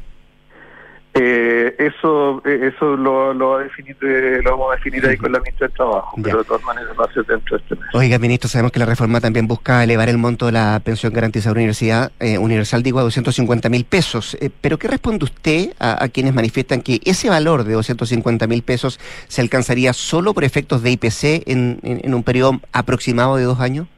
Eh, 1.20 1.74
eso 1.78 2.40
eh, 2.44 2.70
eso 2.74 2.96
lo, 2.96 3.34
lo, 3.34 3.50
va 3.50 3.60
a 3.60 3.62
definir, 3.64 3.96
eh, 4.02 4.40
lo 4.44 4.52
vamos 4.52 4.72
a 4.72 4.76
definir 4.76 5.04
ahí 5.06 5.16
con 5.16 5.32
la 5.32 5.40
ministra 5.40 5.66
del 5.66 5.76
Trabajo, 5.76 6.14
Ya. 6.18 6.22
pero 6.22 6.38
de 6.38 6.44
todas 6.44 6.62
maneras 6.62 6.90
va 7.00 7.06
a 7.06 7.12
ser 7.12 7.24
dentro 7.26 7.56
de 7.56 7.62
este 7.62 7.74
mes. 7.74 7.84
Oiga, 7.94 8.18
ministro, 8.18 8.48
sabemos 8.48 8.70
que 8.72 8.78
la 8.78 8.86
reforma 8.86 9.20
también 9.20 9.46
busca 9.48 9.82
elevar 9.82 10.08
el 10.08 10.18
monto 10.18 10.46
de 10.46 10.52
la 10.52 10.80
pensión 10.84 11.12
garantizada 11.12 11.54
universidad, 11.54 12.12
eh, 12.20 12.38
universal, 12.38 12.82
digo, 12.82 13.00
a 13.00 13.02
250 13.02 13.68
mil 13.68 13.84
pesos. 13.84 14.36
Eh, 14.40 14.50
¿Pero 14.60 14.78
qué 14.78 14.86
responde 14.86 15.24
usted 15.24 15.72
a, 15.80 16.04
a 16.04 16.08
quienes 16.08 16.34
manifiestan 16.34 16.82
que 16.82 17.00
ese 17.04 17.28
valor 17.30 17.64
de 17.64 17.72
250 17.72 18.46
mil 18.46 18.62
pesos 18.62 19.00
se 19.26 19.40
alcanzaría 19.40 19.92
solo 19.94 20.34
por 20.34 20.44
efectos 20.44 20.82
de 20.82 20.90
IPC 20.92 21.42
en, 21.50 21.80
en- 21.82 22.00
en 22.04 22.14
un 22.14 22.22
periodo 22.22 22.60
aproximado 22.72 23.36
de 23.36 23.44
dos 23.44 23.58
años? 23.60 23.88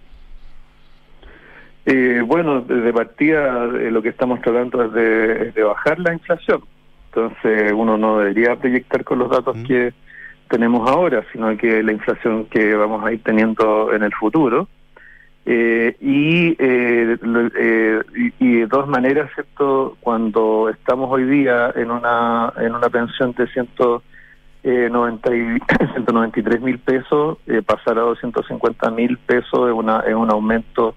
Eh, 1.87 2.23
bueno, 2.25 2.61
de 2.61 2.93
partida 2.93 3.65
lo 3.67 4.01
que 4.03 4.11
estamos 4.11 4.41
tratando 4.43 4.85
es 4.85 4.93
de, 4.93 5.49
es 5.49 5.55
de 5.55 5.63
bajar 5.63 5.99
la 5.99 6.13
inflación. 6.13 6.63
Entonces 7.13 7.73
uno 7.73 7.99
no 7.99 8.19
debería 8.19 8.57
proyectar 8.57 9.03
con 9.03 9.19
los 9.19 9.31
datos 9.31 9.57
que 9.67 9.93
tenemos 10.49 10.89
ahora, 10.89 11.25
sino 11.33 11.57
que 11.57 11.83
la 11.83 11.93
inflación 11.93 12.45
que 12.47 12.75
vamos 12.75 13.05
a 13.05 13.13
ir 13.13 13.23
teniendo 13.23 13.93
en 13.93 14.03
el 14.03 14.13
futuro. 14.15 14.69
Eh, 15.47 15.97
y, 16.01 16.51
eh, 16.59 17.17
eh, 17.59 18.01
y, 18.15 18.33
y 18.39 18.57
de 18.61 18.67
dos 18.67 18.87
maneras, 18.87 19.31
¿cierto? 19.35 19.97
Cuando 20.01 20.69
estamos 20.69 21.11
hoy 21.11 21.25
día 21.25 21.73
en 21.75 21.91
una, 21.91 22.53
en 22.59 22.75
una 22.75 22.89
pensión 22.89 23.33
de 23.33 23.49
100, 23.49 23.69
eh, 24.63 24.89
90 24.91 25.35
y 25.35 25.41
193 25.95 26.61
mil 26.61 26.79
pesos, 26.79 27.39
eh, 27.47 27.63
pasar 27.63 27.99
a 27.99 28.03
250 28.03 28.91
mil 28.91 29.17
pesos 29.19 29.69
es, 29.69 29.75
una, 29.75 30.01
es 30.01 30.15
un 30.15 30.31
aumento 30.31 30.95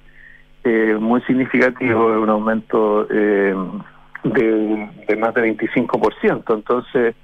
eh, 0.63 0.95
muy 0.99 1.21
significativo, 1.21 2.13
es 2.13 2.19
un 2.19 2.29
aumento 2.29 3.07
eh, 3.09 3.55
de, 4.23 4.89
de 5.07 5.15
más 5.15 5.33
de 5.33 5.55
25%. 5.57 6.53
Entonces, 6.55 7.15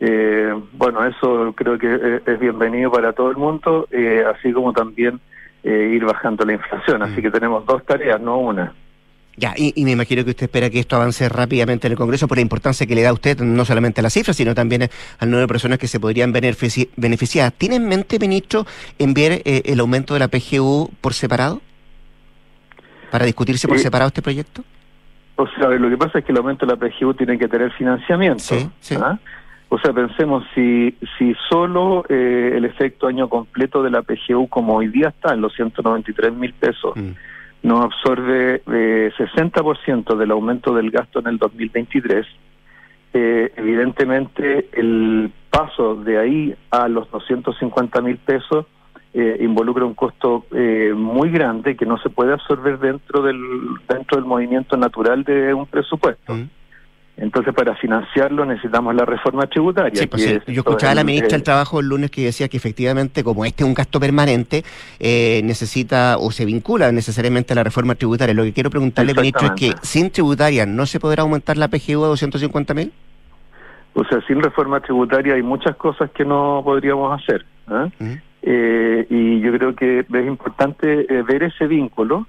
eh, 0.00 0.54
bueno, 0.72 1.04
eso 1.06 1.52
creo 1.56 1.78
que 1.78 2.20
es, 2.26 2.38
bienvenido 2.38 2.90
para 2.90 3.12
todo 3.12 3.30
el 3.30 3.36
mundo, 3.36 3.88
eh, 3.90 4.22
así 4.34 4.52
como 4.52 4.72
también 4.72 5.20
eh, 5.64 5.92
ir 5.94 6.04
bajando 6.04 6.44
la 6.44 6.52
inflación. 6.54 7.02
Así 7.02 7.20
que 7.22 7.30
tenemos 7.30 7.64
dos 7.66 7.84
tareas, 7.84 8.20
no 8.20 8.38
una. 8.38 8.72
Ya, 9.38 9.52
y, 9.54 9.74
y 9.76 9.84
me 9.84 9.90
imagino 9.90 10.24
que 10.24 10.30
usted 10.30 10.44
espera 10.44 10.70
que 10.70 10.78
esto 10.78 10.96
avance 10.96 11.28
rápidamente 11.28 11.86
en 11.86 11.92
el 11.92 11.98
Congreso 11.98 12.26
por 12.26 12.38
la 12.38 12.42
importancia 12.42 12.86
que 12.86 12.94
le 12.94 13.02
da 13.02 13.10
a 13.10 13.12
usted, 13.12 13.38
no 13.40 13.66
solamente 13.66 14.00
a 14.00 14.02
las 14.02 14.14
cifras, 14.14 14.34
sino 14.36 14.54
también 14.54 14.82
eh, 14.82 14.90
al 15.18 15.28
número 15.28 15.42
de 15.42 15.48
personas 15.48 15.78
que 15.78 15.88
se 15.88 16.00
podrían 16.00 16.32
benefici- 16.32 16.88
beneficiar. 16.96 17.52
¿Tiene 17.52 17.76
en 17.76 17.86
mente, 17.86 18.18
ministro, 18.18 18.64
enviar 18.98 19.40
el 19.44 19.78
aumento 19.80 20.14
de 20.14 20.20
la 20.20 20.28
PGU 20.28 20.90
por 21.02 21.12
separado? 21.12 21.60
¿Para 23.10 23.26
discutirse 23.26 23.68
por 23.68 23.78
separado 23.78 24.08
este 24.08 24.22
proyecto? 24.22 24.64
O 25.36 25.46
sea, 25.48 25.68
lo 25.68 25.90
que 25.90 25.98
pasa 25.98 26.18
es 26.18 26.24
que 26.24 26.32
el 26.32 26.38
aumento 26.38 26.64
de 26.66 26.72
la 26.72 26.78
PGU 26.78 27.14
tiene 27.14 27.38
que 27.38 27.46
tener 27.46 27.70
financiamiento. 27.72 28.40
Sí, 28.40 28.68
sí. 28.80 28.96
¿ah? 29.00 29.18
O 29.68 29.78
sea, 29.78 29.92
pensemos, 29.92 30.44
si, 30.54 30.96
si 31.18 31.34
solo 31.48 32.04
eh, 32.08 32.52
el 32.54 32.64
efecto 32.64 33.08
año 33.08 33.28
completo 33.28 33.82
de 33.82 33.90
la 33.90 34.02
PGU, 34.02 34.48
como 34.48 34.76
hoy 34.76 34.88
día 34.88 35.08
está 35.08 35.34
en 35.34 35.40
los 35.40 35.54
193 35.54 36.32
mil 36.32 36.52
pesos, 36.54 36.94
no 37.62 37.82
absorbe 37.82 38.62
eh, 38.72 39.12
60% 39.18 40.16
del 40.16 40.30
aumento 40.30 40.72
del 40.74 40.90
gasto 40.90 41.18
en 41.18 41.26
el 41.26 41.38
2023, 41.38 42.26
eh, 43.12 43.52
evidentemente 43.56 44.68
el 44.72 45.32
paso 45.50 45.96
de 45.96 46.18
ahí 46.18 46.54
a 46.70 46.86
los 46.86 47.10
250 47.10 48.00
mil 48.02 48.18
pesos 48.18 48.66
eh, 49.18 49.38
involucra 49.40 49.86
un 49.86 49.94
costo 49.94 50.44
eh, 50.54 50.92
muy 50.94 51.30
grande 51.30 51.74
que 51.74 51.86
no 51.86 51.96
se 51.96 52.10
puede 52.10 52.34
absorber 52.34 52.78
dentro 52.78 53.22
del 53.22 53.40
dentro 53.88 54.18
del 54.18 54.26
movimiento 54.26 54.76
natural 54.76 55.24
de 55.24 55.54
un 55.54 55.64
presupuesto. 55.64 56.36
Entonces, 57.16 57.54
para 57.54 57.74
financiarlo 57.76 58.44
necesitamos 58.44 58.94
la 58.94 59.06
reforma 59.06 59.46
tributaria. 59.46 59.98
Sí, 59.98 60.06
pues 60.06 60.22
sí. 60.22 60.32
es 60.32 60.44
Yo 60.44 60.60
escuchaba 60.60 60.92
a 60.92 60.94
la 60.96 61.02
ministra 61.02 61.28
del 61.28 61.40
el- 61.40 61.44
Trabajo 61.44 61.80
el 61.80 61.88
lunes 61.88 62.10
que 62.10 62.26
decía 62.26 62.46
que 62.48 62.58
efectivamente, 62.58 63.24
como 63.24 63.46
este 63.46 63.64
es 63.64 63.66
un 63.66 63.72
gasto 63.72 63.98
permanente, 63.98 64.64
eh, 65.00 65.40
necesita 65.42 66.18
o 66.18 66.30
se 66.30 66.44
vincula 66.44 66.92
necesariamente 66.92 67.54
a 67.54 67.56
la 67.56 67.64
reforma 67.64 67.94
tributaria. 67.94 68.34
Lo 68.34 68.42
que 68.42 68.52
quiero 68.52 68.68
preguntarle, 68.68 69.14
ministro, 69.14 69.46
es 69.46 69.52
que 69.52 69.72
sin 69.80 70.10
tributaria 70.10 70.66
no 70.66 70.84
se 70.84 71.00
podrá 71.00 71.22
aumentar 71.22 71.56
la 71.56 71.68
PGU 71.68 72.04
a 72.04 72.08
250 72.08 72.74
mil. 72.74 72.92
O 73.94 74.04
sea, 74.04 74.20
sin 74.26 74.42
reforma 74.42 74.80
tributaria 74.80 75.32
hay 75.36 75.42
muchas 75.42 75.74
cosas 75.76 76.10
que 76.10 76.22
no 76.22 76.60
podríamos 76.62 77.18
hacer. 77.18 77.46
¿ah? 77.66 77.88
Eh, 78.48 79.06
y 79.10 79.40
yo 79.40 79.52
creo 79.52 79.74
que 79.74 80.06
es 80.08 80.26
importante 80.26 81.00
eh, 81.12 81.22
ver 81.22 81.42
ese 81.42 81.66
vínculo, 81.66 82.28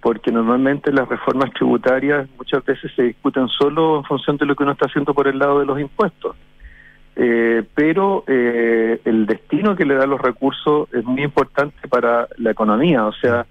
porque 0.00 0.32
normalmente 0.32 0.90
las 0.90 1.06
reformas 1.06 1.52
tributarias 1.52 2.26
muchas 2.38 2.64
veces 2.64 2.90
se 2.96 3.02
discuten 3.02 3.46
solo 3.48 3.98
en 3.98 4.04
función 4.04 4.38
de 4.38 4.46
lo 4.46 4.56
que 4.56 4.62
uno 4.62 4.72
está 4.72 4.86
haciendo 4.86 5.12
por 5.12 5.28
el 5.28 5.38
lado 5.38 5.60
de 5.60 5.66
los 5.66 5.78
impuestos. 5.78 6.34
Eh, 7.14 7.62
pero 7.74 8.24
eh, 8.26 9.02
el 9.04 9.26
destino 9.26 9.76
que 9.76 9.84
le 9.84 9.96
da 9.96 10.06
los 10.06 10.22
recursos 10.22 10.88
es 10.94 11.04
muy 11.04 11.22
importante 11.22 11.86
para 11.88 12.26
la 12.38 12.52
economía. 12.52 13.04
O 13.04 13.12
sea, 13.12 13.44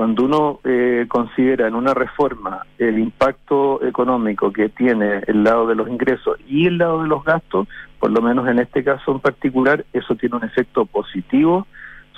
cuando 0.00 0.24
uno 0.24 0.60
eh, 0.64 1.04
considera 1.08 1.68
en 1.68 1.74
una 1.74 1.92
reforma 1.92 2.64
el 2.78 2.98
impacto 2.98 3.84
económico 3.84 4.50
que 4.50 4.70
tiene 4.70 5.20
el 5.26 5.44
lado 5.44 5.66
de 5.66 5.74
los 5.74 5.90
ingresos 5.90 6.38
y 6.48 6.64
el 6.64 6.78
lado 6.78 7.02
de 7.02 7.08
los 7.08 7.22
gastos, 7.22 7.68
por 7.98 8.10
lo 8.10 8.22
menos 8.22 8.48
en 8.48 8.60
este 8.60 8.82
caso 8.82 9.12
en 9.12 9.20
particular, 9.20 9.84
eso 9.92 10.14
tiene 10.14 10.36
un 10.36 10.44
efecto 10.44 10.86
positivo 10.86 11.66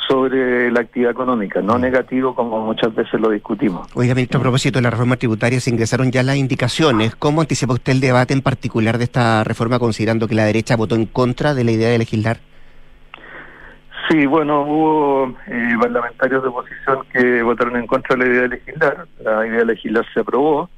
sobre 0.08 0.70
la 0.70 0.82
actividad 0.82 1.10
económica, 1.10 1.60
no 1.60 1.76
negativo 1.76 2.36
como 2.36 2.64
muchas 2.64 2.94
veces 2.94 3.20
lo 3.20 3.30
discutimos. 3.30 3.88
Oiga, 3.94 4.14
ministro, 4.14 4.38
a 4.38 4.42
propósito 4.42 4.78
de 4.78 4.84
la 4.84 4.90
reforma 4.90 5.16
tributaria, 5.16 5.58
se 5.58 5.70
ingresaron 5.70 6.12
ya 6.12 6.22
las 6.22 6.36
indicaciones. 6.36 7.16
¿Cómo 7.16 7.40
anticipa 7.40 7.72
usted 7.72 7.94
el 7.94 8.00
debate 8.00 8.32
en 8.32 8.42
particular 8.42 8.96
de 8.96 9.04
esta 9.04 9.42
reforma, 9.42 9.80
considerando 9.80 10.28
que 10.28 10.36
la 10.36 10.44
derecha 10.44 10.76
votó 10.76 10.94
en 10.94 11.06
contra 11.06 11.52
de 11.52 11.64
la 11.64 11.72
idea 11.72 11.88
de 11.88 11.98
legislar? 11.98 12.51
Sí, 14.08 14.26
bueno, 14.26 14.62
hubo 14.62 15.36
eh, 15.46 15.74
parlamentarios 15.80 16.42
de 16.42 16.48
oposición 16.48 17.04
que 17.12 17.42
votaron 17.42 17.76
en 17.76 17.86
contra 17.86 18.16
de 18.16 18.24
la 18.24 18.30
idea 18.30 18.42
de 18.42 18.48
legislar. 18.48 19.06
La 19.22 19.46
idea 19.46 19.58
de 19.58 19.66
legislar 19.66 20.04
se 20.12 20.20
aprobó. 20.20 20.68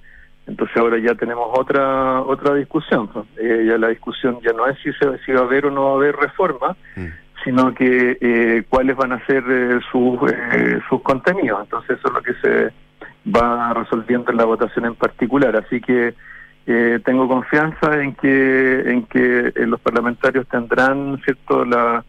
Entonces 0.47 0.77
ahora 0.77 0.99
ya 0.99 1.15
tenemos 1.15 1.49
otra 1.59 2.21
otra 2.21 2.55
discusión. 2.55 3.09
Eh, 3.39 3.65
ya 3.67 3.79
la 3.79 3.89
discusión 3.89 4.41
ya 4.43 4.53
no 4.53 4.67
es 4.67 4.79
si, 4.83 4.93
se, 4.93 5.19
si 5.25 5.33
va 5.33 5.41
a 5.41 5.45
haber 5.45 5.67
o 5.67 5.71
no 5.71 5.85
va 5.87 5.91
a 5.93 5.95
haber 5.95 6.17
reforma, 6.17 6.77
sino 7.43 7.75
que 7.75 8.19
eh, 8.21 8.65
cuáles 8.69 8.97
van 8.97 9.13
a 9.13 9.27
ser 9.27 9.43
eh, 9.49 9.81
sus, 9.91 10.19
eh, 10.31 10.81
sus 10.89 11.01
contenidos. 11.03 11.63
Entonces 11.63 11.99
eso 11.99 12.09
es 12.09 12.15
lo 12.15 12.23
que 12.23 12.35
se 12.43 12.73
va 13.35 13.73
resolviendo 13.73 14.31
en 14.31 14.37
la 14.37 14.45
votación 14.45 14.85
en 14.85 14.95
particular. 14.95 15.57
Así 15.57 15.81
que 15.81 16.15
eh, 16.67 17.01
tengo 17.05 17.27
confianza 17.29 18.03
en 18.03 18.15
que 18.15 18.81
en 18.91 19.07
que 19.07 19.53
los 19.67 19.81
parlamentarios 19.81 20.47
tendrán 20.49 21.21
cierto 21.25 21.65
la, 21.65 22.05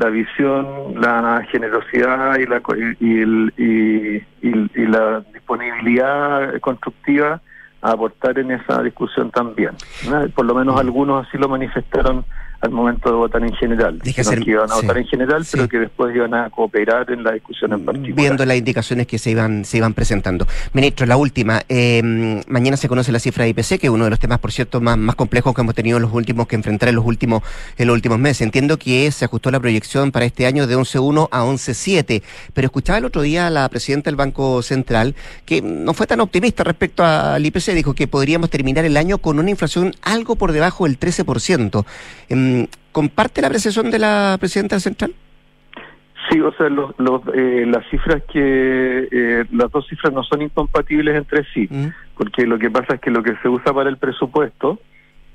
la 0.00 0.08
visión, 0.08 0.66
la 1.00 1.42
generosidad 1.52 2.38
y 2.38 2.46
la 2.46 2.62
y, 3.00 3.20
el- 3.20 3.52
y- 3.58 4.86
la 4.86 5.20
disponibilidad 5.34 6.58
constructiva 6.60 7.40
a 7.82 7.90
aportar 7.92 8.38
en 8.38 8.50
esa 8.50 8.82
discusión 8.82 9.30
también. 9.30 9.72
Por 10.34 10.46
lo 10.46 10.54
menos 10.54 10.80
algunos 10.80 11.26
así 11.26 11.36
lo 11.38 11.48
manifestaron 11.48 12.24
al 12.60 12.70
momento 12.70 13.08
de 13.10 13.16
votar 13.16 13.42
en 13.42 13.52
general. 13.54 13.98
Dijeron 14.00 14.32
ser- 14.34 14.44
que 14.44 14.50
iban 14.50 14.70
a 14.70 14.74
sí. 14.74 14.82
votar 14.82 14.98
en 14.98 15.06
general, 15.06 15.46
pero 15.50 15.68
que 15.68 15.78
después 15.78 16.14
iban 16.14 16.34
a 16.34 16.50
cooperar 16.50 17.10
en 17.10 17.22
la 17.24 17.32
discusión 17.32 17.72
en 17.72 17.84
particular. 17.84 18.14
viendo 18.16 18.44
las 18.44 18.56
indicaciones 18.56 19.06
que 19.06 19.18
se 19.18 19.30
iban 19.30 19.64
se 19.64 19.78
iban 19.78 19.94
presentando. 19.94 20.46
Ministro, 20.72 21.06
la 21.06 21.16
última. 21.16 21.62
eh, 21.68 22.42
mañana 22.48 22.76
se 22.76 22.88
conoce 22.88 23.12
la 23.12 23.18
cifra 23.18 23.44
de 23.44 23.50
IPC, 23.50 23.78
que 23.78 23.86
es 23.86 23.90
uno 23.90 24.04
de 24.04 24.10
los 24.10 24.18
temas, 24.18 24.38
por 24.40 24.52
cierto, 24.52 24.80
más, 24.80 24.98
más 24.98 25.14
complejos 25.14 25.54
que 25.54 25.60
hemos 25.62 25.74
tenido 25.74 25.96
en 25.96 26.02
los 26.02 26.12
últimos 26.12 26.46
que 26.46 26.56
enfrentar 26.56 26.88
en 26.88 26.96
los 26.96 27.04
últimos 27.06 27.42
en 27.78 27.86
los 27.86 27.94
últimos 27.94 28.18
meses. 28.18 28.42
Entiendo 28.42 28.78
que 28.78 29.10
se 29.10 29.24
ajustó 29.24 29.50
la 29.50 29.60
proyección 29.60 30.12
para 30.12 30.24
este 30.26 30.46
año 30.46 30.66
de 30.66 30.76
11.1 30.76 31.28
a 31.30 31.44
11.7, 31.44 32.22
pero 32.52 32.66
escuchaba 32.66 32.98
el 32.98 33.04
otro 33.04 33.22
día 33.22 33.46
a 33.46 33.50
la 33.50 33.68
presidenta 33.68 34.10
del 34.10 34.16
Banco 34.16 34.62
Central 34.62 35.14
que 35.46 35.62
no 35.62 35.94
fue 35.94 36.06
tan 36.06 36.20
optimista 36.20 36.62
respecto 36.64 37.04
al 37.04 37.44
IPC. 37.44 37.72
Dijo 37.74 37.94
que 37.94 38.06
podríamos 38.06 38.50
terminar 38.50 38.84
el 38.84 38.96
año 38.96 39.18
con 39.18 39.38
una 39.38 39.50
inflación 39.50 39.94
algo 40.02 40.36
por 40.36 40.52
debajo 40.52 40.84
del 40.84 40.98
13%. 40.98 41.84
Em, 42.28 42.49
¿Comparte 42.92 43.40
la 43.40 43.48
apreciación 43.48 43.90
de 43.90 43.98
la 43.98 44.36
presidenta 44.38 44.80
central? 44.80 45.12
Sí, 46.28 46.40
o 46.40 46.52
sea, 46.52 46.68
los, 46.68 46.94
los, 46.98 47.22
eh, 47.34 47.64
las 47.66 47.84
cifras 47.90 48.22
que, 48.32 49.08
eh, 49.10 49.44
las 49.52 49.70
dos 49.70 49.86
cifras 49.88 50.12
no 50.12 50.22
son 50.22 50.42
incompatibles 50.42 51.16
entre 51.16 51.44
sí, 51.52 51.68
porque 52.16 52.46
lo 52.46 52.58
que 52.58 52.70
pasa 52.70 52.94
es 52.94 53.00
que 53.00 53.10
lo 53.10 53.22
que 53.22 53.34
se 53.42 53.48
usa 53.48 53.72
para 53.72 53.88
el 53.90 53.96
presupuesto 53.96 54.78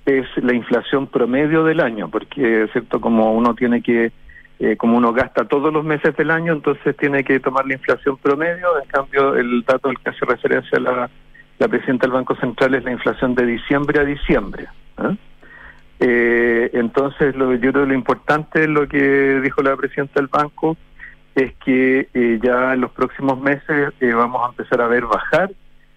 es 0.05 0.25
la 0.37 0.53
inflación 0.53 1.07
promedio 1.07 1.63
del 1.63 1.81
año, 1.81 2.09
porque, 2.09 2.67
¿cierto? 2.71 3.01
Como 3.01 3.33
uno 3.33 3.55
tiene 3.55 3.81
que, 3.81 4.11
eh, 4.59 4.77
como 4.77 4.97
uno 4.97 5.11
gasta 5.11 5.45
todos 5.45 5.73
los 5.73 5.83
meses 5.83 6.15
del 6.15 6.31
año, 6.31 6.53
entonces 6.53 6.95
tiene 6.95 7.23
que 7.23 7.39
tomar 7.39 7.65
la 7.65 7.73
inflación 7.73 8.17
promedio, 8.17 8.67
en 8.81 8.87
cambio 8.87 9.35
el 9.35 9.63
dato 9.63 9.89
al 9.89 9.99
que 9.99 10.11
hace 10.11 10.25
referencia 10.25 10.79
la, 10.79 11.09
la 11.57 11.67
presidenta 11.67 12.05
del 12.05 12.13
Banco 12.13 12.35
Central 12.35 12.75
es 12.75 12.83
la 12.83 12.91
inflación 12.91 13.35
de 13.35 13.45
diciembre 13.45 13.99
a 13.99 14.05
diciembre. 14.05 14.67
¿eh? 14.99 15.15
Eh, 15.99 16.69
entonces, 16.73 17.35
lo, 17.35 17.53
yo 17.53 17.71
creo 17.71 17.83
que 17.83 17.89
lo 17.89 17.93
importante 17.93 18.63
es 18.63 18.69
lo 18.69 18.87
que 18.87 19.39
dijo 19.41 19.61
la 19.61 19.75
presidenta 19.75 20.13
del 20.15 20.27
banco, 20.27 20.77
es 21.35 21.53
que 21.63 22.07
eh, 22.13 22.39
ya 22.41 22.73
en 22.73 22.81
los 22.81 22.91
próximos 22.91 23.39
meses 23.39 23.93
eh, 23.99 24.13
vamos 24.13 24.41
a 24.45 24.49
empezar 24.49 24.81
a 24.81 24.87
ver 24.87 25.05
bajar 25.05 25.51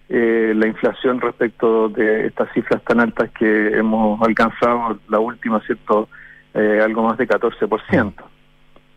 eh, 0.09 0.53
la 0.55 0.67
inflación 0.67 1.21
respecto 1.21 1.89
de 1.89 2.27
estas 2.27 2.51
cifras 2.53 2.83
tan 2.83 2.99
altas 2.99 3.29
que 3.31 3.77
hemos 3.77 4.21
alcanzado, 4.21 4.99
la 5.07 5.19
última, 5.19 5.61
¿cierto? 5.61 6.09
Algo 6.53 7.03
más 7.03 7.17
de 7.17 7.27
14%. 7.27 8.13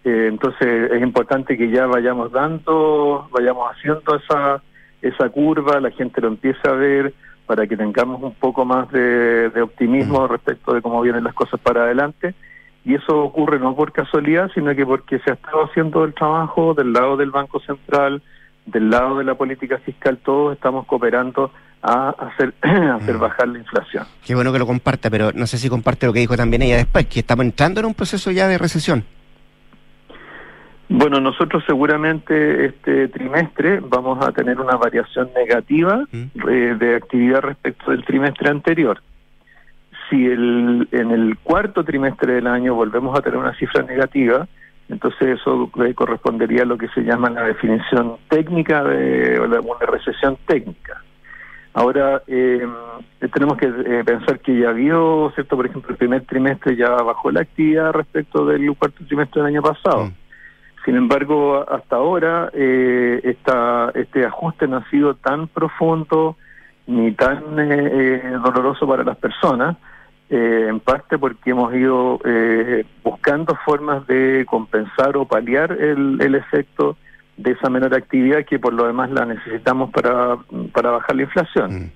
Eh, 0.05 0.27
entonces 0.29 0.91
es 0.91 1.03
importante 1.03 1.57
que 1.57 1.71
ya 1.71 1.87
vayamos 1.87 2.33
dando, 2.33 3.29
vayamos 3.31 3.71
haciendo 3.71 4.17
esa, 4.17 4.61
esa 5.01 5.29
curva, 5.29 5.81
la 5.81 5.91
gente 5.93 6.21
lo 6.21 6.29
empiece 6.29 6.69
a 6.69 6.73
ver 6.73 7.15
para 7.47 7.67
que 7.67 7.77
tengamos 7.77 8.23
un 8.23 8.35
poco 8.35 8.65
más 8.65 8.91
de, 8.91 9.51
de 9.51 9.63
optimismo 9.63 10.27
respecto 10.27 10.73
de 10.75 10.83
cómo 10.83 11.01
vienen 11.03 11.25
las 11.25 11.35
cosas 11.35 11.61
para 11.61 11.85
adelante. 11.85 12.35
Y 12.85 12.95
eso 12.95 13.23
ocurre 13.23 13.59
no 13.59 13.77
por 13.77 13.93
casualidad, 13.93 14.51
sino 14.55 14.75
que 14.75 14.85
porque 14.85 15.19
se 15.21 15.31
ha 15.31 15.35
estado 15.35 15.65
haciendo 15.65 16.05
el 16.05 16.15
trabajo 16.15 16.75
del 16.75 16.93
lado 16.93 17.17
del 17.17 17.31
Banco 17.31 17.61
Central, 17.61 18.23
del 18.67 18.91
lado 18.91 19.19
de 19.19 19.25
la 19.25 19.35
política 19.35 19.79
fiscal, 19.79 20.19
todos 20.19 20.55
estamos 20.55 20.87
cooperando 20.87 21.53
a 21.83 22.11
hacer, 22.11 22.55
a 22.63 22.97
hacer 22.97 23.19
bajar 23.19 23.49
la 23.49 23.59
inflación. 23.59 24.07
Qué 24.25 24.35
bueno 24.35 24.53
que 24.53 24.59
lo 24.59 24.67
comparta, 24.67 25.11
pero 25.11 25.33
no 25.33 25.47
sé 25.47 25.59
si 25.59 25.69
comparte 25.69 26.07
lo 26.07 26.13
que 26.13 26.21
dijo 26.21 26.37
también 26.37 26.63
ella 26.63 26.77
después, 26.77 27.07
que 27.07 27.21
estamos 27.21 27.45
entrando 27.45 27.81
en 27.81 27.87
un 27.87 27.95
proceso 27.95 28.31
ya 28.31 28.49
de 28.49 28.59
recesión. 28.59 29.05
Bueno, 30.95 31.21
nosotros 31.21 31.63
seguramente 31.67 32.67
este 32.67 33.09
trimestre 33.09 33.81
vamos 33.81 34.25
a 34.27 34.31
tener 34.33 34.61
una 34.61 34.77
variación 34.77 35.31
negativa 35.35 36.05
eh, 36.13 36.77
de 36.79 36.97
actividad 36.97 37.41
respecto 37.41 37.91
del 37.91 38.05
trimestre 38.05 38.51
anterior. 38.51 39.01
Si 40.11 40.27
el, 40.27 40.87
en 40.93 41.11
el 41.11 41.39
cuarto 41.43 41.83
trimestre 41.83 42.35
del 42.35 42.47
año 42.47 42.75
volvemos 42.75 43.19
a 43.19 43.23
tener 43.23 43.39
una 43.39 43.55
cifra 43.55 43.83
negativa, 43.83 44.47
entonces 44.91 45.41
eso 45.41 45.71
eh, 45.83 45.95
correspondería 45.95 46.63
a 46.63 46.67
lo 46.67 46.77
que 46.77 46.89
se 46.89 47.01
llama 47.03 47.31
la 47.31 47.45
definición 47.45 48.17
técnica 48.29 48.85
de 48.85 49.39
o 49.41 49.47
la- 49.47 49.61
una 49.61 49.87
recesión 49.87 50.37
técnica. 50.47 51.03
Ahora, 51.75 52.23
eh, 52.27 52.67
tenemos 53.33 53.57
que 53.57 53.67
eh, 53.67 54.05
pensar 54.05 54.41
que 54.41 54.59
ya 54.59 54.69
habido, 54.69 55.33
¿cierto? 55.35 55.57
Por 55.57 55.65
ejemplo, 55.65 55.91
el 55.93 55.97
primer 55.97 56.21
trimestre 56.27 56.77
ya 56.77 56.91
bajó 56.91 57.31
la 57.31 57.41
actividad 57.41 57.93
respecto 57.93 58.45
del 58.45 58.71
cuarto 58.77 59.03
trimestre 59.07 59.41
del 59.41 59.55
año 59.55 59.63
pasado. 59.63 60.11
Sin 60.85 60.97
embargo, 60.97 61.65
hasta 61.71 61.97
ahora 61.97 62.51
eh, 62.53 63.21
esta, 63.23 63.91
este 63.95 64.27
ajuste 64.27 64.67
no 64.67 64.79
ha 64.79 64.91
sido 64.91 65.15
tan 65.15 65.47
profundo 65.49 66.37
ni 66.87 67.13
tan 67.13 67.59
eh, 67.61 68.21
eh, 68.25 68.39
doloroso 68.45 68.87
para 68.89 69.05
las 69.05 69.17
personas, 69.17 69.77
eh, 70.29 70.67
en 70.69 70.81
parte 70.81 71.19
porque 71.19 71.51
hemos 71.51 71.73
ido 71.75 72.19
eh, 72.25 72.85
buscando 73.05 73.55
formas 73.65 74.07
de 74.09 74.45
compensar 74.49 75.17
o 75.17 75.25
paliar 75.25 75.73
el, 75.73 76.21
el 76.21 76.35
efecto 76.35 76.97
de 77.37 77.53
esa 77.53 77.71
menor 77.71 77.95
actividad 77.95 78.45
que 78.45 78.59
por 78.59 78.73
lo 78.73 78.87
demás 78.87 79.11
la 79.11 79.25
necesitamos 79.25 79.91
para, 79.91 80.37
para 80.73 80.91
bajar 80.91 81.17
la 81.17 81.23
inflación. 81.23 81.93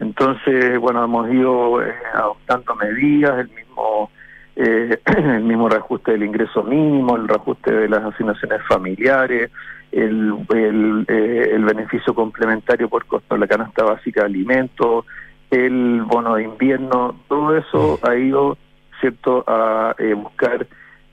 Entonces, 0.00 0.78
bueno, 0.78 1.04
hemos 1.04 1.30
ido 1.30 1.82
eh, 1.82 1.94
adoptando 2.14 2.74
medidas, 2.76 3.38
el 3.38 3.50
mismo 3.50 4.10
eh, 4.56 5.00
el 5.16 5.44
mismo 5.44 5.68
reajuste 5.68 6.12
del 6.12 6.24
ingreso 6.24 6.62
mínimo, 6.62 7.16
el 7.16 7.28
reajuste 7.28 7.72
de 7.72 7.88
las 7.88 8.04
asignaciones 8.04 8.60
familiares, 8.68 9.50
el, 9.90 10.34
el, 10.54 11.04
eh, 11.08 11.50
el 11.52 11.64
beneficio 11.64 12.14
complementario 12.14 12.88
por 12.88 13.06
costo 13.06 13.34
de 13.34 13.40
la 13.40 13.46
canasta 13.46 13.84
básica 13.84 14.20
de 14.20 14.26
alimentos, 14.26 15.04
el 15.50 16.02
bono 16.02 16.34
de 16.36 16.44
invierno, 16.44 17.14
todo 17.28 17.56
eso 17.56 17.98
ha 18.02 18.16
ido 18.16 18.56
cierto 19.00 19.44
a 19.46 19.94
eh, 19.98 20.14
buscar 20.14 20.66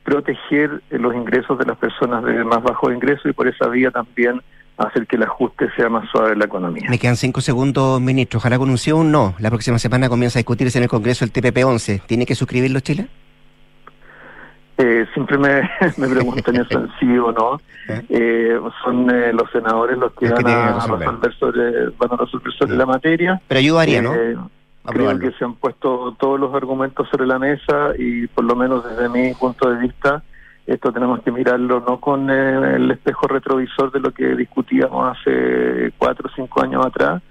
proteger 0.04 0.82
los 0.90 1.14
ingresos 1.14 1.58
de 1.60 1.66
las 1.66 1.78
personas 1.78 2.24
de 2.24 2.44
más 2.44 2.64
bajo 2.64 2.92
ingreso 2.92 3.28
y 3.30 3.34
por 3.34 3.48
esa 3.48 3.68
vía 3.68 3.92
también 3.92 4.42
hacer 4.78 5.06
que 5.08 5.18
el 5.18 5.24
ajuste 5.24 5.70
sea 5.76 5.90
más 5.90 6.10
suave 6.10 6.34
en 6.34 6.40
la 6.40 6.46
economía. 6.46 6.90
Me 6.90 6.98
quedan 6.98 7.18
cinco 7.18 7.42
segundos, 7.42 8.00
ministro. 8.00 8.38
Ojalá 8.38 8.58
con 8.58 8.70
un 8.70 8.78
sí 8.78 8.92
o 8.92 8.98
un 8.98 9.12
no. 9.12 9.36
La 9.40 9.50
próxima 9.50 9.78
semana 9.78 10.08
comienza 10.08 10.40
a 10.40 10.42
discutirse 10.42 10.78
en 10.78 10.84
el 10.84 10.90
Congreso 10.90 11.26
el 11.26 11.34
TPP-11. 11.34 12.04
¿Tiene 12.08 12.26
que 12.26 12.34
suscribirlo 12.34 12.80
Chile? 12.80 13.08
Eh, 14.80 15.06
siempre 15.14 15.38
me, 15.38 15.70
me 15.98 16.08
preguntan 16.08 16.56
eso 16.56 16.80
en 16.80 16.90
sí 17.00 17.18
o 17.18 17.32
no. 17.32 17.60
Eh, 18.08 18.58
son 18.84 19.10
eh, 19.10 19.34
los 19.34 19.52
senadores 19.52 19.98
los 19.98 20.14
que 20.14 20.30
Los 20.30 20.42
van 20.42 20.54
a 20.54 20.74
resolver. 20.76 21.34
sobre, 21.34 21.90
van 21.98 22.14
a 22.14 22.16
resolver 22.16 22.54
sobre 22.54 22.76
la 22.78 22.86
materia. 22.86 23.42
Pero 23.48 23.60
ayudaría, 23.60 24.02
¿no? 24.02 24.16
Eh, 24.16 24.38
creo 24.86 25.20
que 25.20 25.32
se 25.34 25.44
han 25.44 25.56
puesto 25.56 26.16
todos 26.20 26.40
los 26.40 26.54
argumentos 26.56 27.08
sobre 27.10 27.28
la 27.28 27.38
mesa 27.38 27.92
y 27.98 28.28
por 28.28 28.46
lo 28.46 28.56
menos 28.56 28.84
desde 28.90 29.10
mi 29.10 29.34
punto 29.34 29.70
de 29.70 29.80
vista 29.82 30.24
esto 30.66 30.92
tenemos 30.92 31.22
que 31.24 31.32
mirarlo 31.32 31.80
no 31.80 32.00
con 32.00 32.30
eh, 32.30 32.76
el 32.76 32.92
espejo 32.92 33.28
retrovisor 33.28 33.92
de 33.92 34.00
lo 34.00 34.12
que 34.12 34.36
discutíamos 34.36 35.18
hace 35.18 35.92
cuatro 35.98 36.30
o 36.32 36.36
cinco 36.36 36.62
años 36.62 36.86
atrás, 36.86 37.22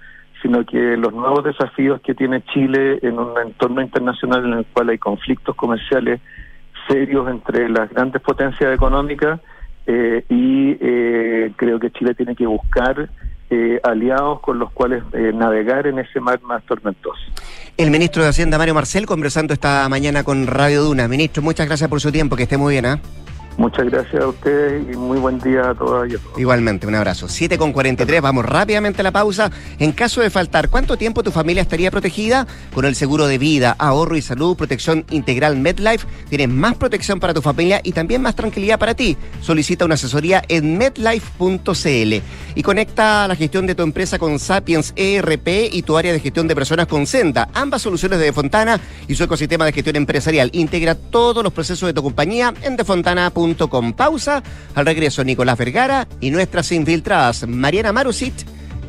sino 0.41 0.65
que 0.65 0.97
los 0.97 1.13
nuevos 1.13 1.43
desafíos 1.43 2.01
que 2.01 2.13
tiene 2.13 2.43
Chile 2.53 2.99
en 3.01 3.17
un 3.17 3.31
entorno 3.39 3.81
internacional 3.81 4.45
en 4.45 4.53
el 4.59 4.65
cual 4.65 4.89
hay 4.89 4.97
conflictos 4.97 5.55
comerciales 5.55 6.19
serios 6.89 7.29
entre 7.29 7.69
las 7.69 7.89
grandes 7.89 8.21
potencias 8.21 8.73
económicas 8.73 9.39
eh, 9.85 10.25
y 10.29 10.77
eh, 10.81 11.51
creo 11.55 11.79
que 11.79 11.91
Chile 11.91 12.13
tiene 12.15 12.35
que 12.35 12.45
buscar 12.45 13.09
eh, 13.51 13.79
aliados 13.81 14.41
con 14.41 14.59
los 14.59 14.71
cuales 14.71 15.03
eh, 15.13 15.31
navegar 15.33 15.87
en 15.87 15.97
ese 15.97 16.19
mar 16.19 16.39
más 16.43 16.63
tormentoso. 16.65 17.19
El 17.77 17.89
ministro 17.89 18.21
de 18.21 18.29
Hacienda, 18.29 18.59
Mario 18.59 18.75
Marcel, 18.75 19.07
conversando 19.07 19.53
esta 19.53 19.89
mañana 19.89 20.23
con 20.23 20.45
Radio 20.45 20.83
Duna. 20.83 21.07
Ministro, 21.07 21.41
muchas 21.41 21.65
gracias 21.65 21.89
por 21.89 21.99
su 21.99 22.11
tiempo. 22.11 22.35
Que 22.35 22.43
esté 22.43 22.57
muy 22.57 22.73
bien, 22.73 22.85
¿ah? 22.85 22.99
Muchas 23.59 23.87
gracias 23.87 24.23
a 24.23 24.27
ustedes 24.27 24.87
y 24.89 24.95
muy 24.95 25.19
buen 25.19 25.37
día 25.37 25.71
a 25.71 25.75
todas 25.75 26.09
y 26.09 26.15
a 26.15 26.17
todos. 26.17 26.39
Igualmente, 26.39 26.87
un 26.87 26.95
abrazo. 26.95 27.27
7 27.27 27.57
con 27.57 27.73
43, 27.73 28.21
vamos 28.21 28.45
rápidamente 28.45 29.01
a 29.01 29.03
la 29.03 29.11
pausa. 29.11 29.51
En 29.79 29.91
caso 29.91 30.21
de 30.21 30.29
faltar, 30.29 30.69
¿cuánto 30.69 30.95
tiempo 30.95 31.23
tu 31.23 31.31
familia 31.31 31.61
estaría 31.61 31.91
protegida? 31.91 32.47
Con 32.73 32.85
el 32.85 32.95
seguro 32.95 33.27
de 33.27 33.37
vida, 33.37 33.75
ahorro 33.77 34.15
y 34.15 34.21
salud, 34.21 34.55
protección 34.55 35.03
integral 35.09 35.57
MedLife, 35.57 36.07
tienes 36.29 36.47
más 36.47 36.75
protección 36.75 37.19
para 37.19 37.33
tu 37.33 37.41
familia 37.41 37.81
y 37.83 37.91
también 37.91 38.21
más 38.21 38.33
tranquilidad 38.33 38.79
para 38.79 38.93
ti. 38.93 39.17
Solicita 39.41 39.83
una 39.83 39.95
asesoría 39.95 40.41
en 40.47 40.77
medlife.cl 40.77 42.13
y 42.55 42.63
conecta 42.63 43.27
la 43.27 43.35
gestión 43.35 43.67
de 43.67 43.75
tu 43.75 43.83
empresa 43.83 44.17
con 44.17 44.39
Sapiens 44.39 44.93
ERP 44.95 45.73
y 45.73 45.81
tu 45.81 45.97
área 45.97 46.13
de 46.13 46.21
gestión 46.21 46.47
de 46.47 46.55
personas 46.55 46.87
con 46.87 47.05
Senda. 47.05 47.49
Ambas 47.53 47.81
soluciones 47.81 48.19
de 48.19 48.25
Defontana 48.25 48.79
y 49.05 49.15
su 49.15 49.25
ecosistema 49.25 49.65
de 49.65 49.73
gestión 49.73 49.97
empresarial. 49.97 50.49
Integra 50.53 50.95
todos 50.95 51.43
los 51.43 51.51
procesos 51.51 51.87
de 51.87 51.93
tu 51.93 52.01
compañía 52.01 52.53
en 52.61 52.77
defontana.com. 52.77 53.48
Pausa. 53.55 54.43
Al 54.75 54.85
regreso, 54.85 55.23
Nicolás 55.23 55.57
Vergara 55.57 56.07
y 56.19 56.31
nuestras 56.31 56.71
infiltradas 56.71 57.47
Mariana 57.47 57.91
Marusit 57.91 58.33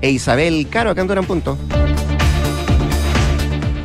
e 0.00 0.11
Isabel 0.11 0.68
Caro 0.70 0.90
acá 0.90 1.02
en 1.02 1.08
Durán 1.08 1.26
Punto. 1.26 1.58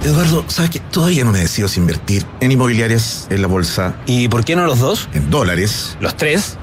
Eduardo, 0.04 0.46
¿sabes 0.48 0.70
qué? 0.70 0.80
Todavía 0.80 1.24
no 1.24 1.32
me 1.32 1.40
decido 1.40 1.68
si 1.68 1.80
invertir 1.80 2.26
en 2.40 2.52
inmobiliarias, 2.52 3.28
en 3.32 3.42
la 3.42 3.48
bolsa. 3.48 3.96
¿Y 4.06 4.28
por 4.28 4.46
qué 4.46 4.56
no 4.56 4.66
los 4.66 4.80
dos? 4.80 5.10
En 5.14 5.32
dólares. 5.32 5.98
¿Los 6.00 6.16
tres? 6.16 6.60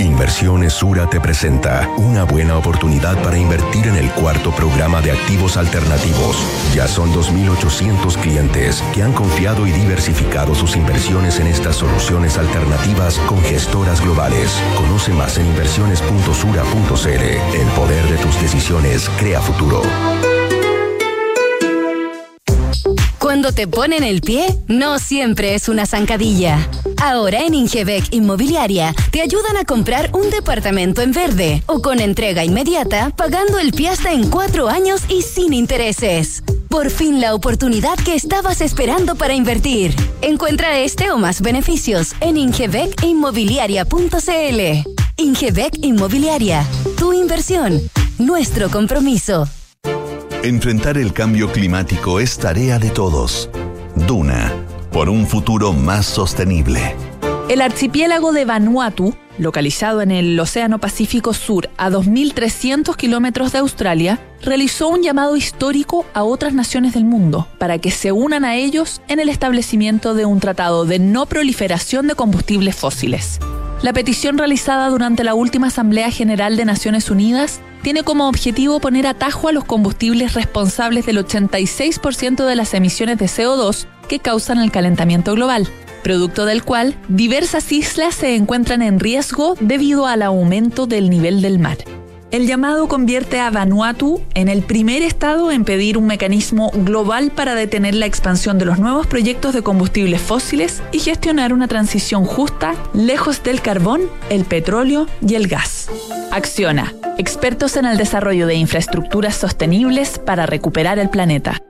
Inversiones 0.00 0.72
Sura 0.72 1.08
te 1.10 1.20
presenta 1.20 1.86
una 1.98 2.24
buena 2.24 2.56
oportunidad 2.56 3.22
para 3.22 3.36
invertir 3.36 3.86
en 3.86 3.96
el 3.96 4.10
cuarto 4.12 4.50
programa 4.50 5.02
de 5.02 5.12
activos 5.12 5.58
alternativos. 5.58 6.38
Ya 6.74 6.88
son 6.88 7.12
2.800 7.12 8.16
clientes 8.16 8.82
que 8.94 9.02
han 9.02 9.12
confiado 9.12 9.66
y 9.66 9.72
diversificado 9.72 10.54
sus 10.54 10.74
inversiones 10.74 11.38
en 11.38 11.48
estas 11.48 11.76
soluciones 11.76 12.38
alternativas 12.38 13.18
con 13.26 13.42
gestoras 13.42 14.00
globales. 14.00 14.50
Conoce 14.76 15.12
más 15.12 15.36
en 15.36 15.46
inversiones.sura.cl. 15.46 17.08
El 17.08 17.68
poder 17.76 18.08
de 18.08 18.16
tus 18.16 18.40
decisiones 18.40 19.10
crea 19.18 19.42
futuro. 19.42 19.82
Cuando 23.40 23.56
te 23.56 23.66
ponen 23.66 24.04
el 24.04 24.20
pie, 24.20 24.54
no 24.68 24.98
siempre 24.98 25.54
es 25.54 25.70
una 25.70 25.86
zancadilla. 25.86 26.68
Ahora 26.98 27.40
en 27.40 27.54
Ingebec 27.54 28.04
Inmobiliaria 28.10 28.94
te 29.10 29.22
ayudan 29.22 29.56
a 29.56 29.64
comprar 29.64 30.10
un 30.12 30.28
departamento 30.28 31.00
en 31.00 31.12
verde 31.12 31.62
o 31.64 31.80
con 31.80 32.00
entrega 32.00 32.44
inmediata, 32.44 33.08
pagando 33.16 33.58
el 33.58 33.72
pie 33.72 33.88
hasta 33.88 34.12
en 34.12 34.28
cuatro 34.28 34.68
años 34.68 35.00
y 35.08 35.22
sin 35.22 35.54
intereses. 35.54 36.42
Por 36.68 36.90
fin 36.90 37.22
la 37.22 37.34
oportunidad 37.34 37.96
que 38.04 38.14
estabas 38.14 38.60
esperando 38.60 39.14
para 39.14 39.32
invertir. 39.32 39.96
Encuentra 40.20 40.78
este 40.78 41.10
o 41.10 41.16
más 41.16 41.40
beneficios 41.40 42.12
en 42.20 42.36
ingebecinmobiliaria.cl. 42.36 44.90
Ingebec 45.16 45.78
Inmobiliaria, 45.80 46.66
tu 46.98 47.14
inversión, 47.14 47.80
nuestro 48.18 48.70
compromiso. 48.70 49.48
Enfrentar 50.42 50.96
el 50.96 51.12
cambio 51.12 51.52
climático 51.52 52.18
es 52.18 52.38
tarea 52.38 52.78
de 52.78 52.88
todos. 52.88 53.50
Duna, 53.94 54.50
por 54.90 55.10
un 55.10 55.26
futuro 55.26 55.74
más 55.74 56.06
sostenible. 56.06 56.96
El 57.50 57.60
archipiélago 57.60 58.32
de 58.32 58.46
Vanuatu, 58.46 59.14
localizado 59.36 60.00
en 60.00 60.10
el 60.10 60.40
Océano 60.40 60.78
Pacífico 60.78 61.34
Sur 61.34 61.68
a 61.76 61.90
2.300 61.90 62.96
kilómetros 62.96 63.52
de 63.52 63.58
Australia, 63.58 64.18
realizó 64.40 64.88
un 64.88 65.02
llamado 65.02 65.36
histórico 65.36 66.06
a 66.14 66.22
otras 66.22 66.54
naciones 66.54 66.94
del 66.94 67.04
mundo 67.04 67.46
para 67.58 67.76
que 67.76 67.90
se 67.90 68.10
unan 68.10 68.46
a 68.46 68.56
ellos 68.56 69.02
en 69.08 69.20
el 69.20 69.28
establecimiento 69.28 70.14
de 70.14 70.24
un 70.24 70.40
tratado 70.40 70.86
de 70.86 71.00
no 71.00 71.26
proliferación 71.26 72.06
de 72.06 72.14
combustibles 72.14 72.76
fósiles. 72.76 73.40
La 73.82 73.94
petición 73.94 74.36
realizada 74.36 74.90
durante 74.90 75.24
la 75.24 75.32
última 75.32 75.68
Asamblea 75.68 76.10
General 76.10 76.54
de 76.58 76.66
Naciones 76.66 77.10
Unidas 77.10 77.60
tiene 77.82 78.02
como 78.02 78.28
objetivo 78.28 78.78
poner 78.78 79.06
atajo 79.06 79.48
a 79.48 79.52
los 79.52 79.64
combustibles 79.64 80.34
responsables 80.34 81.06
del 81.06 81.16
86% 81.24 82.44
de 82.44 82.56
las 82.56 82.74
emisiones 82.74 83.16
de 83.16 83.24
CO2 83.24 83.86
que 84.06 84.18
causan 84.18 84.58
el 84.58 84.70
calentamiento 84.70 85.32
global, 85.34 85.66
producto 86.02 86.44
del 86.44 86.62
cual 86.62 86.94
diversas 87.08 87.72
islas 87.72 88.16
se 88.16 88.36
encuentran 88.36 88.82
en 88.82 89.00
riesgo 89.00 89.54
debido 89.60 90.06
al 90.06 90.20
aumento 90.20 90.86
del 90.86 91.08
nivel 91.08 91.40
del 91.40 91.58
mar. 91.58 91.78
El 92.30 92.46
llamado 92.46 92.86
convierte 92.86 93.40
a 93.40 93.50
Vanuatu 93.50 94.22
en 94.34 94.48
el 94.48 94.62
primer 94.62 95.02
estado 95.02 95.50
en 95.50 95.64
pedir 95.64 95.98
un 95.98 96.06
mecanismo 96.06 96.70
global 96.72 97.32
para 97.32 97.56
detener 97.56 97.96
la 97.96 98.06
expansión 98.06 98.56
de 98.56 98.66
los 98.66 98.78
nuevos 98.78 99.08
proyectos 99.08 99.52
de 99.52 99.62
combustibles 99.62 100.20
fósiles 100.20 100.80
y 100.92 101.00
gestionar 101.00 101.52
una 101.52 101.66
transición 101.66 102.24
justa 102.24 102.76
lejos 102.94 103.42
del 103.42 103.60
carbón, 103.62 104.02
el 104.28 104.44
petróleo 104.44 105.08
y 105.26 105.34
el 105.34 105.48
gas. 105.48 105.88
Acciona, 106.30 106.94
expertos 107.18 107.76
en 107.76 107.84
el 107.84 107.98
desarrollo 107.98 108.46
de 108.46 108.54
infraestructuras 108.54 109.34
sostenibles 109.34 110.20
para 110.20 110.46
recuperar 110.46 111.00
el 111.00 111.10
planeta. 111.10 111.60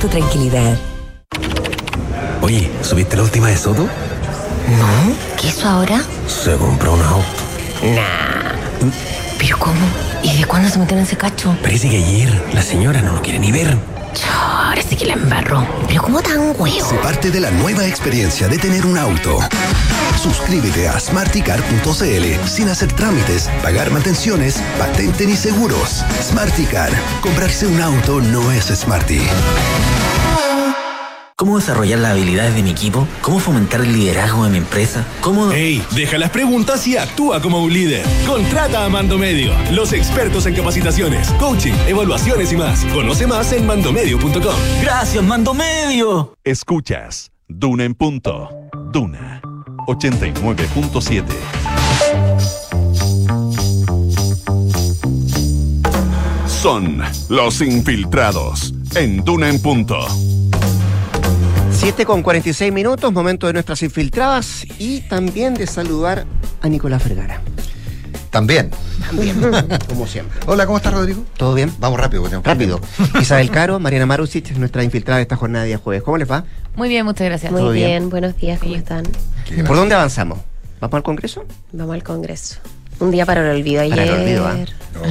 tu 0.00 0.08
tranquilidad. 0.08 0.76
Oye, 2.42 2.70
¿subiste 2.82 3.16
la 3.16 3.22
última 3.22 3.48
de 3.48 3.56
Soto? 3.56 3.82
No, 3.82 5.14
¿qué 5.40 5.48
hizo 5.48 5.68
ahora? 5.68 6.02
Se 6.26 6.56
compró 6.56 6.94
un 6.94 7.02
auto. 7.02 7.26
Nah. 7.82 8.90
¿Pero 9.38 9.58
cómo? 9.58 9.80
¿Y 10.22 10.38
de 10.38 10.44
cuándo 10.44 10.68
se 10.68 10.78
metieron 10.78 11.00
en 11.00 11.06
ese 11.06 11.16
cacho? 11.16 11.56
Parece 11.62 11.88
que 11.88 11.96
ayer 11.96 12.44
la 12.52 12.62
señora 12.62 13.00
no 13.02 13.12
lo 13.12 13.22
quiere 13.22 13.38
ni 13.38 13.52
ver. 13.52 13.76
Ahora 14.24 14.82
sí 14.82 14.96
que 14.96 15.06
la 15.06 15.14
embarró. 15.14 15.66
¿Pero 15.88 16.02
cómo 16.02 16.22
tan 16.22 16.54
huevo? 16.58 16.88
Se 16.88 16.96
parte 16.96 17.30
de 17.30 17.40
la 17.40 17.50
nueva 17.50 17.86
experiencia 17.86 18.48
de 18.48 18.58
tener 18.58 18.86
un 18.86 18.98
auto. 18.98 19.38
Suscríbete 20.22 20.88
a 20.88 20.98
smarticar.cl 20.98 22.48
sin 22.48 22.68
hacer 22.68 22.92
trámites, 22.92 23.48
pagar 23.62 23.90
mantenciones, 23.90 24.62
patente 24.78 25.26
ni 25.26 25.36
seguros. 25.36 26.04
Smarticar. 26.22 26.90
Comprarse 27.20 27.66
un 27.66 27.80
auto 27.80 28.20
no 28.20 28.50
es 28.52 28.66
smarty. 28.66 29.20
¿Cómo 31.38 31.58
desarrollar 31.58 31.98
las 31.98 32.12
habilidades 32.12 32.54
de 32.54 32.62
mi 32.62 32.70
equipo? 32.70 33.06
¿Cómo 33.20 33.38
fomentar 33.40 33.82
el 33.82 33.92
liderazgo 33.92 34.44
de 34.44 34.50
mi 34.50 34.56
empresa? 34.56 35.06
¿Cómo...? 35.20 35.52
¡Ey! 35.52 35.84
Deja 35.94 36.16
las 36.16 36.30
preguntas 36.30 36.86
y 36.86 36.96
actúa 36.96 37.42
como 37.42 37.62
un 37.62 37.70
líder. 37.70 38.06
Contrata 38.26 38.86
a 38.86 38.88
Mando 38.88 39.18
Medio, 39.18 39.52
los 39.70 39.92
expertos 39.92 40.46
en 40.46 40.54
capacitaciones, 40.54 41.28
coaching, 41.32 41.74
evaluaciones 41.86 42.50
y 42.52 42.56
más. 42.56 42.86
Conoce 42.86 43.26
más 43.26 43.52
en 43.52 43.66
mandomedio.com. 43.66 44.54
¡Gracias, 44.80 45.22
Mando 45.22 45.52
Medio! 45.52 46.38
Escuchas 46.42 47.30
Duna 47.46 47.84
en 47.84 47.94
punto. 47.94 48.48
Duna 48.90 49.42
89.7. 49.88 51.22
Son 56.46 57.02
los 57.28 57.60
infiltrados 57.60 58.72
en 58.94 59.22
Duna 59.22 59.50
en 59.50 59.60
punto. 59.60 59.98
7 61.86 62.04
con 62.04 62.24
46 62.24 62.72
minutos, 62.72 63.12
momento 63.12 63.46
de 63.46 63.52
nuestras 63.52 63.80
infiltradas 63.84 64.66
y 64.80 65.02
también 65.02 65.54
de 65.54 65.68
saludar 65.68 66.26
a 66.60 66.68
Nicolás 66.68 67.04
Vergara. 67.04 67.40
También. 68.30 68.72
También, 69.06 69.40
como 69.88 70.04
siempre. 70.08 70.36
Hola, 70.46 70.66
¿cómo 70.66 70.78
estás, 70.78 70.92
Rodrigo? 70.92 71.22
¿Todo 71.36 71.54
bien? 71.54 71.72
Vamos 71.78 72.00
rápido. 72.00 72.22
porque 72.22 72.40
tenemos 72.40 72.44
Rápido. 72.44 72.80
Isabel 73.20 73.52
Caro, 73.52 73.78
Mariana 73.78 74.04
Marusic, 74.04 74.50
nuestra 74.56 74.82
infiltrada 74.82 75.18
de 75.18 75.22
esta 75.22 75.36
jornada 75.36 75.62
de 75.62 75.68
día 75.68 75.78
jueves. 75.78 76.02
¿Cómo 76.02 76.18
les 76.18 76.28
va? 76.28 76.44
Muy 76.74 76.88
bien, 76.88 77.04
muchas 77.04 77.28
gracias. 77.28 77.52
¿Todo 77.52 77.66
Muy 77.66 77.74
bien? 77.74 77.86
bien, 77.88 78.10
buenos 78.10 78.36
días, 78.36 78.58
¿cómo 78.58 78.74
están? 78.74 79.04
¿Por 79.64 79.76
dónde 79.76 79.94
avanzamos? 79.94 80.40
¿Vamos 80.80 80.94
al 80.96 81.04
Congreso? 81.04 81.44
Vamos 81.70 81.94
al 81.94 82.02
Congreso. 82.02 82.56
Un 82.98 83.12
día 83.12 83.24
para 83.26 83.42
el 83.48 83.56
olvido. 83.58 83.82
Ayer, 83.82 83.96
Para 83.96 84.10
el 84.12 84.22
olvido, 84.22 84.48
¿ah? 84.48 84.56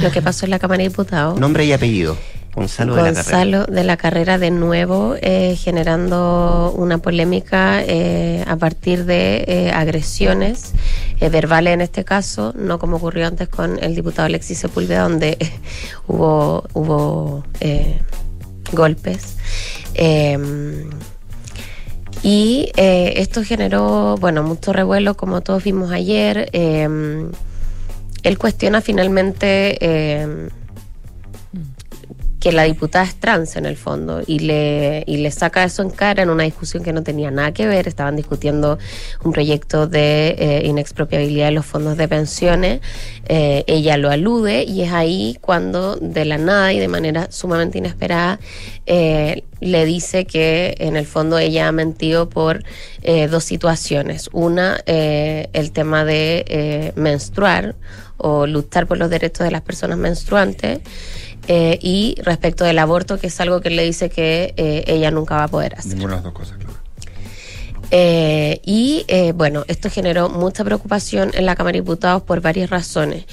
lo 0.02 0.10
que 0.10 0.20
pasó 0.20 0.44
en 0.44 0.50
la 0.50 0.58
Cámara 0.58 0.82
de 0.82 0.90
Diputados. 0.90 1.40
Nombre 1.40 1.64
y 1.64 1.72
apellido. 1.72 2.18
Gonzalo, 2.56 2.96
de 2.96 3.12
la 3.12 3.22
Carrera. 3.22 3.64
De 3.66 3.84
la 3.84 3.96
Carrera 3.96 4.38
de 4.38 4.50
nuevo, 4.50 5.14
eh, 5.20 5.54
generando 5.56 6.72
una 6.76 6.98
polémica 6.98 7.82
eh, 7.82 8.42
a 8.46 8.56
partir 8.56 9.04
de 9.04 9.44
eh, 9.46 9.70
agresiones 9.70 10.72
verbales 11.20 11.74
en 11.74 11.82
este 11.82 12.04
caso, 12.04 12.52
no 12.56 12.78
como 12.78 12.96
ocurrió 12.96 13.26
antes 13.26 13.48
con 13.48 13.78
el 13.82 13.94
diputado 13.94 14.26
Alexis 14.26 14.58
Sepúlveda, 14.58 15.02
donde 15.02 15.36
hubo, 16.08 16.64
hubo 16.72 17.44
golpes. 18.72 19.36
Eh, 19.94 20.84
y 22.22 22.72
esto 22.74 23.44
generó, 23.44 24.16
bueno, 24.18 24.42
mucho 24.42 24.72
revuelo, 24.72 25.16
como 25.16 25.42
todos 25.42 25.62
vimos 25.62 25.92
ayer. 25.92 26.48
Eh, 26.52 26.88
él 28.26 28.38
cuestiona 28.38 28.80
finalmente 28.80 29.78
eh, 29.80 30.48
que 32.40 32.52
la 32.52 32.64
diputada 32.64 33.04
es 33.04 33.16
trans 33.16 33.56
en 33.56 33.66
el 33.66 33.76
fondo 33.76 34.22
y 34.26 34.40
le, 34.40 35.04
y 35.06 35.18
le 35.18 35.30
saca 35.30 35.64
eso 35.64 35.82
en 35.82 35.90
cara 35.90 36.22
en 36.22 36.30
una 36.30 36.44
discusión 36.44 36.82
que 36.82 36.92
no 36.92 37.02
tenía 37.02 37.30
nada 37.30 37.52
que 37.52 37.66
ver. 37.66 37.88
Estaban 37.88 38.16
discutiendo 38.16 38.78
un 39.24 39.32
proyecto 39.32 39.86
de 39.86 40.36
eh, 40.38 40.66
inexpropiabilidad 40.66 41.46
de 41.46 41.52
los 41.52 41.66
fondos 41.66 41.96
de 41.96 42.08
pensiones. 42.08 42.80
Eh, 43.28 43.64
ella 43.66 43.96
lo 43.96 44.10
alude 44.10 44.64
y 44.64 44.82
es 44.82 44.92
ahí 44.92 45.38
cuando 45.40 45.96
de 45.96 46.24
la 46.24 46.38
nada 46.38 46.72
y 46.72 46.78
de 46.78 46.88
manera 46.88 47.28
sumamente 47.30 47.78
inesperada 47.78 48.38
eh, 48.84 49.44
le 49.60 49.84
dice 49.86 50.26
que 50.26 50.74
en 50.78 50.96
el 50.96 51.06
fondo 51.06 51.38
ella 51.38 51.68
ha 51.68 51.72
mentido 51.72 52.28
por 52.28 52.62
dos 53.30 53.44
situaciones. 53.44 54.28
Una, 54.32 54.80
el 54.84 55.70
tema 55.72 56.04
de 56.04 56.92
menstruar 56.96 57.76
o 58.18 58.46
luchar 58.46 58.86
por 58.86 58.98
los 58.98 59.10
derechos 59.10 59.44
de 59.44 59.50
las 59.50 59.62
personas 59.62 59.98
menstruantes. 59.98 60.80
Eh, 61.48 61.78
y 61.80 62.16
respecto 62.22 62.64
del 62.64 62.78
aborto, 62.78 63.18
que 63.18 63.28
es 63.28 63.40
algo 63.40 63.60
que 63.60 63.68
él 63.68 63.76
le 63.76 63.84
dice 63.84 64.10
que 64.10 64.54
eh, 64.56 64.84
ella 64.86 65.10
nunca 65.10 65.36
va 65.36 65.44
a 65.44 65.48
poder 65.48 65.74
hacer. 65.74 65.94
Ninguna 65.94 66.16
de 66.16 66.16
las 66.16 66.24
dos 66.24 66.32
cosas, 66.32 66.56
claro. 66.58 66.86
Eh, 67.90 68.60
y 68.64 69.04
eh, 69.08 69.32
bueno, 69.32 69.64
esto 69.68 69.90
generó 69.90 70.28
mucha 70.28 70.64
preocupación 70.64 71.30
en 71.34 71.46
la 71.46 71.54
Cámara 71.54 71.74
de 71.74 71.82
Diputados 71.82 72.22
por 72.22 72.40
varias 72.40 72.70
razones. 72.70 73.26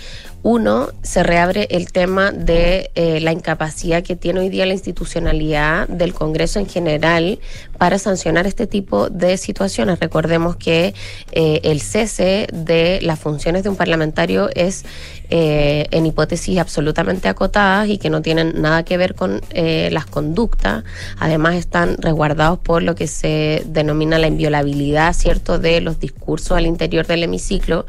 Uno, 0.43 0.89
se 1.01 1.23
reabre 1.23 1.67
el 1.71 1.91
tema 1.91 2.31
de 2.31 2.91
eh, 2.95 3.21
la 3.21 3.31
incapacidad 3.31 4.03
que 4.03 4.15
tiene 4.15 4.41
hoy 4.41 4.49
día 4.49 4.65
la 4.65 4.73
institucionalidad 4.73 5.87
del 5.87 6.13
Congreso 6.13 6.59
en 6.59 6.67
general 6.67 7.39
para 7.77 7.99
sancionar 7.99 8.47
este 8.47 8.67
tipo 8.67 9.09
de 9.09 9.37
situaciones. 9.37 9.99
Recordemos 9.99 10.55
que 10.55 10.93
eh, 11.31 11.59
el 11.63 11.81
cese 11.81 12.47
de 12.53 12.99
las 13.01 13.19
funciones 13.19 13.63
de 13.63 13.69
un 13.69 13.75
parlamentario 13.75 14.49
es 14.55 14.85
eh, 15.29 15.87
en 15.91 16.05
hipótesis 16.05 16.59
absolutamente 16.59 17.27
acotadas 17.27 17.89
y 17.89 17.97
que 17.97 18.09
no 18.09 18.21
tienen 18.21 18.61
nada 18.61 18.83
que 18.83 18.97
ver 18.97 19.15
con 19.15 19.41
eh, 19.51 19.89
las 19.91 20.05
conductas. 20.05 20.83
Además 21.19 21.55
están 21.55 21.97
resguardados 21.97 22.59
por 22.59 22.83
lo 22.83 22.95
que 22.95 23.07
se 23.07 23.63
denomina 23.65 24.19
la 24.19 24.27
inviolabilidad, 24.27 25.13
¿cierto?, 25.13 25.59
de 25.59 25.81
los 25.81 25.99
discursos 25.99 26.57
al 26.57 26.65
interior 26.65 27.07
del 27.07 27.23
hemiciclo, 27.23 27.85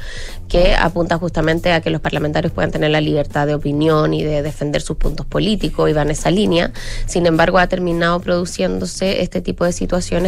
que 0.48 0.74
apunta 0.74 1.18
justamente 1.18 1.72
a 1.72 1.80
que 1.80 1.90
los 1.90 2.00
parlamentarios 2.00 2.52
puedan 2.52 2.70
tener 2.70 2.90
la 2.90 3.00
libertad 3.00 3.46
de 3.46 3.54
opinión 3.54 4.14
y 4.14 4.22
de 4.22 4.42
defender 4.42 4.80
sus 4.80 4.96
puntos 4.96 5.26
políticos 5.26 5.90
y 5.90 5.92
va 5.92 6.02
en 6.02 6.10
esa 6.10 6.30
línea. 6.30 6.72
Sin 7.06 7.26
embargo, 7.26 7.58
ha 7.58 7.66
terminado 7.66 8.20
produciéndose 8.20 9.22
este 9.22 9.40
tipo 9.40 9.64
de 9.64 9.72
situaciones 9.72 9.83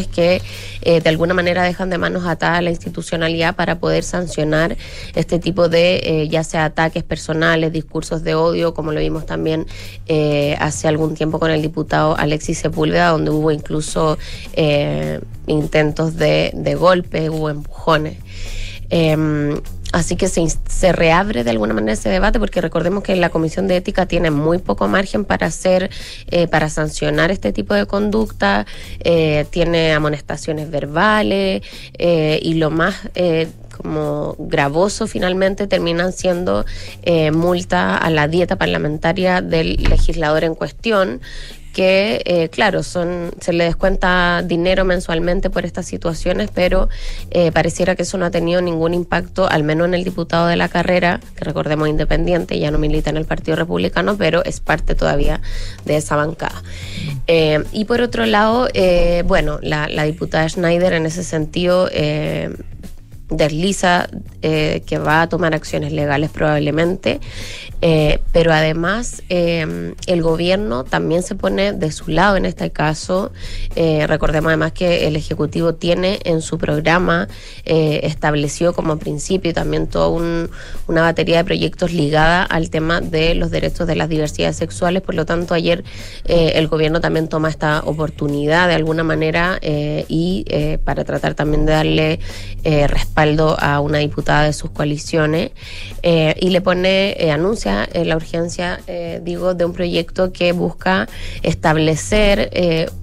que 0.06 0.42
eh, 0.82 1.00
de 1.00 1.08
alguna 1.08 1.34
manera 1.34 1.62
dejan 1.62 1.90
de 1.90 1.98
manos 1.98 2.26
atadas 2.26 2.58
a 2.58 2.62
la 2.62 2.70
institucionalidad 2.70 3.56
para 3.56 3.78
poder 3.78 4.04
sancionar 4.04 4.76
este 5.14 5.38
tipo 5.38 5.68
de, 5.68 6.00
eh, 6.04 6.28
ya 6.28 6.44
sea 6.44 6.64
ataques 6.64 7.02
personales, 7.02 7.72
discursos 7.72 8.22
de 8.22 8.34
odio, 8.34 8.74
como 8.74 8.92
lo 8.92 9.00
vimos 9.00 9.26
también 9.26 9.66
eh, 10.06 10.56
hace 10.60 10.88
algún 10.88 11.14
tiempo 11.14 11.38
con 11.38 11.50
el 11.50 11.62
diputado 11.62 12.16
Alexis 12.16 12.58
Sepúlveda, 12.58 13.08
donde 13.08 13.30
hubo 13.30 13.50
incluso 13.50 14.18
intentos 15.46 16.16
de, 16.16 16.50
de 16.54 16.74
golpe, 16.74 17.30
hubo 17.30 17.50
empujones. 17.50 18.18
Eh, 18.90 19.60
así 19.96 20.14
que 20.16 20.28
se, 20.28 20.46
se 20.68 20.92
reabre 20.92 21.42
de 21.42 21.50
alguna 21.50 21.72
manera 21.72 21.94
ese 21.94 22.10
debate 22.10 22.38
porque 22.38 22.60
recordemos 22.60 23.02
que 23.02 23.16
la 23.16 23.30
Comisión 23.30 23.66
de 23.66 23.76
Ética 23.76 24.04
tiene 24.04 24.30
muy 24.30 24.58
poco 24.58 24.88
margen 24.88 25.24
para 25.24 25.46
hacer, 25.46 25.90
eh, 26.30 26.46
para 26.48 26.68
sancionar 26.68 27.30
este 27.30 27.50
tipo 27.50 27.72
de 27.72 27.86
conducta, 27.86 28.66
eh, 29.00 29.46
tiene 29.48 29.94
amonestaciones 29.94 30.70
verbales 30.70 31.62
eh, 31.94 32.38
y 32.42 32.54
lo 32.54 32.70
más 32.70 32.94
eh, 33.14 33.48
como 33.76 34.36
gravoso 34.38 35.06
finalmente 35.06 35.66
terminan 35.66 36.12
siendo 36.12 36.64
eh, 37.02 37.30
multa 37.30 37.96
a 37.96 38.10
la 38.10 38.28
dieta 38.28 38.56
parlamentaria 38.56 39.42
del 39.42 39.76
legislador 39.76 40.44
en 40.44 40.54
cuestión 40.54 41.20
que, 41.76 42.22
eh, 42.24 42.48
claro, 42.48 42.82
son 42.82 43.32
se 43.38 43.52
le 43.52 43.64
descuenta 43.64 44.40
dinero 44.42 44.86
mensualmente 44.86 45.50
por 45.50 45.66
estas 45.66 45.84
situaciones, 45.84 46.48
pero 46.50 46.88
eh, 47.30 47.52
pareciera 47.52 47.94
que 47.94 48.04
eso 48.04 48.16
no 48.16 48.24
ha 48.24 48.30
tenido 48.30 48.62
ningún 48.62 48.94
impacto, 48.94 49.46
al 49.46 49.62
menos 49.62 49.86
en 49.86 49.92
el 49.92 50.02
diputado 50.02 50.46
de 50.46 50.56
la 50.56 50.70
carrera, 50.70 51.20
que 51.36 51.44
recordemos 51.44 51.86
independiente, 51.86 52.58
ya 52.58 52.70
no 52.70 52.78
milita 52.78 53.10
en 53.10 53.18
el 53.18 53.26
Partido 53.26 53.58
Republicano, 53.58 54.16
pero 54.16 54.42
es 54.42 54.60
parte 54.60 54.94
todavía 54.94 55.42
de 55.84 55.98
esa 55.98 56.16
bancada. 56.16 56.62
Eh, 57.26 57.62
y 57.72 57.84
por 57.84 58.00
otro 58.00 58.24
lado, 58.24 58.68
bueno, 59.26 59.58
la, 59.60 59.86
la 59.88 60.04
diputada 60.04 60.48
Schneider 60.48 60.94
en 60.94 61.04
ese 61.04 61.24
sentido... 61.24 61.90
desliza 63.28 64.08
eh, 64.42 64.82
que 64.86 64.98
va 64.98 65.22
a 65.22 65.28
tomar 65.28 65.54
acciones 65.54 65.92
legales 65.92 66.30
probablemente, 66.30 67.20
eh, 67.82 68.20
pero 68.32 68.52
además 68.52 69.22
eh, 69.28 69.94
el 70.06 70.22
gobierno 70.22 70.84
también 70.84 71.22
se 71.22 71.34
pone 71.34 71.72
de 71.72 71.90
su 71.90 72.08
lado 72.10 72.36
en 72.36 72.46
este 72.46 72.70
caso. 72.70 73.32
Eh, 73.74 74.06
recordemos 74.06 74.48
además 74.50 74.72
que 74.72 75.08
el 75.08 75.16
Ejecutivo 75.16 75.74
tiene 75.74 76.20
en 76.24 76.40
su 76.40 76.56
programa 76.58 77.26
eh, 77.64 78.00
establecido 78.04 78.72
como 78.72 78.96
principio 78.98 79.52
también 79.52 79.88
toda 79.88 80.08
un- 80.08 80.48
una 80.86 81.02
batería 81.02 81.38
de 81.38 81.44
proyectos 81.44 81.92
ligada 81.92 82.44
al 82.44 82.70
tema 82.70 83.00
de 83.00 83.34
los 83.34 83.50
derechos 83.50 83.86
de 83.88 83.96
las 83.96 84.08
diversidades 84.08 84.56
sexuales. 84.56 85.02
Por 85.02 85.14
lo 85.16 85.26
tanto, 85.26 85.52
ayer 85.54 85.82
el 86.26 86.68
gobierno 86.68 87.00
también 87.00 87.28
toma 87.28 87.48
esta 87.48 87.80
oportunidad 87.84 88.68
de 88.68 88.74
alguna 88.74 89.02
manera 89.02 89.58
y 89.62 90.44
para 90.84 91.04
tratar 91.04 91.34
también 91.34 91.66
de 91.66 91.72
darle 91.72 92.20
eh, 92.64 92.86
respaldo 93.16 93.56
a 93.58 93.80
una 93.80 93.98
diputada 93.98 94.44
de 94.44 94.52
sus 94.52 94.70
coaliciones 94.70 95.52
eh, 96.02 96.34
y 96.38 96.50
le 96.50 96.60
pone, 96.60 97.16
eh, 97.18 97.30
anuncia 97.30 97.88
eh, 97.92 98.04
la 98.04 98.16
urgencia, 98.16 98.80
digo, 99.22 99.54
de 99.54 99.64
un 99.64 99.72
proyecto 99.72 100.32
que 100.32 100.52
busca 100.52 101.08
establecer 101.42 102.50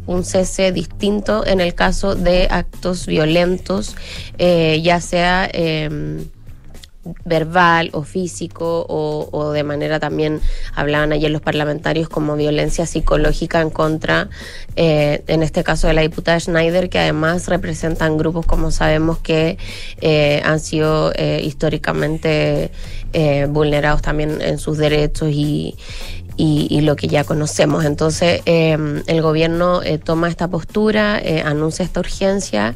un 0.06 0.24
cese 0.24 0.72
distinto 0.72 1.46
en 1.46 1.60
el 1.60 1.74
caso 1.74 2.16
de 2.16 2.48
actos 2.50 3.08
violentos, 3.08 3.96
ya 4.38 5.02
sea... 5.02 5.50
verbal 7.26 7.90
o 7.94 8.04
físico 8.04 8.86
o, 8.88 9.52
de 9.52 9.64
manera 9.64 10.00
también 10.00 10.40
hablaban 10.74 11.12
ayer 11.12 11.30
los 11.32 11.42
parlamentarios 11.42 12.08
como 12.08 12.36
violencia 12.36 12.86
psicológica 12.86 13.62
en 13.62 13.70
contra 13.70 14.30
eh, 14.76 15.24
en 15.28 15.44
este 15.44 15.64
caso 15.64 15.88
de 15.88 15.94
la 15.94 16.02
diputada 16.02 16.40
Schneider 16.40 16.90
que 16.90 17.00
además 17.00 17.48
representan 17.48 18.18
grupos 18.18 18.46
como 18.46 18.72
sabemos 18.72 19.20
que 19.20 19.58
eh, 20.02 20.42
han 20.46 20.60
sido 20.60 21.12
eh, 21.16 21.42
históricamente 21.44 22.72
vulnerados 23.50 24.02
también 24.02 24.42
en 24.42 24.58
sus 24.58 24.80
derechos 24.80 25.30
y, 25.32 25.76
y, 26.38 26.68
y 26.70 26.82
lo 26.82 26.96
que 26.96 27.08
ya 27.08 27.24
conocemos. 27.24 27.86
Entonces, 27.86 28.42
eh, 28.46 28.78
el 29.08 29.22
gobierno 29.22 29.82
eh, 29.84 29.98
toma 29.98 30.30
esta 30.30 30.48
postura, 30.48 31.20
eh, 31.20 31.42
anuncia 31.46 31.86
esta 31.86 32.00
urgencia 32.00 32.76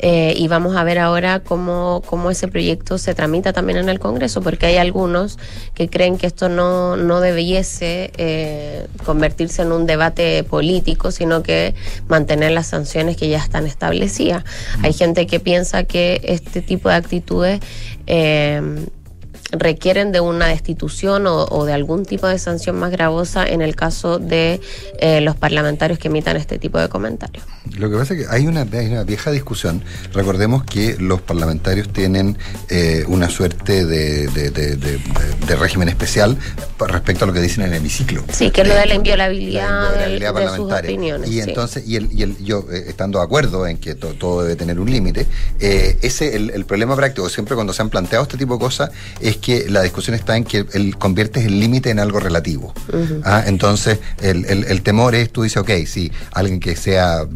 eh, 0.00 0.34
y 0.36 0.46
vamos 0.46 0.76
a 0.76 0.84
ver 0.84 0.98
ahora 0.98 1.40
cómo, 1.40 2.02
cómo 2.06 2.30
ese 2.30 2.46
proyecto 2.46 2.98
se 2.98 3.14
tramita 3.14 3.52
también 3.52 3.78
en 3.78 3.88
el 3.88 3.98
Congreso, 3.98 4.42
porque 4.42 4.66
hay 4.66 4.76
algunos 4.76 5.38
que 5.74 5.88
creen 5.88 6.18
que 6.18 6.28
esto 6.28 6.48
no, 6.48 6.96
no 6.96 7.20
debiese 7.20 8.12
eh, 8.16 8.86
convertirse 9.04 9.62
en 9.62 9.72
un 9.72 9.86
debate 9.86 10.44
político, 10.44 11.10
sino 11.10 11.42
que 11.42 11.74
mantener 12.06 12.52
las 12.52 12.68
sanciones 12.68 13.16
que 13.16 13.28
ya 13.28 13.38
están 13.38 13.66
establecidas. 13.66 14.44
Hay 14.82 14.92
gente 14.92 15.26
que 15.26 15.40
piensa 15.40 15.84
que 15.84 16.20
este 16.24 16.62
tipo 16.62 16.88
de 16.88 16.94
actitudes... 16.94 17.60
eh, 19.52 19.56
requieren 19.58 20.12
de 20.12 20.20
una 20.20 20.46
destitución 20.48 21.26
o, 21.26 21.44
o 21.44 21.64
de 21.64 21.72
algún 21.72 22.04
tipo 22.04 22.26
de 22.26 22.38
sanción 22.38 22.76
más 22.76 22.90
gravosa 22.90 23.46
en 23.46 23.62
el 23.62 23.74
caso 23.76 24.18
de 24.18 24.60
eh, 25.00 25.20
los 25.20 25.36
parlamentarios 25.36 25.98
que 25.98 26.08
emitan 26.08 26.36
este 26.36 26.58
tipo 26.58 26.78
de 26.78 26.88
comentarios. 26.88 27.44
Lo 27.76 27.90
que 27.90 27.96
pasa 27.96 28.14
es 28.14 28.20
que 28.24 28.26
hay 28.34 28.46
una, 28.46 28.62
hay 28.72 28.86
una 28.86 29.04
vieja 29.04 29.30
discusión. 29.30 29.82
Recordemos 30.12 30.64
que 30.64 30.96
los 30.98 31.20
parlamentarios 31.20 31.88
tienen 31.92 32.38
eh, 32.70 33.04
una 33.08 33.28
suerte 33.28 33.84
de, 33.84 34.28
de- 34.28 34.50
de- 34.50 34.76
de- 34.76 34.98
de 35.46 35.56
régimen 35.56 35.88
especial 35.88 36.36
respecto 36.78 37.24
a 37.24 37.26
lo 37.28 37.32
que 37.34 37.40
dicen 37.40 37.64
en 37.64 37.70
el 37.72 37.76
hemiciclo. 37.78 38.22
Sí, 38.32 38.50
que 38.50 38.62
es 38.62 38.68
lo 38.68 38.74
de 38.74 38.86
la 38.86 38.94
inviolabilidad, 38.94 39.68
la 39.68 39.90
del- 39.92 40.20
realidad 40.20 40.34
de 40.34 40.56
sus 40.56 40.72
opiniones. 40.72 41.28
Y 41.28 41.34
sí. 41.34 41.40
entonces, 41.40 41.86
y, 41.86 41.96
el, 41.96 42.08
y 42.12 42.22
el- 42.22 42.36
yo 42.44 42.64
eh, 42.72 42.84
estando 42.88 43.18
de 43.18 43.24
acuerdo 43.24 43.66
en 43.66 43.78
que 43.78 43.94
to- 43.94 44.14
todo 44.14 44.42
debe 44.42 44.56
tener 44.56 44.78
un 44.80 44.90
límite, 44.90 45.26
eh, 45.60 45.98
ese 46.02 46.36
el, 46.36 46.50
el 46.50 46.64
problema 46.64 46.96
práctico, 46.96 47.28
siempre 47.28 47.54
cuando 47.54 47.72
se 47.72 47.82
han 47.82 47.90
planteado 47.90 48.22
este 48.24 48.36
tipo 48.36 48.54
de 48.54 48.60
cosas, 48.60 48.90
es 49.20 49.36
que 49.38 49.68
la 49.70 49.82
discusión 49.82 50.14
está 50.14 50.36
en 50.36 50.44
que 50.44 50.66
el, 50.72 50.96
conviertes 50.98 51.44
el 51.46 51.58
límite 51.60 51.90
en 51.90 51.98
algo 51.98 52.20
relativo. 52.20 52.72
Ah, 53.24 53.44
entonces, 53.46 53.98
el, 54.20 54.44
el- 54.46 54.64
el 54.64 54.82
temor 54.82 55.14
es, 55.14 55.30
tú 55.30 55.42
dices, 55.42 55.56
ok, 55.58 55.70
si 55.86 56.10
alguien 56.32 56.60
que 56.60 56.76
sea, 56.76 57.26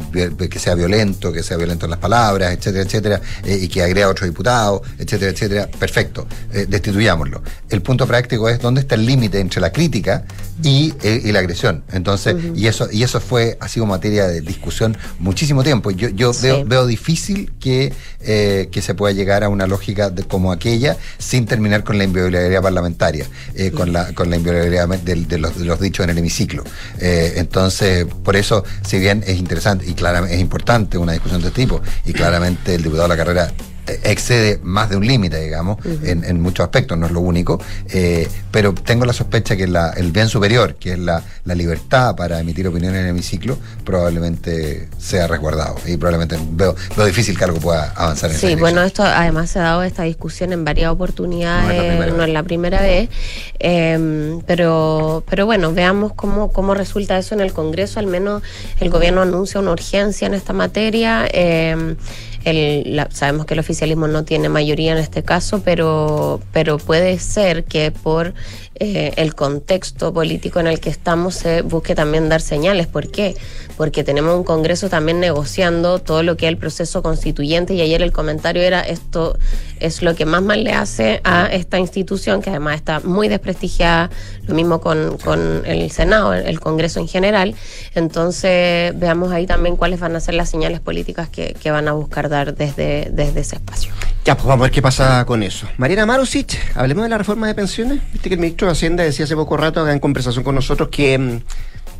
que 0.49 0.59
sea 0.59 0.75
violento, 0.75 1.31
que 1.33 1.43
sea 1.43 1.57
violento 1.57 1.85
en 1.85 1.91
las 1.91 1.99
palabras, 1.99 2.53
etcétera, 2.53 2.83
etcétera, 2.83 3.21
eh, 3.43 3.59
y 3.61 3.67
que 3.67 3.81
agrega 3.83 4.07
a 4.07 4.09
otro 4.09 4.25
diputado, 4.25 4.81
etcétera, 4.99 5.31
etcétera, 5.31 5.67
perfecto, 5.79 6.27
eh, 6.53 6.65
destituyámoslo. 6.69 7.41
El 7.69 7.81
punto 7.81 8.05
práctico 8.07 8.49
es 8.49 8.59
dónde 8.59 8.81
está 8.81 8.95
el 8.95 9.05
límite 9.05 9.39
entre 9.39 9.61
la 9.61 9.71
crítica 9.71 10.23
y, 10.63 10.93
eh, 11.03 11.21
y 11.23 11.31
la 11.31 11.39
agresión. 11.39 11.83
Entonces, 11.91 12.35
y 12.55 12.67
eso 12.67 12.87
y 12.91 13.03
eso 13.03 13.19
fue, 13.19 13.57
ha 13.59 13.67
sido 13.67 13.85
materia 13.85 14.27
de 14.27 14.41
discusión 14.41 14.97
muchísimo 15.19 15.63
tiempo. 15.63 15.91
Yo, 15.91 16.09
yo 16.09 16.31
veo, 16.41 16.63
veo 16.65 16.85
difícil 16.85 17.51
que, 17.59 17.93
eh, 18.21 18.69
que 18.71 18.81
se 18.81 18.93
pueda 18.93 19.13
llegar 19.13 19.43
a 19.43 19.49
una 19.49 19.67
lógica 19.67 20.09
de- 20.09 20.23
como 20.23 20.51
aquella 20.51 20.97
sin 21.17 21.45
terminar 21.45 21.83
con 21.83 21.92
la 21.97 22.03
inviolabilidad 22.03 22.61
parlamentaria, 22.61 23.27
eh, 23.55 23.71
con, 23.71 23.93
la, 23.93 24.13
con 24.13 24.29
la 24.29 24.35
inviolabilidad 24.35 24.87
de, 24.87 25.37
los, 25.37 25.79
dichos 25.79 26.03
en 26.03 26.09
el 26.11 26.17
hemiciclo. 26.17 26.63
Eh, 26.99 27.33
entonces, 27.37 28.05
por 28.23 28.35
eso, 28.35 28.63
si 28.85 28.99
bien 28.99 29.23
es 29.25 29.37
interesante 29.37 29.85
y 29.87 29.93
claramente 29.93 30.35
es 30.35 30.41
importante 30.41 30.97
una 30.97 31.13
discusión 31.13 31.41
de 31.41 31.47
este 31.49 31.61
tipo, 31.61 31.81
y 32.05 32.13
claramente 32.13 32.75
el 32.75 32.83
diputado 32.83 33.07
de 33.07 33.15
la 33.15 33.17
carrera 33.17 33.53
excede 34.03 34.59
más 34.63 34.89
de 34.89 34.95
un 34.97 35.05
límite, 35.05 35.39
digamos, 35.41 35.77
en, 36.03 36.23
en 36.23 36.41
muchos 36.41 36.63
aspectos, 36.63 36.97
no 36.97 37.05
es 37.05 37.11
lo 37.11 37.19
único, 37.19 37.59
eh, 37.89 38.27
pero 38.51 38.73
tengo 38.73 39.05
la 39.05 39.13
sospecha 39.13 39.55
que 39.55 39.67
la- 39.67 39.91
el 39.91 40.11
bien 40.11 40.29
superior, 40.29 40.75
que 40.75 40.93
es 40.93 40.99
la, 40.99 41.21
la 41.45 41.55
libertad 41.55 42.15
para 42.15 42.39
emitir 42.39 42.67
opiniones 42.67 42.99
en 42.99 43.05
el 43.05 43.09
hemiciclo, 43.11 43.57
probablemente 43.83 44.87
sea 44.97 45.27
resguardado 45.27 45.75
y 45.85 45.97
probablemente 45.97 46.37
veo, 46.51 46.75
veo 46.95 47.05
difícil 47.05 47.37
que 47.37 47.43
algo 47.43 47.59
pueda 47.59 47.91
avanzar 47.95 48.31
en 48.31 48.37
Sí, 48.37 48.55
bueno, 48.55 48.81
esto 48.83 49.03
además 49.03 49.49
se 49.49 49.59
ha 49.59 49.63
dado 49.63 49.83
esta 49.83 50.03
discusión 50.03 50.53
en 50.53 50.63
varias 50.65 50.91
oportunidades, 50.91 51.65
No 51.65 51.71
es 51.71 51.77
la 51.77 51.83
primera 51.83 52.13
no 52.17 52.23
es 52.23 52.29
la 52.29 52.43
primera 52.43 52.81
vez, 52.81 53.09
eh, 53.59 54.39
pero, 54.45 55.23
pero 55.29 55.45
bueno, 55.45 55.73
veamos 55.73 56.13
cómo, 56.13 56.51
cómo 56.51 56.73
resulta 56.73 57.17
eso 57.17 57.35
en 57.35 57.41
el 57.41 57.53
Congreso, 57.53 57.99
al 57.99 58.07
menos 58.07 58.41
el 58.79 58.89
gobierno 58.89 59.21
anuncia 59.21 59.59
una 59.59 59.71
urgencia 59.71 60.27
en 60.27 60.33
esta 60.33 60.53
materia. 60.53 61.25
eh, 61.31 61.95
el- 62.45 62.95
la- 62.95 63.09
sabemos 63.11 63.45
que 63.45 63.53
el 63.53 63.59
oficialismo 63.59 64.07
no 64.07 64.23
tiene 64.23 64.49
mayoría 64.49 64.91
en 64.91 64.97
este 64.97 65.23
caso, 65.23 65.61
pero, 65.63 66.39
pero 66.51 66.77
puede 66.77 67.17
ser 67.19 67.63
que 67.63 67.91
por 67.91 68.33
eh, 68.83 69.13
el 69.17 69.35
contexto 69.35 70.13
político 70.13 70.59
en 70.59 70.67
el 70.67 70.79
que 70.79 70.89
estamos 70.89 71.35
se 71.35 71.61
busque 71.61 71.95
también 71.95 72.29
dar 72.29 72.41
señales. 72.41 72.87
¿Por 72.87 73.09
qué? 73.09 73.35
Porque 73.77 74.03
tenemos 74.03 74.35
un 74.35 74.43
Congreso 74.43 74.89
también 74.89 75.19
negociando 75.19 75.99
todo 75.99 76.23
lo 76.23 76.37
que 76.37 76.45
es 76.45 76.49
el 76.49 76.57
proceso 76.57 77.01
constituyente 77.01 77.73
y 77.73 77.81
ayer 77.81 78.01
el 78.01 78.11
comentario 78.11 78.61
era 78.61 78.81
esto 78.81 79.37
es 79.79 80.01
lo 80.01 80.15
que 80.15 80.25
más 80.25 80.41
mal 80.41 80.63
le 80.63 80.71
hace 80.73 81.19
a 81.23 81.47
esta 81.47 81.77
institución 81.77 82.41
que 82.41 82.49
además 82.49 82.75
está 82.75 83.01
muy 83.01 83.27
desprestigiada, 83.27 84.09
lo 84.47 84.55
mismo 84.55 84.79
con, 84.79 85.17
con 85.17 85.63
el 85.65 85.91
Senado, 85.91 86.33
el 86.33 86.59
Congreso 86.59 86.99
en 86.99 87.07
general. 87.07 87.55
Entonces 87.93 88.97
veamos 88.97 89.31
ahí 89.31 89.45
también 89.45 89.75
cuáles 89.75 89.99
van 89.99 90.15
a 90.15 90.19
ser 90.19 90.35
las 90.35 90.49
señales 90.49 90.79
políticas 90.79 91.29
que, 91.29 91.53
van 91.73 91.87
a 91.87 91.93
buscar 91.93 92.29
dar 92.29 92.55
desde, 92.55 93.09
desde 93.11 93.39
ese 93.39 93.55
espacio. 93.55 93.91
Ya, 94.25 94.35
pues 94.35 94.45
vamos 94.45 94.61
a 94.61 94.65
ver 94.65 94.71
qué 94.71 94.81
pasa 94.81 95.25
con 95.25 95.43
eso. 95.43 95.67
Mariana 95.77 96.05
Marusic, 96.05 96.57
hablemos 96.75 97.03
de 97.03 97.09
la 97.09 97.17
reforma 97.17 97.47
de 97.47 97.55
pensiones. 97.55 97.99
Viste 98.13 98.29
que 98.29 98.35
el 98.35 98.41
ministro 98.41 98.67
Hacienda 98.73 99.03
decía 99.03 99.25
hace 99.25 99.35
poco 99.35 99.57
rato 99.57 99.81
acá 99.81 99.93
en 99.93 99.99
conversación 99.99 100.43
con 100.43 100.55
nosotros 100.55 100.89
que 100.89 101.17
mm, 101.17 101.39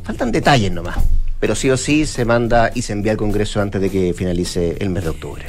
faltan 0.03 0.31
detalles 0.31 0.71
nomás. 0.71 0.97
Pero 1.39 1.55
sí 1.55 1.69
o 1.69 1.77
sí 1.77 2.05
se 2.05 2.23
manda 2.25 2.71
y 2.73 2.83
se 2.83 2.93
envía 2.93 3.11
al 3.13 3.17
Congreso 3.17 3.61
antes 3.61 3.81
de 3.81 3.89
que 3.89 4.13
finalice 4.13 4.77
el 4.79 4.89
mes 4.89 5.03
de 5.03 5.09
octubre. 5.09 5.43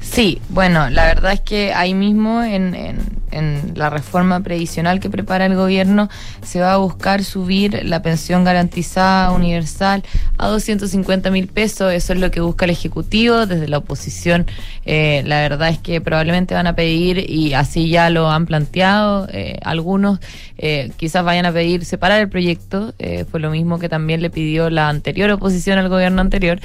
Sí, 0.00 0.40
bueno, 0.48 0.88
la 0.90 1.04
verdad 1.06 1.32
es 1.32 1.40
que 1.40 1.72
ahí 1.74 1.94
mismo 1.94 2.42
en, 2.42 2.74
en- 2.74 3.17
en 3.30 3.72
la 3.74 3.90
reforma 3.90 4.40
previsional 4.40 5.00
que 5.00 5.10
prepara 5.10 5.46
el 5.46 5.54
gobierno 5.54 6.08
se 6.42 6.60
va 6.60 6.72
a 6.72 6.76
buscar 6.76 7.24
subir 7.24 7.80
la 7.84 8.02
pensión 8.02 8.44
garantizada 8.44 9.30
universal 9.32 10.02
a 10.38 10.48
250 10.48 11.30
mil 11.30 11.48
pesos. 11.48 11.92
Eso 11.92 12.12
es 12.12 12.18
lo 12.20 12.30
que 12.30 12.40
busca 12.40 12.64
el 12.64 12.70
Ejecutivo. 12.70 13.46
Desde 13.46 13.68
la 13.68 13.78
oposición, 13.78 14.46
eh, 14.84 15.22
la 15.26 15.40
verdad 15.40 15.68
es 15.68 15.78
que 15.78 16.00
probablemente 16.00 16.54
van 16.54 16.66
a 16.66 16.74
pedir, 16.74 17.28
y 17.30 17.54
así 17.54 17.88
ya 17.88 18.10
lo 18.10 18.30
han 18.30 18.46
planteado 18.46 19.28
eh, 19.32 19.58
algunos, 19.62 20.20
eh, 20.58 20.90
quizás 20.96 21.24
vayan 21.24 21.46
a 21.46 21.52
pedir 21.52 21.84
separar 21.84 22.20
el 22.20 22.28
proyecto. 22.28 22.94
Eh, 22.98 23.24
fue 23.30 23.40
lo 23.40 23.50
mismo 23.50 23.78
que 23.78 23.88
también 23.88 24.22
le 24.22 24.30
pidió 24.30 24.70
la 24.70 24.88
anterior 24.88 25.30
oposición 25.30 25.78
al 25.78 25.88
gobierno 25.88 26.20
anterior. 26.20 26.60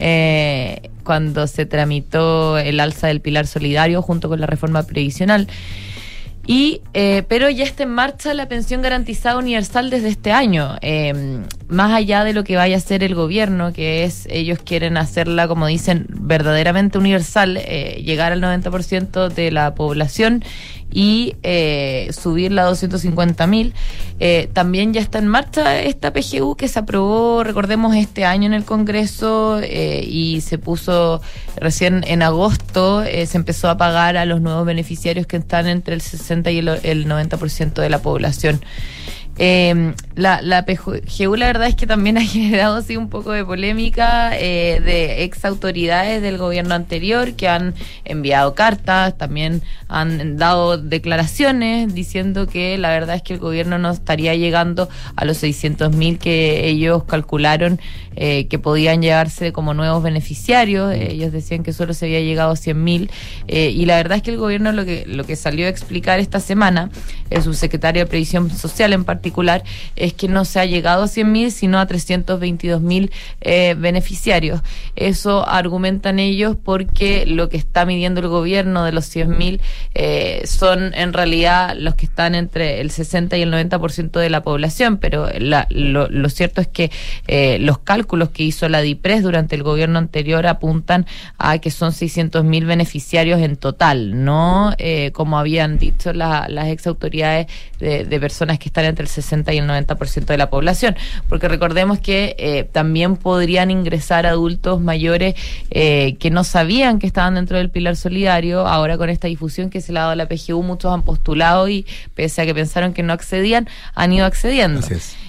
eh, 0.00 0.90
cuando 1.04 1.46
se 1.46 1.64
tramitó 1.66 2.58
el 2.58 2.80
alza 2.80 3.06
del 3.06 3.20
pilar 3.20 3.46
solidario 3.46 4.02
junto 4.02 4.28
con 4.28 4.40
la 4.40 4.46
reforma 4.46 4.82
previsional. 4.82 5.48
Y, 6.48 6.80
eh, 6.94 7.24
pero 7.28 7.50
ya 7.50 7.62
está 7.62 7.82
en 7.82 7.90
marcha 7.90 8.32
la 8.32 8.48
pensión 8.48 8.80
garantizada 8.80 9.36
universal 9.36 9.90
desde 9.90 10.08
este 10.08 10.32
año. 10.32 10.78
Eh, 10.80 11.42
más 11.68 11.92
allá 11.92 12.24
de 12.24 12.32
lo 12.32 12.44
que 12.44 12.56
vaya 12.56 12.76
a 12.76 12.78
hacer 12.78 13.02
el 13.04 13.14
gobierno, 13.14 13.72
que 13.72 14.04
es, 14.04 14.26
ellos 14.30 14.58
quieren 14.64 14.96
hacerla, 14.96 15.48
como 15.48 15.66
dicen, 15.66 16.06
verdaderamente 16.08 16.98
universal, 16.98 17.56
eh, 17.58 18.02
llegar 18.04 18.32
al 18.32 18.40
90% 18.40 19.28
de 19.28 19.50
la 19.50 19.74
población 19.74 20.42
y 20.90 21.36
eh, 21.42 22.08
subirla 22.12 22.62
a 22.62 22.66
250 22.66 23.46
mil. 23.46 23.74
Eh, 24.20 24.48
también 24.52 24.92
ya 24.92 25.00
está 25.00 25.18
en 25.18 25.28
marcha 25.28 25.80
esta 25.80 26.12
PGU 26.12 26.56
que 26.56 26.68
se 26.68 26.78
aprobó, 26.78 27.44
recordemos, 27.44 27.94
este 27.94 28.24
año 28.24 28.46
en 28.46 28.54
el 28.54 28.64
Congreso 28.64 29.60
eh, 29.62 30.04
y 30.04 30.40
se 30.40 30.58
puso 30.58 31.20
recién 31.56 32.04
en 32.06 32.22
agosto, 32.22 33.02
eh, 33.02 33.26
se 33.26 33.36
empezó 33.36 33.68
a 33.68 33.76
pagar 33.76 34.16
a 34.16 34.24
los 34.24 34.40
nuevos 34.40 34.66
beneficiarios 34.66 35.26
que 35.26 35.36
están 35.36 35.66
entre 35.66 35.94
el 35.94 36.00
60 36.00 36.50
y 36.50 36.58
el, 36.58 36.68
el 36.82 37.06
90% 37.06 37.74
de 37.74 37.90
la 37.90 38.00
población. 38.00 38.60
Eh, 39.38 39.94
la, 40.16 40.42
la 40.42 40.64
PGU 40.64 41.36
la 41.36 41.46
verdad 41.46 41.68
es 41.68 41.76
que 41.76 41.86
también 41.86 42.18
ha 42.18 42.22
generado 42.24 42.82
sí, 42.82 42.96
un 42.96 43.08
poco 43.08 43.30
de 43.32 43.44
polémica 43.44 44.36
eh, 44.36 44.80
de 44.84 45.22
ex 45.22 45.44
autoridades 45.44 46.20
del 46.22 46.38
gobierno 46.38 46.74
anterior 46.74 47.34
que 47.34 47.48
han 47.48 47.74
enviado 48.04 48.54
cartas, 48.54 49.16
también 49.16 49.62
han 49.86 50.36
dado 50.36 50.76
declaraciones 50.76 51.94
diciendo 51.94 52.46
que 52.48 52.76
la 52.78 52.90
verdad 52.90 53.16
es 53.16 53.22
que 53.22 53.34
el 53.34 53.38
gobierno 53.38 53.78
no 53.78 53.90
estaría 53.90 54.34
llegando 54.34 54.88
a 55.14 55.24
los 55.24 55.36
600 55.38 55.94
mil 55.94 56.18
que 56.18 56.66
ellos 56.68 57.04
calcularon 57.04 57.80
eh, 58.20 58.48
que 58.48 58.58
podían 58.58 59.00
llegarse 59.00 59.52
como 59.52 59.74
nuevos 59.74 60.02
beneficiarios. 60.02 60.92
Ellos 60.92 61.30
decían 61.30 61.62
que 61.62 61.72
solo 61.72 61.94
se 61.94 62.06
había 62.06 62.20
llegado 62.20 62.50
a 62.50 62.56
100 62.56 62.82
mil 62.82 63.10
eh, 63.46 63.70
y 63.70 63.86
la 63.86 63.94
verdad 63.94 64.16
es 64.16 64.24
que 64.24 64.32
el 64.32 64.38
gobierno 64.38 64.72
lo 64.72 64.84
que, 64.84 65.04
lo 65.06 65.22
que 65.24 65.36
salió 65.36 65.66
a 65.66 65.68
explicar 65.68 66.18
esta 66.18 66.40
semana, 66.40 66.90
el 67.30 67.44
subsecretario 67.44 68.02
de 68.02 68.06
Previsión 68.06 68.50
Social 68.50 68.92
en 68.92 69.04
particular, 69.04 69.27
es 69.96 70.12
que 70.14 70.28
no 70.28 70.44
se 70.44 70.60
ha 70.60 70.64
llegado 70.64 71.04
a 71.04 71.08
100 71.08 71.30
mil, 71.32 71.52
sino 71.52 71.78
a 71.78 71.86
322 71.86 72.80
mil 72.80 73.10
eh, 73.40 73.74
beneficiarios. 73.78 74.60
Eso 74.96 75.46
argumentan 75.48 76.18
ellos 76.18 76.56
porque 76.62 77.24
lo 77.26 77.48
que 77.48 77.56
está 77.56 77.84
midiendo 77.84 78.20
el 78.20 78.28
gobierno 78.28 78.84
de 78.84 78.92
los 78.92 79.04
100 79.06 79.36
mil 79.36 79.60
eh, 79.94 80.42
son 80.46 80.94
en 80.94 81.12
realidad 81.12 81.74
los 81.78 81.94
que 81.94 82.06
están 82.06 82.34
entre 82.34 82.80
el 82.80 82.90
60 82.90 83.36
y 83.36 83.42
el 83.42 83.52
90% 83.52 84.18
de 84.18 84.30
la 84.30 84.42
población, 84.42 84.98
pero 84.98 85.28
la- 85.38 85.66
lo, 85.70 86.08
lo 86.08 86.28
cierto 86.28 86.60
es 86.60 86.68
que 86.68 86.90
eh, 87.26 87.58
los 87.60 87.78
cálculos 87.78 88.30
que 88.30 88.42
hizo 88.44 88.68
la 88.68 88.80
DIPRES 88.80 89.22
durante 89.22 89.54
el 89.56 89.62
gobierno 89.62 89.98
anterior 89.98 90.46
apuntan 90.46 91.06
a 91.38 91.58
que 91.58 91.70
son 91.70 91.92
600 91.92 92.44
mil 92.44 92.64
beneficiarios 92.66 93.40
en 93.40 93.56
total, 93.56 94.24
no 94.24 94.72
eh, 94.78 95.10
como 95.12 95.38
habían 95.38 95.78
dicho 95.78 96.12
la- 96.12 96.46
las 96.48 96.68
ex 96.68 96.86
autoridades 96.86 97.46
de, 97.78 98.04
de 98.04 98.20
personas 98.20 98.58
que 98.58 98.68
están 98.68 98.84
entre 98.84 99.02
el 99.04 99.08
60 99.22 99.52
y 99.52 99.58
el 99.58 99.68
90% 99.68 100.24
de 100.26 100.36
la 100.38 100.50
población, 100.50 100.96
porque 101.28 101.48
recordemos 101.48 101.98
que 101.98 102.36
eh, 102.38 102.64
también 102.64 103.16
podrían 103.16 103.70
ingresar 103.70 104.26
adultos 104.26 104.80
mayores 104.80 105.34
eh, 105.70 106.16
que 106.18 106.30
no 106.30 106.44
sabían 106.44 106.98
que 106.98 107.06
estaban 107.06 107.34
dentro 107.34 107.58
del 107.58 107.70
pilar 107.70 107.96
solidario, 107.96 108.66
ahora 108.66 108.96
con 108.96 109.10
esta 109.10 109.28
difusión 109.28 109.70
que 109.70 109.80
se 109.80 109.92
le 109.92 109.98
ha 109.98 110.02
dado 110.02 110.12
a 110.12 110.16
la 110.16 110.28
PGU, 110.28 110.62
muchos 110.62 110.92
han 110.92 111.02
postulado 111.02 111.68
y 111.68 111.86
pese 112.14 112.42
a 112.42 112.46
que 112.46 112.54
pensaron 112.54 112.94
que 112.94 113.02
no 113.02 113.12
accedían, 113.12 113.68
han 113.94 114.12
ido 114.12 114.26
accediendo. 114.26 114.80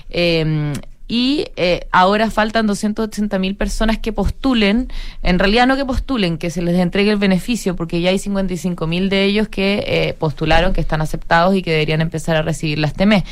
Eh, 0.10 0.74
y 1.12 1.48
eh, 1.56 1.88
ahora 1.92 2.30
faltan 2.30 2.68
280 2.68 3.40
mil 3.40 3.56
personas 3.56 3.98
que 3.98 4.14
postulen, 4.14 4.90
en 5.24 5.40
realidad 5.40 5.66
no 5.66 5.76
que 5.76 5.84
postulen, 5.84 6.38
que 6.38 6.52
se 6.52 6.62
les 6.62 6.80
entregue 6.80 7.10
el 7.10 7.18
beneficio, 7.18 7.76
porque 7.76 8.00
ya 8.00 8.12
hay 8.12 8.20
55 8.20 8.86
mil 8.86 9.10
de 9.10 9.26
ellos 9.26 9.48
que 9.48 9.84
eh, 9.88 10.14
postularon, 10.14 10.72
que 10.72 10.82
están 10.82 11.02
aceptados 11.02 11.56
y 11.56 11.64
que 11.64 11.72
deberían 11.72 12.02
empezar 12.02 12.36
a 12.36 12.44
recibirlas 12.44 12.92
este 12.92 13.08
mes. 13.08 13.24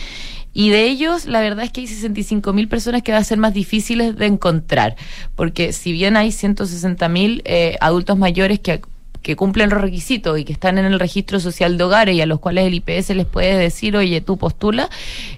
Y 0.59 0.71
de 0.71 0.85
ellos, 0.85 1.27
la 1.27 1.39
verdad 1.39 1.65
es 1.65 1.71
que 1.71 1.81
hay 1.81 1.87
65 1.87 2.51
mil 2.51 2.67
personas 2.67 3.03
que 3.03 3.11
va 3.11 3.19
a 3.19 3.23
ser 3.23 3.37
más 3.37 3.53
difíciles 3.53 4.15
de 4.15 4.25
encontrar, 4.25 4.95
porque 5.35 5.71
si 5.71 5.91
bien 5.91 6.17
hay 6.17 6.31
160 6.31 7.07
mil 7.09 7.43
eh, 7.45 7.77
adultos 7.79 8.17
mayores 8.17 8.59
que 8.59 8.81
que 9.21 9.35
cumplen 9.35 9.69
los 9.69 9.81
requisitos 9.81 10.39
y 10.39 10.45
que 10.45 10.53
están 10.53 10.77
en 10.77 10.85
el 10.85 10.99
registro 10.99 11.39
social 11.39 11.77
de 11.77 11.83
hogares 11.83 12.15
y 12.15 12.21
a 12.21 12.25
los 12.25 12.39
cuales 12.39 12.65
el 12.65 12.75
IPS 12.75 13.09
les 13.09 13.25
puede 13.25 13.57
decir, 13.57 13.97
oye, 13.97 14.21
tú 14.21 14.37
postula, 14.37 14.89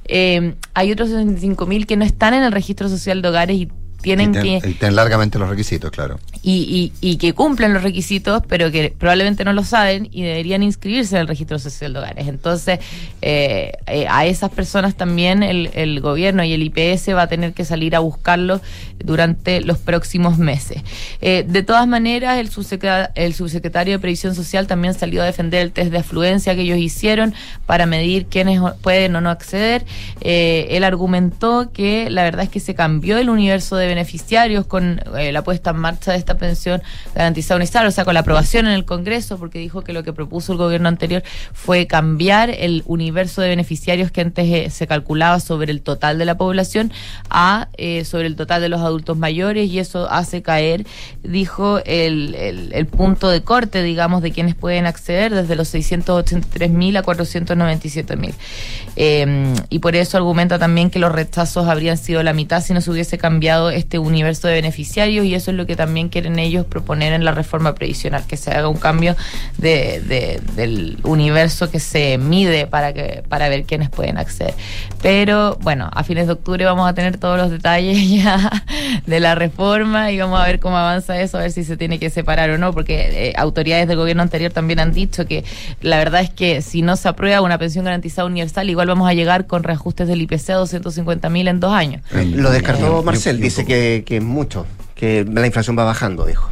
eh, 0.05 0.53
hay 0.75 0.91
otros 0.91 1.09
65 1.09 1.65
mil 1.65 1.87
que 1.87 1.97
no 1.97 2.05
están 2.05 2.35
en 2.35 2.43
el 2.43 2.51
registro 2.51 2.87
social 2.87 3.21
de 3.21 3.29
hogares 3.29 3.57
y 3.57 3.67
tienen 4.01 4.31
ten, 4.31 4.61
que... 4.61 4.73
ten 4.73 4.95
largamente 4.95 5.39
los 5.39 5.49
requisitos, 5.49 5.91
claro. 5.91 6.19
Y, 6.41 6.93
y, 7.01 7.09
y, 7.11 7.17
que 7.17 7.33
cumplen 7.33 7.73
los 7.73 7.83
requisitos, 7.83 8.41
pero 8.47 8.71
que 8.71 8.93
probablemente 8.97 9.43
no 9.43 9.51
lo 9.51 9.63
saben 9.65 10.07
y 10.11 10.23
deberían 10.23 10.63
inscribirse 10.63 11.15
en 11.15 11.21
el 11.21 11.27
registro 11.27 11.59
social 11.59 11.91
de 11.91 11.99
hogares. 11.99 12.27
Entonces, 12.27 12.79
eh, 13.21 13.73
eh, 13.87 14.05
a 14.09 14.25
esas 14.25 14.49
personas 14.49 14.95
también 14.95 15.43
el, 15.43 15.69
el, 15.73 15.99
gobierno 15.99 16.43
y 16.45 16.53
el 16.53 16.63
IPS 16.63 17.09
va 17.09 17.23
a 17.23 17.27
tener 17.27 17.53
que 17.53 17.65
salir 17.65 17.93
a 17.93 17.99
buscarlos 17.99 18.61
durante 19.03 19.59
los 19.61 19.77
próximos 19.77 20.37
meses. 20.37 20.81
Eh, 21.19 21.43
de 21.45 21.63
todas 21.63 21.85
maneras, 21.87 22.37
el 22.37 22.49
subsecretario, 22.49 23.09
el 23.15 23.33
subsecretario 23.33 23.95
de 23.95 23.99
Previsión 23.99 24.33
Social 24.33 24.65
también 24.65 24.93
salió 24.93 25.21
a 25.21 25.25
defender 25.25 25.61
el 25.61 25.71
test 25.73 25.91
de 25.91 25.97
afluencia 25.97 26.55
que 26.55 26.61
ellos 26.61 26.77
hicieron 26.77 27.33
para 27.65 27.85
medir 27.85 28.27
quiénes 28.27 28.61
pueden 28.81 29.15
o 29.17 29.21
no 29.21 29.29
acceder. 29.29 29.83
él 30.21 30.83
argumentó 30.85 31.71
que 31.73 32.09
la 32.09 32.23
verdad 32.23 32.43
es 32.43 32.49
que 32.49 32.61
se 32.61 32.75
cambió 32.75 33.17
el 33.17 33.29
universo 33.29 33.75
de 33.75 33.88
beneficiarios 33.89 34.65
con 34.65 35.01
eh, 35.17 35.31
la 35.31 35.43
puesta 35.43 35.71
en 35.71 35.77
marcha 35.77 36.11
de 36.11 36.17
esta 36.17 36.37
pensión 36.37 36.81
garantizada 37.13 37.57
universal, 37.57 37.87
o 37.87 37.91
sea, 37.91 38.05
con 38.05 38.13
la 38.13 38.21
aprobación 38.21 38.67
en 38.67 38.73
el 38.73 38.85
Congreso, 38.85 39.37
porque 39.37 39.59
dijo 39.59 39.81
que 39.81 39.93
lo 39.93 40.03
que 40.03 40.13
propuso 40.13 40.53
el 40.53 40.57
gobierno 40.57 40.87
anterior 40.87 41.23
fue 41.53 41.87
cambiar 41.87 42.49
el 42.49 42.83
universo 42.85 43.41
de 43.41 43.49
beneficiarios 43.49 44.11
que 44.11 44.21
antes 44.21 44.45
eh, 44.47 44.69
se 44.69 44.87
calculaba 44.87 45.39
sobre 45.39 45.71
el 45.71 45.81
total 45.81 46.17
de 46.17 46.25
la 46.25 46.37
población 46.37 46.91
a 47.29 47.67
eh, 47.77 48.05
sobre 48.05 48.27
el 48.27 48.35
total 48.35 48.61
de 48.61 48.69
los 48.69 48.81
adultos 48.81 49.17
mayores 49.17 49.69
y 49.69 49.79
eso 49.79 50.09
hace 50.09 50.41
caer, 50.41 50.85
dijo, 51.23 51.79
el, 51.85 52.35
el, 52.35 52.73
el 52.73 52.85
punto 52.85 53.29
de 53.29 53.41
corte, 53.41 53.83
digamos, 53.83 54.21
de 54.21 54.31
quienes 54.31 54.55
pueden 54.55 54.85
acceder 54.85 55.33
desde 55.33 55.55
los 55.55 55.67
683 55.69 56.69
mil 56.71 56.95
a 56.97 57.03
497 57.03 58.15
mil. 58.15 58.33
y 59.69 59.79
por 59.79 59.95
eso 59.95 60.17
argumenta 60.17 60.59
también 60.59 60.89
que 60.89 60.99
los 60.99 61.11
rechazos 61.11 61.67
habrían 61.67 61.97
sido 61.97 62.23
la 62.23 62.33
mitad 62.33 62.61
si 62.61 62.73
no 62.73 62.81
se 62.81 62.91
hubiese 62.91 63.17
cambiado 63.17 63.71
este 63.79 63.99
universo 63.99 64.47
de 64.47 64.53
beneficiarios 64.55 65.25
y 65.25 65.35
eso 65.35 65.51
es 65.51 65.57
lo 65.57 65.65
que 65.65 65.75
también 65.75 66.09
quieren 66.09 66.39
ellos 66.39 66.65
proponer 66.65 67.13
en 67.13 67.25
la 67.25 67.31
reforma 67.31 67.75
previsional, 67.75 68.25
que 68.27 68.37
se 68.37 68.51
haga 68.51 68.67
un 68.67 68.77
cambio 68.77 69.15
de, 69.57 70.01
de, 70.01 70.41
del 70.55 70.97
universo 71.03 71.71
que 71.71 71.79
se 71.79 72.17
mide 72.17 72.67
para, 72.67 72.93
que, 72.93 73.23
para 73.27 73.49
ver 73.49 73.63
quiénes 73.63 73.89
pueden 73.89 74.17
acceder. 74.17 74.53
Pero 75.01 75.57
bueno, 75.61 75.89
a 75.93 76.03
fines 76.03 76.27
de 76.27 76.33
octubre 76.33 76.65
vamos 76.65 76.89
a 76.89 76.93
tener 76.93 77.17
todos 77.17 77.37
los 77.37 77.51
detalles 77.51 78.09
ya 78.23 78.51
de 79.05 79.19
la 79.19 79.35
reforma 79.35 80.11
y 80.11 80.19
vamos 80.19 80.39
a 80.39 80.45
ver 80.45 80.59
cómo 80.59 80.77
avanza 80.77 81.19
eso, 81.19 81.37
a 81.37 81.41
ver 81.41 81.51
si 81.51 81.63
se 81.63 81.77
tiene 81.77 81.99
que 81.99 82.09
separar 82.09 82.49
o 82.49 82.57
no, 82.57 82.73
porque 82.73 83.29
eh, 83.29 83.33
autoridades 83.37 83.87
del 83.87 83.97
gobierno 83.97 84.23
anterior 84.23 84.51
también 84.51 84.79
han 84.79 84.93
dicho 84.93 85.25
que 85.25 85.43
la 85.81 85.97
verdad 85.97 86.21
es 86.21 86.29
que 86.29 86.61
si 86.61 86.81
no 86.81 86.95
se 86.95 87.07
aprueba 87.07 87.41
una 87.41 87.57
pensión 87.57 87.85
garantizada 87.85 88.25
universal, 88.25 88.69
igual 88.69 88.87
vamos 88.87 89.09
a 89.09 89.13
llegar 89.13 89.47
con 89.47 89.63
reajustes 89.63 90.07
del 90.07 90.21
IPC 90.21 90.49
a 90.51 90.55
250 90.55 91.29
mil 91.29 91.47
en 91.47 91.59
dos 91.59 91.73
años. 91.73 92.01
Lo 92.11 92.51
descartó 92.51 93.03
Marcel, 93.03 93.39
dice 93.39 93.65
que, 93.69 94.03
que 94.05 94.19
mucho, 94.19 94.65
que 94.95 95.23
la 95.23 95.45
inflación 95.45 95.77
va 95.77 95.83
bajando, 95.83 96.25
dijo. 96.25 96.49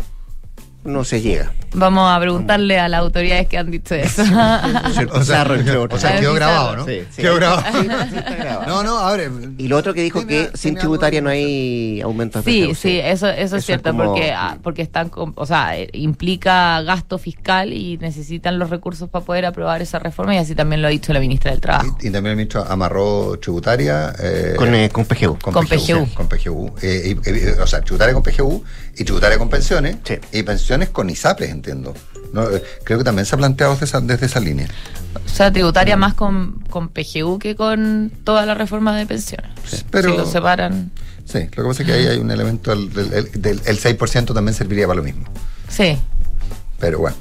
No 0.86 1.04
se 1.04 1.20
llega. 1.20 1.52
Vamos 1.78 2.12
a 2.12 2.20
preguntarle 2.20 2.80
a 2.80 2.88
las 2.90 3.00
autoridades 3.02 3.48
que 3.48 3.58
han 3.58 3.70
dicho 3.72 3.94
eso. 3.96 4.24
o 4.24 5.24
sea, 5.24 5.44
o 5.90 5.98
sea 5.98 6.20
quedó 6.20 6.34
grabado, 6.34 6.78
¿no? 6.78 6.86
Sí, 6.86 7.02
sí. 7.12 7.22
Quedó 7.22 7.36
grabado. 7.36 7.62
Sí, 7.72 7.88
sí, 8.10 8.16
está 8.18 8.36
grabado. 8.36 8.66
No, 8.68 8.84
no, 8.84 8.98
a 9.00 9.16
ver. 9.16 9.32
Y 9.58 9.68
lo 9.68 9.78
otro 9.78 9.94
que 9.94 10.02
dijo 10.02 10.26
que 10.26 10.50
sin 10.56 10.76
tributaria 10.76 11.22
no 11.22 11.30
hay 11.30 12.02
aumento 12.02 12.42
de 12.42 12.52
Sí, 12.52 12.76
sí, 12.76 13.00
eso, 13.00 13.28
eso, 13.28 13.58
es 13.58 13.66
cierto, 13.66 13.92
como- 13.92 14.06
porque, 14.06 14.32
ah, 14.32 14.58
porque 14.64 14.82
están, 14.82 15.10
con- 15.10 15.34
o 15.36 15.46
sea, 15.46 15.78
eh, 15.78 15.90
implica 15.94 16.82
gasto 16.82 17.18
fiscal 17.18 17.72
y 17.74 17.98
necesitan 17.98 18.58
los 18.60 18.70
recursos 18.70 19.10
para 19.10 19.24
poder 19.26 19.46
aprobar 19.46 19.82
esa 19.82 20.00
reforma 20.00 20.34
y 20.36 20.38
así 20.40 20.56
también 20.56 20.82
lo 20.82 20.88
ha 20.88 20.92
dicho 20.92 21.14
la 21.14 21.20
ministra 21.20 21.52
del 21.52 21.62
Trabajo. 21.62 21.98
Y 22.02 22.10
también 22.10 22.32
el 22.32 22.36
ministro 22.38 22.66
amarró 22.68 23.38
tributaria. 23.40 24.14
eh, 24.20 24.54
Con, 24.58 24.74
eh, 24.74 24.90
con 24.90 25.06
PGU. 25.06 25.38
Con 25.40 25.54
PGU. 25.68 26.06
sí, 26.06 26.14
con 26.16 26.28
PGU. 26.28 26.74
Eh, 26.82 27.16
y- 27.26 27.30
y- 27.30 27.48
o 27.62 27.68
sea, 27.68 27.82
tributaria 27.82 28.14
con 28.14 28.24
PGU 28.24 28.64
y 28.98 29.04
tributaria 29.04 29.38
con 29.38 29.50
pensiones. 29.50 29.98
Y 30.32 30.44
pensiones 30.44 30.90
con 30.90 31.10
ISAPRES, 31.10 31.50
entiendo. 31.72 31.94
No, 32.34 32.50
eh, 32.50 32.62
creo 32.84 32.98
que 32.98 33.04
también 33.04 33.26
se 33.26 33.36
ha 33.36 33.38
planteado 33.38 33.74
desde 33.74 33.86
esa, 33.86 34.02
desde 34.02 34.26
esa 34.26 34.40
línea. 34.40 34.68
O 35.26 35.30
sea, 35.30 35.52
tributaria 35.52 35.98
más 35.98 36.14
con, 36.14 36.64
con 36.70 36.90
PGU 36.90 37.40
que 37.40 37.56
con 37.56 38.12
toda 38.24 38.46
la 38.46 38.54
reforma 38.54 38.96
de 38.98 39.06
pensiones. 39.06 39.52
pero- 39.90 40.12
si 40.12 40.18
lo 40.18 40.26
separan, 40.26 40.92
Sí, 41.26 41.40
lo 41.58 41.64
que 41.64 41.68
pasa 41.70 41.84
es 41.84 41.88
que 41.88 41.94
ahí 41.94 42.06
hay 42.08 42.20
un 42.20 42.32
elemento 42.32 42.72
del, 42.72 42.94
del, 42.94 43.32
del- 43.34 43.62
el 43.66 43.78
6% 43.80 44.34
también 44.34 44.54
serviría 44.56 44.88
para 44.88 44.98
lo 44.98 45.04
mismo. 45.04 45.26
sí, 45.68 45.98
Pero 46.80 47.00
bueno, 47.00 47.18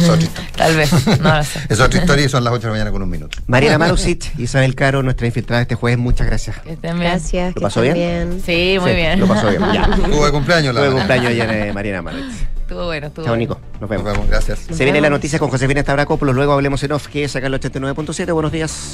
es 0.00 0.08
otra 0.08 0.22
historia. 0.22 0.50
tal 0.56 0.76
vez, 0.76 0.92
no 1.20 1.36
lo 1.36 1.44
sé. 1.44 1.60
Es 1.68 1.80
otra 1.80 2.00
historia 2.00 2.24
y 2.24 2.28
son 2.28 2.44
las 2.44 2.52
8 2.52 2.60
de 2.60 2.66
la 2.66 2.72
mañana 2.72 2.90
con 2.90 3.02
un 3.02 3.10
minuto. 3.10 3.38
Mariana 3.46 3.78
Marusic, 3.78 4.38
Isabel 4.38 4.74
Caro, 4.74 5.02
nuestra 5.02 5.26
infiltrada 5.26 5.62
este 5.62 5.74
jueves, 5.74 5.98
muchas 5.98 6.26
gracias. 6.26 6.58
Que 6.60 6.72
estén 6.72 6.98
bien. 6.98 7.10
Gracias. 7.10 7.54
¿Lo 7.54 7.60
pasó 7.62 7.80
bien? 7.82 8.42
Sí, 8.44 8.76
muy 8.80 8.90
Sí, 8.90 8.96
bien. 8.96 9.20
Lo 9.20 9.26
pasó 9.26 9.48
bien. 9.48 9.60
Tuvo 10.10 10.26
de 10.26 10.32
cumpleaños 10.32 10.74
la 10.74 10.80
Tuve 10.82 10.92
cumpleaños 10.94 11.26
ayer 11.30 11.50
eh, 11.50 11.72
Mariana 11.72 12.02
Marusic. 12.02 12.48
Estuvo 12.60 12.84
bueno, 12.86 13.06
estuvo 13.08 13.24
Chao. 13.24 13.36
Nico. 13.36 13.60
Nos 13.80 13.90
vemos. 13.90 14.04
Nos 14.04 14.14
vemos, 14.14 14.28
gracias. 14.30 14.60
Se 14.70 14.84
viene 14.84 15.00
la 15.00 15.10
noticia 15.10 15.38
con 15.38 15.48
Josefina 15.50 15.80
Estabracopoulos, 15.80 16.34
luego 16.34 16.52
hablemos 16.52 16.82
en 16.84 16.92
off, 16.92 17.08
que 17.08 17.24
es 17.24 17.34
acá 17.34 17.48
en 17.48 17.54
el 17.54 17.60
89.7. 17.60 18.32
Buenos 18.32 18.52
días. 18.52 18.92